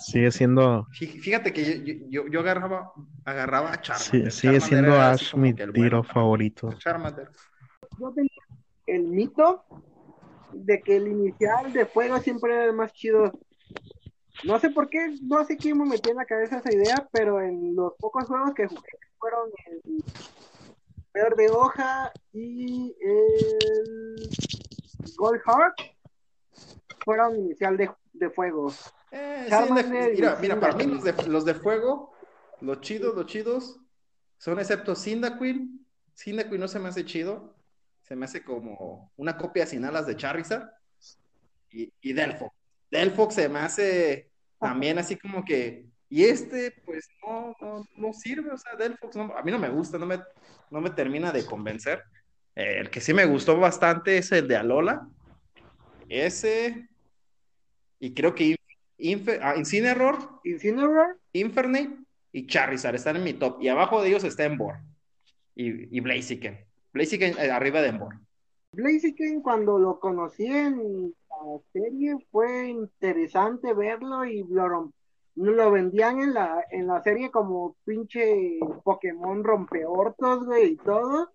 Sigue 0.00 0.30
siendo, 0.32 0.86
Fí- 0.90 1.20
Fíjate 1.20 1.52
que 1.52 1.84
yo, 1.84 1.94
yo, 2.10 2.28
yo 2.30 2.40
agarraba, 2.40 2.92
agarraba 3.24 3.70
a 3.70 3.74
sí- 3.74 3.80
Charmander. 3.82 4.32
sigue 4.32 4.58
Charmander 4.58 4.68
siendo 4.68 5.00
Ash 5.00 5.34
mi 5.36 5.54
tiro 5.54 5.72
bueno. 5.72 6.02
favorito. 6.04 6.72
Charmander. 6.78 7.30
Yo 7.98 8.12
tenía 8.12 8.30
el 8.86 9.04
mito 9.04 9.64
de 10.52 10.80
que 10.82 10.96
el 10.96 11.08
inicial 11.08 11.72
de 11.72 11.86
fuego 11.86 12.18
siempre 12.18 12.52
era 12.54 12.64
el 12.64 12.72
más 12.74 12.92
chido. 12.92 13.32
No 14.44 14.58
sé 14.60 14.70
por 14.70 14.88
qué, 14.88 15.14
no 15.22 15.44
sé 15.44 15.56
quién 15.56 15.78
me 15.78 15.84
metió 15.84 16.12
en 16.12 16.18
la 16.18 16.24
cabeza 16.24 16.58
esa 16.58 16.72
idea, 16.72 17.08
pero 17.12 17.40
en 17.40 17.74
los 17.74 17.94
pocos 17.98 18.26
juegos 18.26 18.54
que 18.54 18.66
jugué 18.66 18.82
fueron 19.18 19.50
el 19.66 20.04
Verde 21.12 21.48
Hoja 21.50 22.12
y 22.32 22.94
el 23.00 24.28
Gold 25.16 25.40
Heart 25.44 25.74
fueron 27.04 27.36
inicial 27.36 27.76
de, 27.76 27.90
de 28.12 28.30
fuego. 28.30 28.72
Eh, 29.10 29.48
sí, 29.48 29.74
de- 29.74 30.12
mira, 30.14 30.36
mira, 30.40 30.60
para 30.60 30.74
mí 30.76 30.84
los 30.84 31.02
de, 31.02 31.14
los 31.28 31.44
de 31.44 31.54
fuego, 31.54 32.12
los 32.60 32.80
chidos, 32.80 33.14
los 33.16 33.26
chidos, 33.26 33.80
son 34.36 34.60
excepto 34.60 34.94
Cyndaquil. 34.94 35.84
Cyndaquil 36.16 36.60
no 36.60 36.68
se 36.68 36.78
me 36.78 36.88
hace 36.88 37.04
chido. 37.04 37.56
Se 38.02 38.14
me 38.16 38.24
hace 38.26 38.42
como 38.44 39.12
una 39.16 39.36
copia 39.36 39.66
sin 39.66 39.84
alas 39.84 40.06
de 40.06 40.16
Charizard. 40.16 40.70
Y, 41.70 41.92
y 42.00 42.12
Delphox. 42.12 42.54
Delphox 42.90 43.34
se 43.34 43.48
me 43.48 43.58
hace 43.58 44.27
también 44.58 44.98
así 44.98 45.16
como 45.16 45.44
que. 45.44 45.84
Y 46.10 46.24
este, 46.24 46.72
pues 46.86 47.06
no, 47.22 47.54
no, 47.60 47.84
no 47.96 48.12
sirve. 48.12 48.50
O 48.50 48.56
sea, 48.58 48.74
Delphox 48.76 49.14
no- 49.16 49.34
a 49.36 49.42
mí 49.42 49.50
no 49.50 49.58
me 49.58 49.68
gusta, 49.68 49.98
no 49.98 50.06
me, 50.06 50.18
no 50.70 50.80
me 50.80 50.90
termina 50.90 51.32
de 51.32 51.44
convencer. 51.44 52.02
Eh, 52.56 52.78
el 52.80 52.90
que 52.90 53.00
sí 53.00 53.12
me 53.12 53.26
gustó 53.26 53.58
bastante 53.58 54.16
es 54.18 54.32
el 54.32 54.48
de 54.48 54.56
Alola. 54.56 55.06
Ese. 56.08 56.88
Y 58.00 58.14
creo 58.14 58.34
que 58.34 58.56
Infe- 58.98 59.38
ah, 59.42 59.54
Incineroar, 59.56 60.18
Incineroar, 60.44 61.16
Infernape 61.32 61.98
y 62.32 62.46
Charizard 62.46 62.94
están 62.94 63.16
en 63.16 63.24
mi 63.24 63.34
top. 63.34 63.60
Y 63.62 63.68
abajo 63.68 64.02
de 64.02 64.08
ellos 64.08 64.24
está 64.24 64.44
Embor 64.44 64.76
y, 65.54 65.94
y 65.96 66.00
Blaziken. 66.00 66.64
Blaziken 66.92 67.34
eh, 67.38 67.50
arriba 67.50 67.80
de 67.82 67.88
Embor. 67.88 68.18
Blaziken 68.72 69.40
cuando 69.42 69.78
lo 69.78 69.98
conocí 70.00 70.46
en 70.46 71.14
serie 71.72 72.16
fue 72.30 72.68
interesante 72.68 73.74
verlo 73.74 74.24
y 74.24 74.44
lo, 74.48 74.92
lo 75.34 75.70
vendían 75.70 76.20
en 76.20 76.34
la, 76.34 76.64
en 76.70 76.86
la 76.86 77.02
serie 77.02 77.30
como 77.30 77.76
pinche 77.84 78.58
Pokémon 78.84 79.42
rompeortos, 79.44 80.44
güey, 80.44 80.72
y 80.72 80.76
todo. 80.76 81.32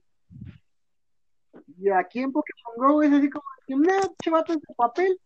Y 1.78 1.89
aquí 1.89 2.20
en 2.20 2.32
Pokémon 2.32 2.93
Go 2.93 3.04
es 3.04 3.12
así 3.12 3.30
como, 3.30 3.45
nah, 3.68 4.08
chavato 4.24 4.54
de 4.54 4.60
papel. 4.76 5.20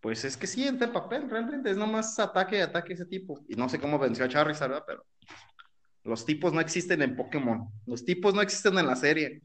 Pues 0.00 0.24
es 0.24 0.36
que 0.36 0.48
sí, 0.48 0.66
entra 0.66 0.88
en 0.88 0.92
papel, 0.92 1.30
realmente 1.30 1.70
es 1.70 1.76
nomás 1.76 2.18
ataque 2.18 2.58
y 2.58 2.60
ataque 2.60 2.94
ese 2.94 3.06
tipo. 3.06 3.38
Y 3.48 3.54
no 3.54 3.68
sé 3.68 3.78
cómo 3.78 3.98
venció 3.98 4.24
a 4.24 4.28
Charizard, 4.28 4.70
¿verdad? 4.70 4.84
Pero 4.86 5.06
los 6.02 6.26
tipos 6.26 6.52
no 6.52 6.60
existen 6.60 7.02
en 7.02 7.14
Pokémon. 7.14 7.68
Los 7.86 8.04
tipos 8.04 8.34
no 8.34 8.42
existen 8.42 8.76
en 8.78 8.86
la 8.88 8.96
serie. 8.96 9.42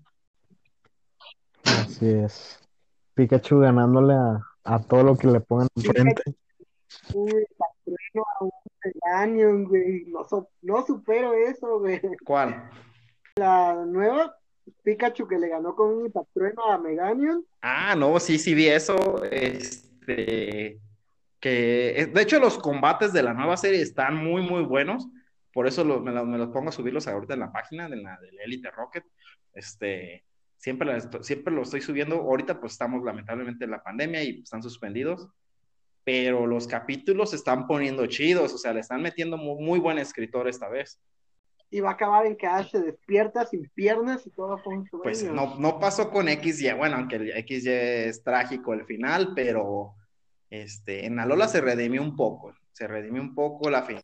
Así 1.64 2.10
es. 2.10 2.60
Pikachu 3.18 3.60
ganándole 3.60 4.14
a, 4.14 4.40
a 4.64 4.80
todo 4.80 5.04
lo 5.04 5.18
que 5.18 5.28
le 5.28 5.40
pongan 5.42 5.68
enfrente. 5.76 6.24
Un 7.16 7.28
Trueno 7.84 8.26
a 8.40 8.44
un 8.44 8.52
Meganium, 8.84 9.64
güey. 9.66 10.06
No, 10.08 10.24
so- 10.24 10.50
no 10.62 10.86
supero 10.86 11.34
eso, 11.34 11.80
güey. 11.80 12.00
¿Cuál? 12.24 12.70
La 13.36 13.74
nueva 13.86 14.36
Pikachu 14.84 15.28
que 15.28 15.38
le 15.40 15.50
ganó 15.50 15.76
con 15.76 15.90
un 15.98 16.06
Impactrueno 16.06 16.64
a 16.72 16.78
Meganium. 16.78 17.44
Ah, 17.62 17.96
no, 17.98 18.20
sí, 18.20 18.38
sí 18.38 18.54
vi 18.54 18.68
eso. 18.68 18.96
Este, 19.32 20.80
que, 21.40 22.02
eh, 22.02 22.06
de 22.08 22.22
hecho, 22.22 22.40
los 22.40 22.58
combates 22.58 23.14
de 23.14 23.24
la 23.24 23.34
nueva 23.34 23.58
serie 23.58 23.82
están 23.82 24.16
muy, 24.16 24.42
muy 24.42 24.64
buenos. 24.64 25.08
Por 25.54 25.66
eso 25.68 25.84
lo- 25.84 26.02
me, 26.02 26.12
lo- 26.12 26.26
me 26.26 26.38
los 26.38 26.50
pongo 26.50 26.70
a 26.70 26.72
subirlos 26.74 27.08
ahorita 27.08 27.34
en 27.34 27.40
la 27.42 27.52
página 27.52 27.90
de 27.90 27.96
la 27.98 28.18
del 28.20 28.40
Elite 28.40 28.70
Rocket. 28.72 29.04
Este, 29.54 30.24
siempre, 30.58 30.88
la 30.88 31.24
siempre 31.24 31.54
lo 31.54 31.62
estoy 31.62 31.82
subiendo. 31.82 32.16
Ahorita, 32.16 32.60
pues 32.60 32.74
estamos 32.74 33.04
lamentablemente 33.04 33.66
en 33.66 33.72
la 33.72 33.84
pandemia 33.84 34.24
y 34.24 34.42
están 34.42 34.62
suspendidos. 34.62 35.28
Pero 36.04 36.48
los 36.48 36.68
capítulos 36.68 37.32
se 37.32 37.36
están 37.36 37.68
poniendo 37.68 38.06
chidos, 38.08 38.54
o 38.54 38.58
sea, 38.58 38.74
le 38.74 38.80
están 38.80 39.02
metiendo 39.02 39.38
muy, 39.38 39.62
muy 39.64 39.80
buen 39.80 39.98
escritor 39.98 40.48
esta 40.48 40.70
vez. 40.70 41.02
Y 41.70 41.82
va 41.82 41.90
a 41.90 41.94
acabar 41.94 42.26
en 42.26 42.38
que 42.38 42.48
Ash 42.48 42.72
se 42.72 42.82
despierta 42.82 43.46
sin 43.46 43.70
piernas 43.76 44.26
y 44.26 44.30
todo 44.30 44.58
fue 44.60 44.78
un 44.78 44.88
sueño. 44.88 45.04
Pues 45.04 45.24
no, 45.24 45.60
no 45.60 45.80
pasó 45.80 46.10
con 46.10 46.28
XY, 46.30 46.74
bueno, 46.78 46.96
aunque 46.96 47.18
el 47.18 47.46
XY 47.46 47.70
es 47.70 48.24
trágico 48.24 48.74
el 48.74 48.86
final, 48.86 49.34
pero 49.36 49.96
este, 50.50 51.06
en 51.06 51.20
Alola 51.20 51.50
se 51.50 51.60
redimió 51.60 52.02
un 52.02 52.16
poco, 52.16 52.54
se 52.72 52.88
redimió 52.88 53.22
un 53.22 53.36
poco 53.36 53.70
la 53.70 53.84
final. 53.84 54.04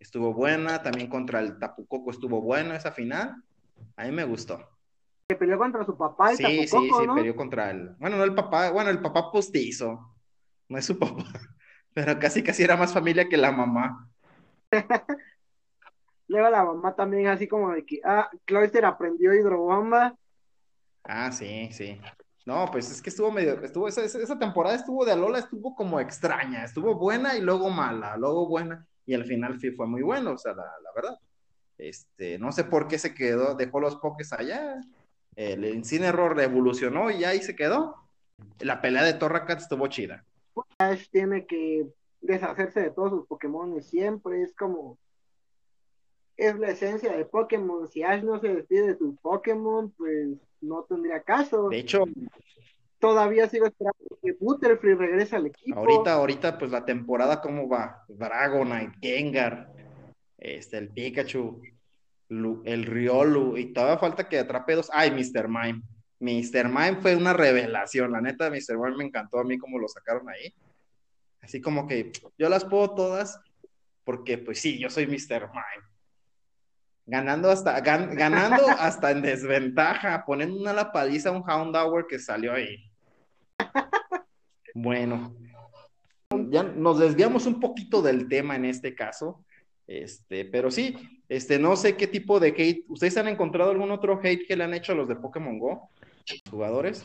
Estuvo 0.00 0.34
buena, 0.34 0.82
también 0.82 1.08
contra 1.08 1.38
el 1.38 1.58
Tapucoco 1.60 2.10
estuvo 2.10 2.40
buena 2.40 2.74
esa 2.74 2.90
final, 2.90 3.36
a 3.96 4.04
mí 4.04 4.10
me 4.10 4.24
gustó. 4.24 4.73
Que 5.26 5.36
peleó 5.36 5.56
contra 5.56 5.84
su 5.84 5.96
papá 5.96 6.34
y 6.34 6.36
Sí, 6.36 6.66
sí, 6.66 6.66
sí, 6.68 7.06
¿no? 7.06 7.14
peleó 7.14 7.34
contra 7.34 7.70
el, 7.70 7.94
bueno, 7.98 8.18
no 8.18 8.24
el 8.24 8.34
papá, 8.34 8.70
bueno, 8.70 8.90
el 8.90 9.00
papá 9.00 9.32
postizo, 9.32 10.14
no 10.68 10.76
es 10.76 10.84
su 10.84 10.98
papá, 10.98 11.24
pero 11.94 12.18
casi 12.18 12.42
casi 12.42 12.62
era 12.62 12.76
más 12.76 12.92
familia 12.92 13.26
que 13.26 13.38
la 13.38 13.50
mamá. 13.50 14.06
Luego 16.28 16.50
la 16.50 16.64
mamá 16.64 16.94
también 16.94 17.28
así 17.28 17.48
como 17.48 17.72
de 17.72 17.86
que, 17.86 18.00
ah, 18.04 18.28
Cloyster 18.44 18.84
aprendió 18.84 19.32
hidrobomba. 19.32 20.14
Ah, 21.04 21.32
sí, 21.32 21.70
sí. 21.72 21.98
No, 22.44 22.68
pues 22.70 22.90
es 22.90 23.00
que 23.00 23.08
estuvo 23.08 23.30
medio, 23.30 23.62
estuvo, 23.62 23.88
esa, 23.88 24.04
esa 24.04 24.38
temporada 24.38 24.76
estuvo 24.76 25.06
de 25.06 25.12
Alola, 25.12 25.38
estuvo 25.38 25.74
como 25.74 26.00
extraña, 26.00 26.64
estuvo 26.64 26.94
buena 26.96 27.34
y 27.34 27.40
luego 27.40 27.70
mala, 27.70 28.18
luego 28.18 28.46
buena, 28.46 28.86
y 29.06 29.14
al 29.14 29.24
final 29.24 29.58
sí 29.58 29.70
fue 29.70 29.86
muy 29.86 30.02
bueno, 30.02 30.32
o 30.32 30.38
sea, 30.38 30.52
la, 30.52 30.64
la 30.64 30.90
verdad. 30.94 31.18
Este, 31.78 32.38
no 32.38 32.52
sé 32.52 32.64
por 32.64 32.88
qué 32.88 32.98
se 32.98 33.14
quedó, 33.14 33.54
dejó 33.54 33.80
los 33.80 33.96
pokés 33.96 34.32
allá, 34.34 34.80
el 35.36 35.64
Incineroar 35.64 36.36
revolucionó 36.36 37.10
y 37.10 37.24
ahí 37.24 37.40
se 37.42 37.56
quedó. 37.56 37.96
La 38.60 38.80
pelea 38.80 39.02
de 39.02 39.14
Torracat 39.14 39.60
estuvo 39.60 39.86
chida. 39.88 40.24
Ash 40.78 41.08
tiene 41.10 41.46
que 41.46 41.86
deshacerse 42.20 42.80
de 42.80 42.90
todos 42.90 43.10
sus 43.10 43.26
Pokémon 43.26 43.80
siempre. 43.82 44.42
Es 44.42 44.54
como, 44.54 44.98
es 46.36 46.58
la 46.58 46.70
esencia 46.70 47.16
de 47.16 47.24
Pokémon. 47.24 47.88
Si 47.88 48.02
Ash 48.02 48.22
no 48.22 48.40
se 48.40 48.48
despide 48.48 48.88
de 48.88 48.98
sus 48.98 49.18
Pokémon, 49.20 49.90
pues 49.96 50.28
no 50.60 50.84
tendría 50.84 51.20
caso. 51.20 51.68
De 51.68 51.78
hecho, 51.78 52.04
todavía 52.98 53.48
sigo 53.48 53.66
esperando 53.66 54.18
que 54.22 54.32
Butterfree 54.32 54.94
regrese 54.94 55.36
al 55.36 55.46
equipo. 55.46 55.78
Ahorita, 55.78 56.14
ahorita, 56.14 56.58
pues 56.58 56.70
la 56.70 56.84
temporada, 56.84 57.40
¿cómo 57.40 57.68
va? 57.68 58.04
Dragonite, 58.08 58.96
Gengar, 59.00 59.72
este, 60.38 60.78
el 60.78 60.88
Pikachu, 60.88 61.60
el 62.28 62.84
Riolu, 62.86 63.56
y 63.56 63.72
todavía 63.72 63.98
falta 63.98 64.28
que 64.28 64.38
atrape 64.38 64.74
dos. 64.74 64.90
Ay, 64.92 65.10
Mr. 65.10 65.48
Mime. 65.48 65.82
Mr. 66.20 66.68
Mime 66.68 66.96
fue 67.02 67.16
una 67.16 67.32
revelación, 67.32 68.12
la 68.12 68.20
neta, 68.20 68.50
Mr. 68.50 68.78
Mime 68.78 68.96
me 68.96 69.04
encantó 69.04 69.38
a 69.38 69.44
mí 69.44 69.58
como 69.58 69.78
lo 69.78 69.88
sacaron 69.88 70.28
ahí. 70.28 70.54
Así 71.42 71.60
como 71.60 71.86
que 71.86 72.12
yo 72.38 72.48
las 72.48 72.64
puedo 72.64 72.94
todas, 72.94 73.38
porque 74.04 74.38
pues 74.38 74.60
sí, 74.60 74.78
yo 74.78 74.88
soy 74.88 75.06
Mr. 75.06 75.48
Mime. 75.48 75.86
Ganando 77.06 77.50
hasta, 77.50 77.78
gan- 77.82 78.14
ganando 78.16 78.66
hasta 78.78 79.10
en 79.10 79.20
desventaja, 79.20 80.24
poniendo 80.24 80.58
una 80.58 80.72
la 80.72 80.90
paliza 80.90 81.28
a 81.28 81.32
un 81.32 81.42
Houndour 81.48 82.06
que 82.06 82.18
salió 82.18 82.54
ahí. 82.54 82.90
Bueno, 84.74 85.36
ya 86.48 86.62
nos 86.62 86.98
desviamos 86.98 87.46
un 87.46 87.60
poquito 87.60 88.02
del 88.02 88.26
tema 88.28 88.56
en 88.56 88.64
este 88.64 88.94
caso, 88.94 89.44
este, 89.86 90.44
pero 90.44 90.70
sí, 90.70 90.96
este, 91.28 91.58
no 91.58 91.76
sé 91.76 91.96
qué 91.96 92.06
tipo 92.06 92.40
de 92.40 92.54
hate, 92.56 92.84
¿ustedes 92.88 93.16
han 93.16 93.28
encontrado 93.28 93.70
algún 93.70 93.90
otro 93.90 94.20
hate 94.22 94.46
que 94.46 94.56
le 94.56 94.64
han 94.64 94.74
hecho 94.74 94.92
a 94.92 94.94
los 94.94 95.08
de 95.08 95.16
Pokémon 95.16 95.58
Go? 95.58 95.90
¿Los 96.30 96.42
jugadores? 96.50 97.04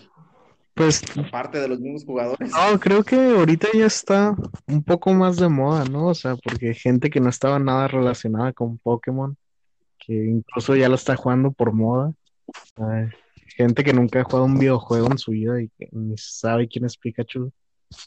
Pues 0.74 1.04
Aparte 1.18 1.60
de 1.60 1.68
los 1.68 1.80
mismos 1.80 2.06
jugadores. 2.06 2.52
no, 2.52 2.80
creo 2.80 3.04
que 3.04 3.18
ahorita 3.18 3.68
ya 3.74 3.86
está 3.86 4.34
un 4.66 4.82
poco 4.82 5.14
más 5.14 5.36
de 5.36 5.50
moda, 5.50 5.84
¿no? 5.84 6.08
O 6.08 6.14
sea, 6.14 6.38
porque 6.38 6.74
gente 6.74 7.10
que 7.10 7.20
no 7.20 7.30
estaba 7.30 7.60
nada 7.60 7.90
relacionada 7.90 8.54
con 8.54 8.78
Pokémon, 8.78 9.36
que 9.98 10.14
incluso 10.14 10.76
ya 10.78 10.88
lo 10.88 10.96
está 10.96 11.18
jugando 11.18 11.52
por 11.52 11.74
moda. 11.74 12.14
Ay, 12.78 13.10
gente 13.58 13.84
que 13.84 13.92
nunca 13.92 14.22
ha 14.22 14.24
jugado 14.24 14.46
un 14.46 14.58
videojuego 14.58 15.12
en 15.12 15.18
su 15.18 15.32
vida 15.32 15.62
y 15.62 15.68
que 15.78 15.90
ni 15.92 16.18
sabe 16.18 16.70
quién 16.70 16.86
es 16.86 16.96
Pikachu, 16.96 17.52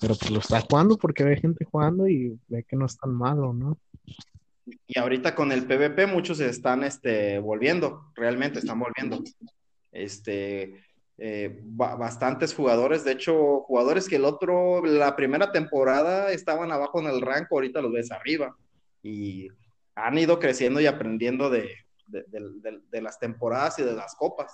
pero 0.01 0.15
pues 0.15 0.31
lo 0.31 0.39
está 0.39 0.63
jugando 0.63 0.97
porque 0.97 1.25
ve 1.25 1.37
gente 1.37 1.67
jugando 1.67 2.09
y 2.09 2.39
ve 2.49 2.65
que 2.65 2.77
no 2.77 2.87
es 2.87 2.97
tan 2.97 3.13
malo, 3.13 3.53
¿no? 3.53 3.77
Y 4.87 4.99
ahorita 4.99 5.35
con 5.35 5.51
el 5.53 5.67
PvP 5.67 6.07
muchos 6.07 6.39
se 6.39 6.49
están 6.49 6.85
este, 6.85 7.39
volviendo, 7.39 8.13
realmente 8.15 8.61
están 8.61 8.79
volviendo. 8.79 9.23
Este, 9.91 10.85
eh, 11.19 11.61
ba- 11.65 11.97
bastantes 11.97 12.55
jugadores, 12.55 13.05
de 13.05 13.13
hecho, 13.13 13.61
jugadores 13.63 14.09
que 14.09 14.17
el 14.17 14.25
otro, 14.25 14.85
la 14.85 15.17
primera 15.17 15.53
temporada 15.53 16.33
estaban 16.33 16.71
abajo 16.73 17.01
en 17.01 17.07
el 17.07 17.21
rango, 17.21 17.49
ahorita 17.53 17.83
los 17.83 17.93
ves 17.93 18.11
arriba. 18.13 18.57
Y 19.03 19.49
han 19.95 20.17
ido 20.19 20.39
creciendo 20.39 20.81
y 20.81 20.87
aprendiendo 20.87 21.51
de, 21.51 21.69
de, 22.07 22.25
de- 22.29 22.81
de- 22.91 23.03
las 23.03 23.19
temporadas 23.19 23.79
y 23.79 23.83
de 23.83 23.95
las 23.95 24.15
copas. 24.15 24.53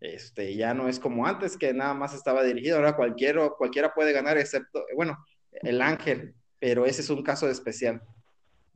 Este, 0.00 0.54
ya 0.54 0.74
no 0.74 0.88
es 0.88 1.00
como 1.00 1.26
antes, 1.26 1.56
que 1.56 1.72
nada 1.72 1.94
más 1.94 2.14
estaba 2.14 2.42
dirigido, 2.44 2.76
ahora 2.76 2.94
cualquiera, 2.96 3.48
cualquiera 3.50 3.94
puede 3.94 4.12
ganar, 4.12 4.36
excepto, 4.38 4.84
bueno, 4.94 5.16
el 5.52 5.80
Ángel, 5.80 6.34
pero 6.60 6.84
ese 6.84 7.00
es 7.00 7.10
un 7.10 7.22
caso 7.22 7.48
especial 7.48 8.02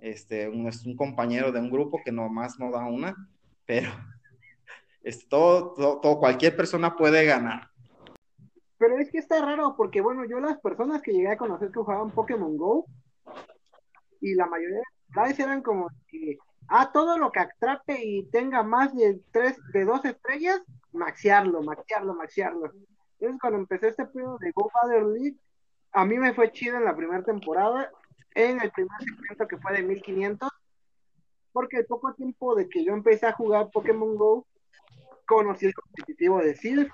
este, 0.01 0.49
un, 0.49 0.67
es 0.67 0.85
un 0.87 0.97
compañero 0.97 1.53
de 1.53 1.61
un 1.61 1.71
grupo 1.71 2.01
que 2.05 2.13
nomás 2.13 2.59
no 2.59 2.71
da 2.71 2.87
una, 2.87 3.15
pero 3.67 3.91
este, 5.03 5.27
todo, 5.29 5.75
todo, 6.01 6.19
cualquier 6.19 6.57
persona 6.57 6.97
puede 6.97 7.25
ganar. 7.25 7.69
Pero 8.79 8.99
es 8.99 9.11
que 9.11 9.19
está 9.19 9.45
raro, 9.45 9.75
porque 9.77 10.01
bueno, 10.01 10.25
yo 10.25 10.41
las 10.41 10.59
personas 10.61 11.03
que 11.03 11.13
llegué 11.13 11.29
a 11.29 11.37
conocer 11.37 11.71
que 11.71 11.81
jugaban 11.81 12.11
Pokémon 12.11 12.57
Go, 12.57 12.87
y 14.21 14.35
la 14.35 14.47
mayoría 14.47 14.79
de 14.79 14.83
las 15.15 15.39
eran 15.39 15.63
como 15.63 15.89
que, 16.09 16.39
ah, 16.69 16.91
todo 16.93 17.19
lo 17.19 17.31
que 17.33 17.41
atrape 17.41 18.03
y 18.03 18.25
tenga 18.31 18.63
más 18.63 18.95
de 18.95 19.21
tres, 19.31 19.57
de 19.73 19.85
dos 19.85 20.05
estrellas, 20.05 20.61
maxearlo, 20.93 21.63
maxearlo, 21.63 22.15
maxearlo. 22.15 22.73
Entonces 23.19 23.41
cuando 23.41 23.59
empecé 23.59 23.89
este 23.89 24.07
periodo 24.07 24.39
de 24.39 24.51
Go 24.53 24.71
Battle 24.73 25.13
League, 25.19 25.37
a 25.93 26.05
mí 26.05 26.19
me 26.19 26.35
fue 26.35 26.53
chido 26.53 26.77
en 26.77 26.85
la 26.85 26.97
primera 26.97 27.23
temporada, 27.23 27.91
en 28.35 28.61
el 28.61 28.71
primer 28.71 28.99
segmento 29.01 29.49
que 29.49 29.59
fue 29.59 29.73
de 29.73 29.83
1500, 29.83 30.49
porque 31.53 31.79
al 31.79 31.87
poco 31.87 32.15
tiempo 32.15 32.55
de 32.55 32.69
que 32.69 32.85
yo 32.85 32.93
empecé 32.93 33.27
a 33.27 33.33
jugar 33.33 33.71
Pokémon 33.73 34.17
Go, 34.17 34.47
conocí 35.27 35.67
el 35.67 35.75
competitivo 35.75 36.39
de 36.39 36.55
Silph, 36.55 36.93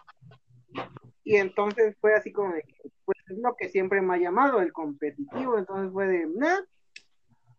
y 1.26 1.36
entonces 1.36 1.96
fue 2.00 2.14
así 2.14 2.32
como 2.32 2.52
de 2.52 2.62
que, 2.62 2.90
pues 3.04 3.18
es 3.28 3.38
lo 3.38 3.56
que 3.56 3.68
siempre 3.68 4.00
me 4.00 4.14
ha 4.14 4.18
llamado, 4.18 4.60
el 4.60 4.72
competitivo. 4.72 5.58
Entonces 5.58 5.92
fue 5.92 6.06
de, 6.06 6.26
nah, 6.26 6.60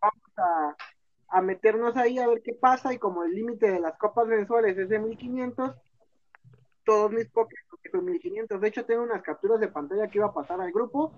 vamos 0.00 0.38
a, 0.38 0.76
a 1.28 1.42
meternos 1.42 1.94
ahí 1.98 2.18
a 2.18 2.26
ver 2.26 2.40
qué 2.42 2.54
pasa. 2.54 2.94
Y 2.94 2.98
como 2.98 3.24
el 3.24 3.32
límite 3.32 3.70
de 3.70 3.78
las 3.78 3.98
copas 3.98 4.26
mensuales 4.26 4.78
es 4.78 4.88
de 4.88 4.98
1500, 4.98 5.72
todos 6.82 7.12
mis 7.12 7.28
Pokémon 7.28 7.78
son 7.92 8.04
1500. 8.06 8.58
De 8.58 8.68
hecho, 8.68 8.86
tengo 8.86 9.02
unas 9.02 9.22
capturas 9.22 9.60
de 9.60 9.68
pantalla 9.68 10.08
que 10.08 10.16
iba 10.16 10.28
a 10.28 10.34
pasar 10.34 10.62
al 10.62 10.72
grupo, 10.72 11.12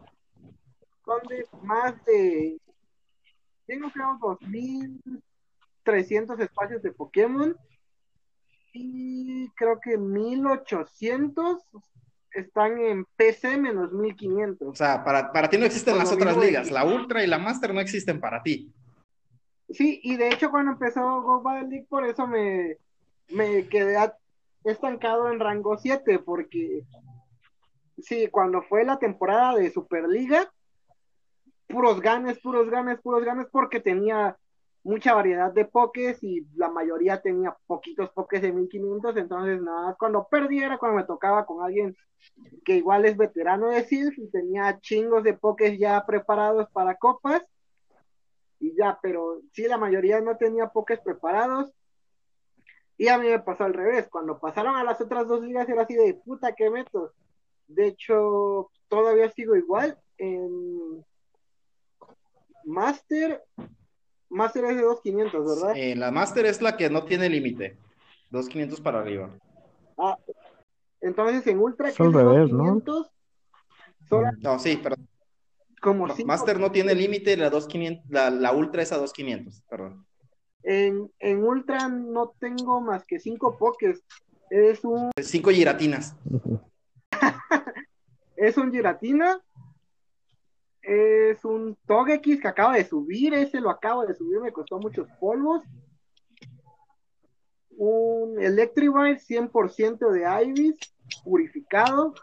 donde 1.05 1.47
más 1.63 2.03
de, 2.05 2.61
tengo 3.67 3.91
creo 3.91 4.17
2300 4.21 6.41
espacios 6.41 6.83
de 6.83 6.93
Pokémon. 6.93 7.57
Y 8.73 9.49
creo 9.51 9.81
que 9.81 9.99
1800 9.99 11.61
están 12.33 12.81
en 12.81 13.05
PC 13.17 13.57
menos 13.57 13.93
1500. 13.93 14.69
O 14.69 14.75
sea, 14.75 15.05
para, 15.05 15.33
para 15.33 15.51
ti 15.51 15.59
no 15.59 15.67
existen 15.67 15.99
las 15.99 16.13
otras 16.13 16.37
de 16.37 16.47
ligas, 16.47 16.71
la 16.71 16.85
Ultra 16.85 17.25
y 17.25 17.27
la 17.27 17.39
Master 17.39 17.75
no 17.75 17.81
existen 17.81 18.21
para 18.21 18.43
ti. 18.43 18.73
Sí, 19.71 20.01
y 20.03 20.17
de 20.17 20.29
hecho 20.29 20.51
cuando 20.51 20.73
empezó 20.73 21.23
Go 21.23 21.43
Battle 21.43 21.69
League, 21.69 21.87
por 21.89 22.05
eso 22.05 22.27
me, 22.27 22.77
me 23.29 23.69
quedé 23.69 23.97
estancado 24.65 25.31
en 25.31 25.41
rango 25.41 25.79
7, 25.79 26.19
porque 26.21 26.85
sí, 27.99 28.29
cuando 28.29 28.63
fue 28.63 28.85
la 28.85 28.99
temporada 28.99 29.55
de 29.55 29.71
Superliga, 29.71 30.53
puros 31.71 32.01
ganes, 32.01 32.39
puros 32.41 32.69
ganes, 32.71 33.01
puros 33.01 33.25
ganes, 33.25 33.47
porque 33.51 33.81
tenía 33.81 34.37
mucha 34.83 35.15
variedad 35.15 35.53
de 35.53 35.65
pokés 35.67 36.23
y 36.23 36.47
la 36.55 36.71
mayoría 36.71 37.21
tenía 37.21 37.57
poquitos 37.67 38.11
pokés 38.11 38.43
de 38.43 38.53
1500, 38.53 39.17
entonces 39.17 39.61
nada, 39.61 39.95
cuando 39.99 40.27
perdiera, 40.29 40.79
cuando 40.79 40.99
me 40.99 41.05
tocaba 41.05 41.45
con 41.45 41.65
alguien 41.65 41.95
que 42.65 42.77
igual 42.77 43.05
es 43.05 43.17
veterano 43.17 43.69
de 43.69 43.85
Silph 43.85 44.19
y 44.19 44.31
tenía 44.31 44.79
chingos 44.81 45.23
de 45.23 45.35
pokés 45.35 45.79
ya 45.79 46.05
preparados 46.07 46.69
para 46.71 46.97
copas, 46.97 47.43
y 48.61 48.77
ya, 48.77 48.99
pero 49.03 49.41
sí, 49.53 49.67
la 49.67 49.79
mayoría 49.79 50.21
no 50.21 50.37
tenía 50.37 50.69
pokés 50.69 51.01
preparados. 51.01 51.73
Y 52.99 53.09
a 53.09 53.17
mí 53.17 53.29
me 53.29 53.41
pasó 53.41 53.65
al 53.65 53.73
revés, 53.73 54.09
cuando 54.11 54.39
pasaron 54.39 54.77
a 54.77 54.85
las 54.85 55.01
otras 55.01 55.27
dos 55.27 55.43
ligas 55.43 55.67
era 55.67 55.83
así 55.83 55.95
de 55.95 56.13
puta 56.13 56.53
que 56.53 56.69
meto. 56.69 57.15
De 57.67 57.87
hecho, 57.87 58.71
todavía 58.89 59.31
sigo 59.31 59.57
igual 59.57 59.99
en 60.19 61.03
Master. 62.65 63.43
Master 64.29 64.65
es 64.67 64.77
de 64.77 64.83
2500, 64.83 65.45
¿verdad? 65.45 65.77
Eh, 65.77 65.97
la 65.97 66.11
Master 66.11 66.47
es 66.47 66.63
la 66.63 66.77
que 66.77 66.89
no 66.89 67.05
tiene 67.05 67.29
límite, 67.29 67.77
2500 68.31 68.81
para 68.81 69.01
arriba. 69.01 69.31
Ah, 69.99 70.17
entonces 71.01 71.47
en 71.47 71.59
Ultra, 71.59 71.89
Es 71.89 71.97
que 71.97 72.03
es 72.03 72.07
al 72.07 72.13
de 72.13 72.23
revés, 72.23 72.53
¿no? 72.53 72.59
2500, 72.59 73.11
solo 74.09 74.31
No, 74.41 74.59
sí, 74.59 74.79
pero 74.83 74.97
como 75.81 76.07
no, 76.07 76.15
Master 76.25 76.61
no 76.61 76.71
tiene 76.71 76.95
límite, 76.95 77.37
la, 77.37 77.51
2500 77.51 78.11
la, 78.11 78.31
la 78.31 78.53
Ultra 78.53 78.83
es 78.83 78.93
a 78.93 78.99
2500, 78.99 79.63
perdón. 79.69 80.07
En, 80.63 81.11
en 81.19 81.43
Ultra 81.43 81.89
no 81.89 82.35
tengo 82.39 82.81
más 82.81 83.05
que 83.05 83.19
5 83.19 83.59
pokés. 83.59 84.05
Es 84.51 84.85
un 84.85 85.11
Cinco 85.23 85.51
giratinas. 85.51 86.17
es 88.37 88.57
un 88.57 88.73
Giratina, 88.73 89.41
es 90.83 91.45
un 91.45 91.77
Togekiss 91.87 92.41
que 92.41 92.49
acaba 92.49 92.75
de 92.75 92.85
subir, 92.85 93.35
ese 93.35 93.61
lo 93.61 93.71
acabo 93.71 94.05
de 94.07 94.15
subir, 94.15 94.41
me 94.41 94.53
costó 94.53 94.79
muchos 94.79 95.09
polvos. 95.21 95.63
Un 97.71 98.41
Electrivine 98.41 99.19
100% 99.19 100.11
de 100.11 100.45
Ibis, 100.47 100.77
purificado. 101.25 102.15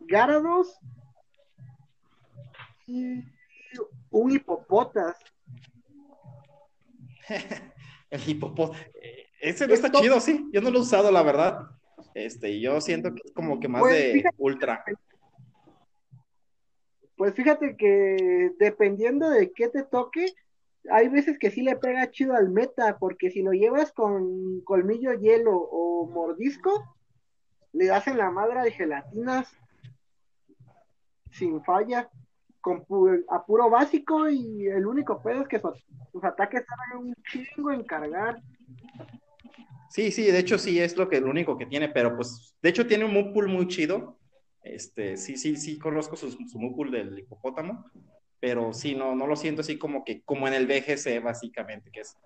Gyarados. 0.00 0.78
Y 2.86 3.24
un 4.10 4.30
Hipopotas. 4.32 5.16
El 8.10 8.28
hipopótamo. 8.28 8.78
Ese 9.40 9.66
no 9.66 9.74
está 9.74 9.86
Esto- 9.88 10.00
chido, 10.00 10.20
sí. 10.20 10.46
Yo 10.52 10.60
no 10.60 10.70
lo 10.70 10.78
he 10.78 10.82
usado, 10.82 11.10
la 11.10 11.22
verdad. 11.22 11.70
Este, 12.14 12.60
yo 12.60 12.80
siento 12.80 13.12
que 13.14 13.22
es 13.24 13.32
como 13.32 13.58
que 13.58 13.66
más 13.68 13.80
Pues, 13.82 13.94
de 13.94 14.12
fíjate- 14.12 14.36
ultra. 14.38 14.84
Pues 17.16 17.34
fíjate 17.34 17.76
que 17.76 18.50
dependiendo 18.58 19.30
de 19.30 19.52
qué 19.52 19.68
te 19.68 19.84
toque, 19.84 20.34
hay 20.90 21.08
veces 21.08 21.38
que 21.38 21.50
sí 21.50 21.62
le 21.62 21.76
pega 21.76 22.10
chido 22.10 22.34
al 22.34 22.50
meta, 22.50 22.98
porque 22.98 23.30
si 23.30 23.42
lo 23.42 23.52
llevas 23.52 23.92
con 23.92 24.60
colmillo 24.62 25.12
hielo 25.14 25.56
o 25.56 26.06
mordisco, 26.10 26.84
le 27.72 27.86
das 27.86 28.06
en 28.08 28.18
la 28.18 28.30
madre 28.30 28.62
de 28.62 28.70
gelatinas 28.72 29.56
sin 31.30 31.62
falla, 31.64 32.08
con 32.60 32.84
pu- 32.84 33.24
a 33.28 33.44
puro 33.44 33.68
básico, 33.70 34.28
y 34.28 34.66
el 34.66 34.86
único 34.86 35.20
pedo 35.22 35.42
es 35.42 35.48
que 35.48 35.58
su- 35.60 35.72
sus 36.12 36.24
ataques 36.24 36.64
tardan 36.66 37.06
un 37.08 37.14
chingo 37.30 37.72
en 37.72 37.84
cargar. 37.84 38.40
Sí, 39.90 40.10
sí, 40.10 40.26
de 40.30 40.38
hecho 40.38 40.58
sí 40.58 40.78
es 40.80 40.96
lo 40.96 41.08
que 41.08 41.20
lo 41.20 41.30
único 41.30 41.56
que 41.58 41.66
tiene, 41.66 41.88
pero 41.88 42.14
pues, 42.16 42.54
de 42.62 42.68
hecho 42.68 42.86
tiene 42.86 43.04
un 43.04 43.32
pool 43.32 43.48
muy 43.48 43.66
chido. 43.68 44.18
Este, 44.64 45.16
sí, 45.18 45.36
sí, 45.36 45.56
sí, 45.56 45.78
conozco 45.78 46.16
su, 46.16 46.30
su 46.32 46.58
pool 46.74 46.90
del 46.90 47.18
hipopótamo, 47.18 47.84
pero 48.40 48.72
sí, 48.72 48.94
no, 48.94 49.14
no 49.14 49.26
lo 49.26 49.36
siento 49.36 49.60
así 49.60 49.78
como 49.78 50.04
que, 50.04 50.22
como 50.22 50.48
en 50.48 50.54
el 50.54 50.66
BGC, 50.66 51.22
básicamente, 51.22 51.90
que 51.92 52.00
es, 52.00 52.16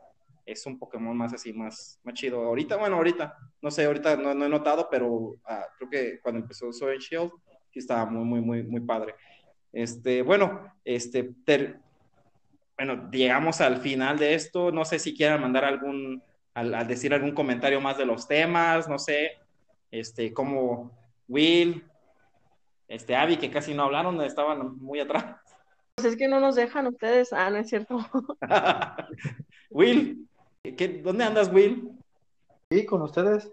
es 0.47 0.65
un 0.67 0.79
Pokémon 0.79 1.17
más 1.17 1.35
así, 1.35 1.53
más, 1.53 2.01
más 2.05 2.15
chido. 2.15 2.43
Ahorita, 2.45 2.77
bueno, 2.77 2.97
ahorita, 2.97 3.35
no 3.61 3.71
sé, 3.73 3.85
ahorita 3.87 4.17
no, 4.17 4.35
no 4.35 4.47
he 4.47 4.49
notado, 4.49 4.89
pero 4.91 5.37
ah, 5.47 5.67
creo 5.79 5.91
que 5.91 6.21
cuando 6.21 6.41
empezó 6.41 6.73
Sword 6.73 6.93
and 6.93 7.01
Shield, 7.03 7.33
sí 7.73 7.81
estaba 7.81 8.07
muy, 8.07 8.25
muy, 8.25 8.41
muy, 8.41 8.63
muy 8.63 8.81
padre. 8.81 9.15
Este, 9.73 10.23
bueno, 10.23 10.73
este, 10.85 11.35
ter- 11.45 11.81
bueno, 12.77 13.11
llegamos 13.11 13.61
al 13.61 13.79
final 13.79 14.19
de 14.19 14.35
esto. 14.35 14.71
No 14.71 14.85
sé 14.85 14.99
si 14.99 15.17
quieran 15.17 15.41
mandar 15.41 15.65
algún, 15.65 16.23
al, 16.55 16.75
al 16.75 16.87
decir 16.87 17.13
algún 17.13 17.33
comentario 17.33 17.81
más 17.81 17.99
de 17.99 18.07
los 18.07 18.29
temas, 18.29 18.89
no 18.89 18.99
sé, 18.99 19.33
este, 19.91 20.33
como 20.33 20.93
Will, 21.29 21.85
este, 22.89 23.15
Abby, 23.17 23.37
que 23.37 23.51
casi 23.51 23.75
no 23.75 23.85
hablaron, 23.85 24.21
estaban 24.23 24.77
muy 24.79 25.01
atrás. 25.01 25.37
Pues 25.97 26.07
es 26.13 26.17
que 26.17 26.29
no 26.29 26.41
nos 26.41 26.55
dejan 26.57 26.87
ustedes. 26.87 27.33
Ah, 27.33 27.51
no 27.51 27.57
es 27.59 27.69
cierto. 27.69 27.99
Will, 29.71 30.29
¿qué- 30.63 31.01
¿dónde 31.03 31.25
andas, 31.25 31.53
Will? 31.53 31.91
Sí, 32.71 32.85
con 32.87 33.03
ustedes. 33.03 33.53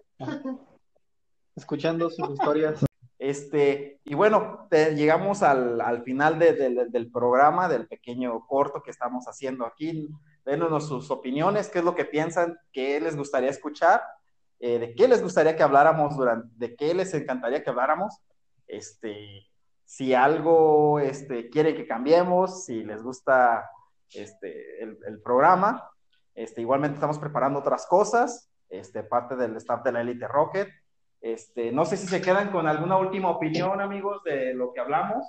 Escuchando 1.55 2.09
sus 2.09 2.29
historias. 2.31 2.86
Este, 3.17 3.99
y 4.03 4.13
bueno, 4.13 4.67
te- 4.69 4.93
llegamos 4.95 5.41
al, 5.41 5.79
al 5.81 6.03
final 6.03 6.38
de- 6.38 6.53
de- 6.53 6.86
del 6.89 7.09
programa, 7.11 7.67
del 7.69 7.88
pequeño 7.88 8.45
corto 8.45 8.83
que 8.83 8.91
estamos 8.91 9.25
haciendo 9.27 9.65
aquí. 9.65 10.07
Denos 10.45 10.88
sus 10.88 11.09
opiniones, 11.09 11.69
qué 11.69 11.79
es 11.79 11.86
lo 11.86 11.95
que 11.95 12.05
piensan, 12.05 12.57
qué 12.71 12.99
les 12.99 13.15
gustaría 13.15 13.49
escuchar, 13.49 14.03
eh, 14.59 14.77
de 14.79 14.93
qué 14.95 15.07
les 15.07 15.23
gustaría 15.23 15.55
que 15.55 15.63
habláramos 15.63 16.15
durante, 16.15 16.49
de 16.55 16.75
qué 16.75 16.93
les 16.93 17.13
encantaría 17.13 17.63
que 17.63 17.69
habláramos. 17.69 18.19
Este, 18.68 19.47
si 19.84 20.13
algo 20.13 20.99
este, 20.99 21.49
quieren 21.49 21.76
que 21.76 21.88
cambiemos, 21.88 22.66
si 22.66 22.84
les 22.84 23.01
gusta 23.03 23.70
este, 24.13 24.84
el, 24.84 24.97
el 25.07 25.22
programa. 25.22 25.89
Este, 26.34 26.61
igualmente 26.61 26.95
estamos 26.95 27.18
preparando 27.18 27.59
otras 27.59 27.86
cosas, 27.88 28.51
este, 28.70 29.03
parte 29.03 29.36
del 29.36 29.55
staff 29.57 29.84
de 29.84 29.91
la 29.91 30.01
Elite 30.01 30.28
Rocket. 30.28 30.68
Este, 31.22 31.72
no 31.72 31.86
sé 31.86 31.97
si 31.97 32.07
se 32.07 32.22
quedan 32.22 32.51
con 32.51 32.68
alguna 32.68 32.97
última 32.97 33.30
opinión, 33.30 33.82
amigos, 33.82 34.22
de 34.24 34.53
lo 34.53 34.74
que 34.74 34.82
hablamos. 34.82 35.26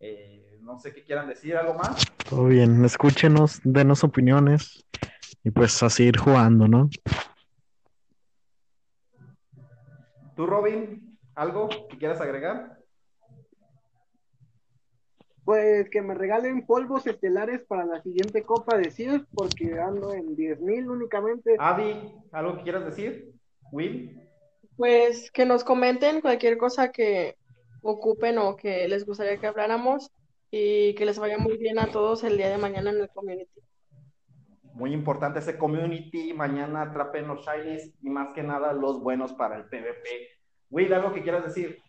Eh, 0.00 0.58
no 0.62 0.78
sé 0.78 0.92
qué 0.94 1.02
quieran 1.04 1.28
decir, 1.28 1.56
algo 1.56 1.74
más. 1.74 2.04
Todo 2.28 2.44
bien, 2.46 2.84
escúchenos, 2.84 3.60
denos 3.64 4.04
opiniones 4.04 4.84
y 5.42 5.50
pues 5.50 5.82
a 5.82 5.90
seguir 5.90 6.18
jugando, 6.18 6.68
¿no? 6.68 6.88
¿Tú, 10.36 10.46
Robin, 10.46 11.07
algo 11.38 11.68
que 11.88 11.96
quieras 11.98 12.20
agregar? 12.20 12.78
Pues 15.44 15.88
que 15.88 16.02
me 16.02 16.14
regalen 16.14 16.66
polvos 16.66 17.06
estelares 17.06 17.62
para 17.62 17.86
la 17.86 18.02
siguiente 18.02 18.42
Copa 18.42 18.76
de 18.76 18.90
Sears, 18.90 19.24
porque 19.32 19.78
ando 19.80 20.12
en 20.12 20.36
10.000 20.36 20.90
únicamente. 20.90 21.56
Avi, 21.58 22.12
¿algo 22.32 22.56
que 22.56 22.64
quieras 22.64 22.84
decir? 22.84 23.32
Will. 23.70 24.20
Pues 24.76 25.30
que 25.30 25.46
nos 25.46 25.64
comenten 25.64 26.20
cualquier 26.20 26.58
cosa 26.58 26.90
que 26.90 27.36
ocupen 27.82 28.36
o 28.38 28.56
que 28.56 28.88
les 28.88 29.06
gustaría 29.06 29.38
que 29.38 29.46
habláramos 29.46 30.10
y 30.50 30.94
que 30.96 31.06
les 31.06 31.18
vaya 31.18 31.38
muy 31.38 31.56
bien 31.56 31.78
a 31.78 31.86
todos 31.86 32.24
el 32.24 32.36
día 32.36 32.50
de 32.50 32.58
mañana 32.58 32.90
en 32.90 33.00
el 33.00 33.08
community. 33.10 33.60
Muy 34.74 34.92
importante 34.92 35.38
ese 35.38 35.56
community. 35.56 36.34
Mañana 36.34 36.82
atrapen 36.82 37.28
los 37.28 37.46
shinies 37.46 37.94
y 38.02 38.10
más 38.10 38.34
que 38.34 38.42
nada 38.42 38.72
los 38.72 39.00
buenos 39.00 39.32
para 39.32 39.56
el 39.56 39.64
PvP. 39.64 40.37
Will, 40.70 40.92
¿algo 40.92 41.12
que 41.12 41.22
quieras 41.22 41.44
decir? 41.44 41.82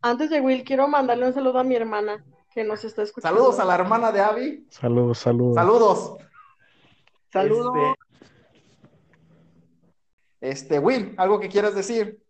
Antes 0.00 0.30
de 0.30 0.40
Will, 0.40 0.64
quiero 0.64 0.88
mandarle 0.88 1.26
un 1.26 1.32
saludo 1.32 1.58
a 1.58 1.64
mi 1.64 1.76
hermana 1.76 2.24
que 2.52 2.64
nos 2.64 2.84
está 2.84 3.02
escuchando. 3.02 3.36
Saludos 3.36 3.60
a 3.60 3.64
la 3.64 3.74
hermana 3.74 4.12
de 4.12 4.20
Avi. 4.20 4.66
Saludos, 4.70 5.18
saludos. 5.18 5.54
Saludos. 5.54 6.16
Saludos. 7.32 7.96
Este, 10.40 10.74
este, 10.74 10.78
Will, 10.78 11.14
¿algo 11.16 11.40
que 11.40 11.48
quieras 11.48 11.74
decir? 11.74 12.20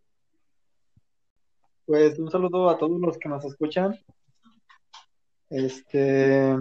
Pues 1.87 2.18
un 2.18 2.31
saludo 2.31 2.70
a 2.70 2.79
todos 2.79 3.01
los 3.01 3.18
que 3.18 3.29
nos 3.29 3.45
escuchan. 3.45 3.99
Este, 5.51 6.57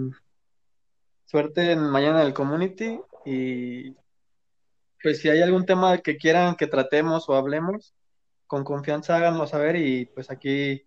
suerte 1.26 1.72
en 1.72 1.80
mañana 1.90 2.20
en 2.20 2.26
el 2.26 2.34
community 2.34 3.00
y 3.24 3.96
pues 5.02 5.20
si 5.20 5.30
hay 5.30 5.40
algún 5.40 5.64
tema 5.64 5.98
que 5.98 6.16
quieran 6.16 6.56
que 6.56 6.66
tratemos 6.66 7.28
o 7.28 7.34
hablemos, 7.34 7.94
con 8.52 8.64
confianza 8.64 9.16
háganlo 9.16 9.46
saber 9.46 9.76
y 9.76 10.04
pues 10.04 10.30
aquí 10.30 10.82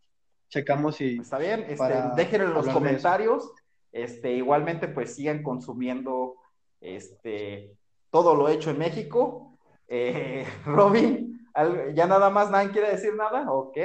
checamos 0.49 1.01
y 1.01 1.17
Está 1.17 1.39
bien, 1.39 1.65
este, 1.67 1.95
déjenlo 2.15 2.45
en 2.49 2.53
los 2.53 2.67
comentarios. 2.69 3.51
Este, 3.91 4.33
igualmente, 4.33 4.87
pues 4.87 5.15
sigan 5.15 5.41
consumiendo 5.41 6.35
este, 6.79 7.75
todo 8.11 8.35
lo 8.35 8.49
hecho 8.49 8.69
en 8.69 8.77
México. 8.77 9.57
Eh, 9.87 10.45
Robin, 10.67 11.47
¿al- 11.55 11.95
¿ya 11.95 12.05
nada 12.05 12.29
más 12.29 12.51
nadie 12.51 12.69
quiere 12.69 12.91
decir 12.91 13.15
nada? 13.15 13.51
Ok. 13.51 13.77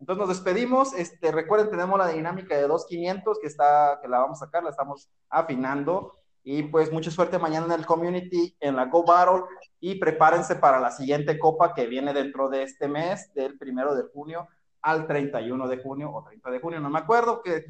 Entonces 0.00 0.18
nos 0.18 0.28
despedimos. 0.28 0.92
Este, 0.94 1.30
recuerden, 1.30 1.70
tenemos 1.70 1.96
la 2.00 2.08
dinámica 2.08 2.56
de 2.56 2.66
2500 2.66 3.38
que 3.38 3.46
está, 3.46 4.00
que 4.02 4.08
la 4.08 4.18
vamos 4.18 4.42
a 4.42 4.46
sacar, 4.46 4.64
la 4.64 4.70
estamos 4.70 5.08
afinando. 5.28 6.16
Y 6.42 6.62
pues 6.64 6.90
mucha 6.90 7.10
suerte 7.10 7.38
mañana 7.38 7.66
en 7.66 7.80
el 7.80 7.86
community, 7.86 8.56
en 8.60 8.76
la 8.76 8.86
Go 8.86 9.04
Battle. 9.04 9.42
Y 9.80 9.96
prepárense 9.96 10.56
para 10.56 10.80
la 10.80 10.90
siguiente 10.90 11.38
copa 11.38 11.74
que 11.74 11.86
viene 11.86 12.12
dentro 12.12 12.48
de 12.48 12.62
este 12.62 12.88
mes, 12.88 13.32
del 13.34 13.58
primero 13.58 13.94
de 13.94 14.04
junio 14.12 14.48
al 14.82 15.06
31 15.06 15.68
de 15.68 15.78
junio 15.78 16.10
o 16.12 16.22
30 16.24 16.50
de 16.50 16.60
junio, 16.60 16.80
no 16.80 16.90
me 16.90 16.98
acuerdo, 16.98 17.42
que, 17.42 17.66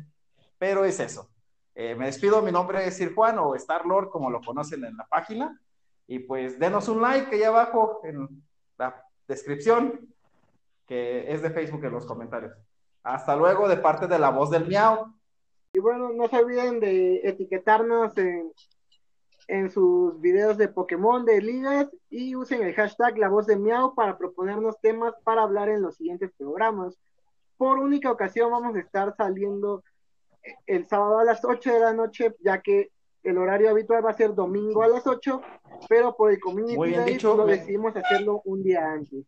pero 0.59 0.85
es 0.85 1.01
eso. 1.01 1.29
Eh, 1.75 1.95
me 1.95 2.07
despido, 2.07 2.43
mi 2.43 2.53
nombre 2.53 2.87
es 2.87 2.97
Sir 2.97 3.15
Juan 3.15 3.39
o 3.39 3.55
Star 3.55 3.87
Lord, 3.87 4.11
como 4.11 4.31
lo 4.31 4.41
conocen 4.41 4.85
en 4.85 4.97
la 4.97 5.07
página. 5.07 5.61
Y 6.07 6.21
pues 6.21 6.59
denos 6.59 6.89
un 6.89 7.01
like 7.01 7.35
allá 7.35 7.49
abajo 7.49 8.01
en 8.05 8.29
la 8.77 9.05
descripción, 9.29 10.09
que 10.87 11.33
es 11.33 11.41
de 11.43 11.51
Facebook 11.51 11.85
en 11.85 11.93
los 11.93 12.07
comentarios. 12.07 12.53
Hasta 13.03 13.37
luego 13.37 13.69
de 13.69 13.77
parte 13.77 14.07
de 14.07 14.19
la 14.19 14.31
voz 14.31 14.51
del 14.51 14.67
miau. 14.67 15.15
Y 15.73 15.79
bueno, 15.79 16.13
no 16.13 16.29
se 16.29 16.37
olviden 16.37 16.81
de 16.81 17.21
etiquetarnos 17.23 18.17
en, 18.19 18.53
en 19.47 19.71
sus 19.71 20.21
videos 20.21 20.59
de 20.59 20.69
Pokémon, 20.69 21.25
de 21.25 21.41
ligas, 21.41 21.89
y 22.09 22.35
usen 22.35 22.63
el 22.63 22.75
hashtag 22.75 23.19
La 23.19 23.29
Voz 23.29 23.47
de 23.47 23.57
Miau 23.57 23.95
para 23.95 24.19
proponernos 24.19 24.81
temas 24.81 25.15
para 25.23 25.43
hablar 25.43 25.69
en 25.69 25.83
los 25.83 25.97
siguientes 25.97 26.33
programas. 26.37 26.99
Por 27.57 27.79
única 27.79 28.11
ocasión 28.11 28.51
vamos 28.51 28.75
a 28.75 28.81
estar 28.81 29.15
saliendo 29.17 29.85
el 30.67 30.89
sábado 30.89 31.19
a 31.19 31.25
las 31.25 31.45
8 31.45 31.73
de 31.73 31.81
la 31.81 31.93
noche, 31.93 32.35
ya 32.41 32.61
que 32.61 32.91
el 33.23 33.39
horario 33.39 33.71
habitual 33.71 34.05
va 34.05 34.11
a 34.11 34.17
ser 34.17 34.35
domingo 34.35 34.83
a 34.83 34.89
las 34.89 35.07
8, 35.07 35.41
pero 35.89 36.17
por 36.17 36.33
el 36.33 36.41
Community 36.41 36.77
Muy 36.77 36.89
bien 36.89 37.03
Day 37.03 37.13
dicho, 37.13 37.37
lo 37.37 37.47
decidimos 37.47 37.95
hacerlo 37.95 38.43
un 38.45 38.63
día 38.63 38.91
antes. 38.91 39.25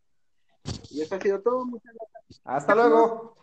Y 0.91 1.03
eso 1.03 1.15
ha 1.15 1.21
sido 1.21 1.41
todo. 1.41 1.65
Muchas 1.65 1.93
gracias. 1.95 2.41
Hasta 2.45 2.75
luego. 2.75 3.37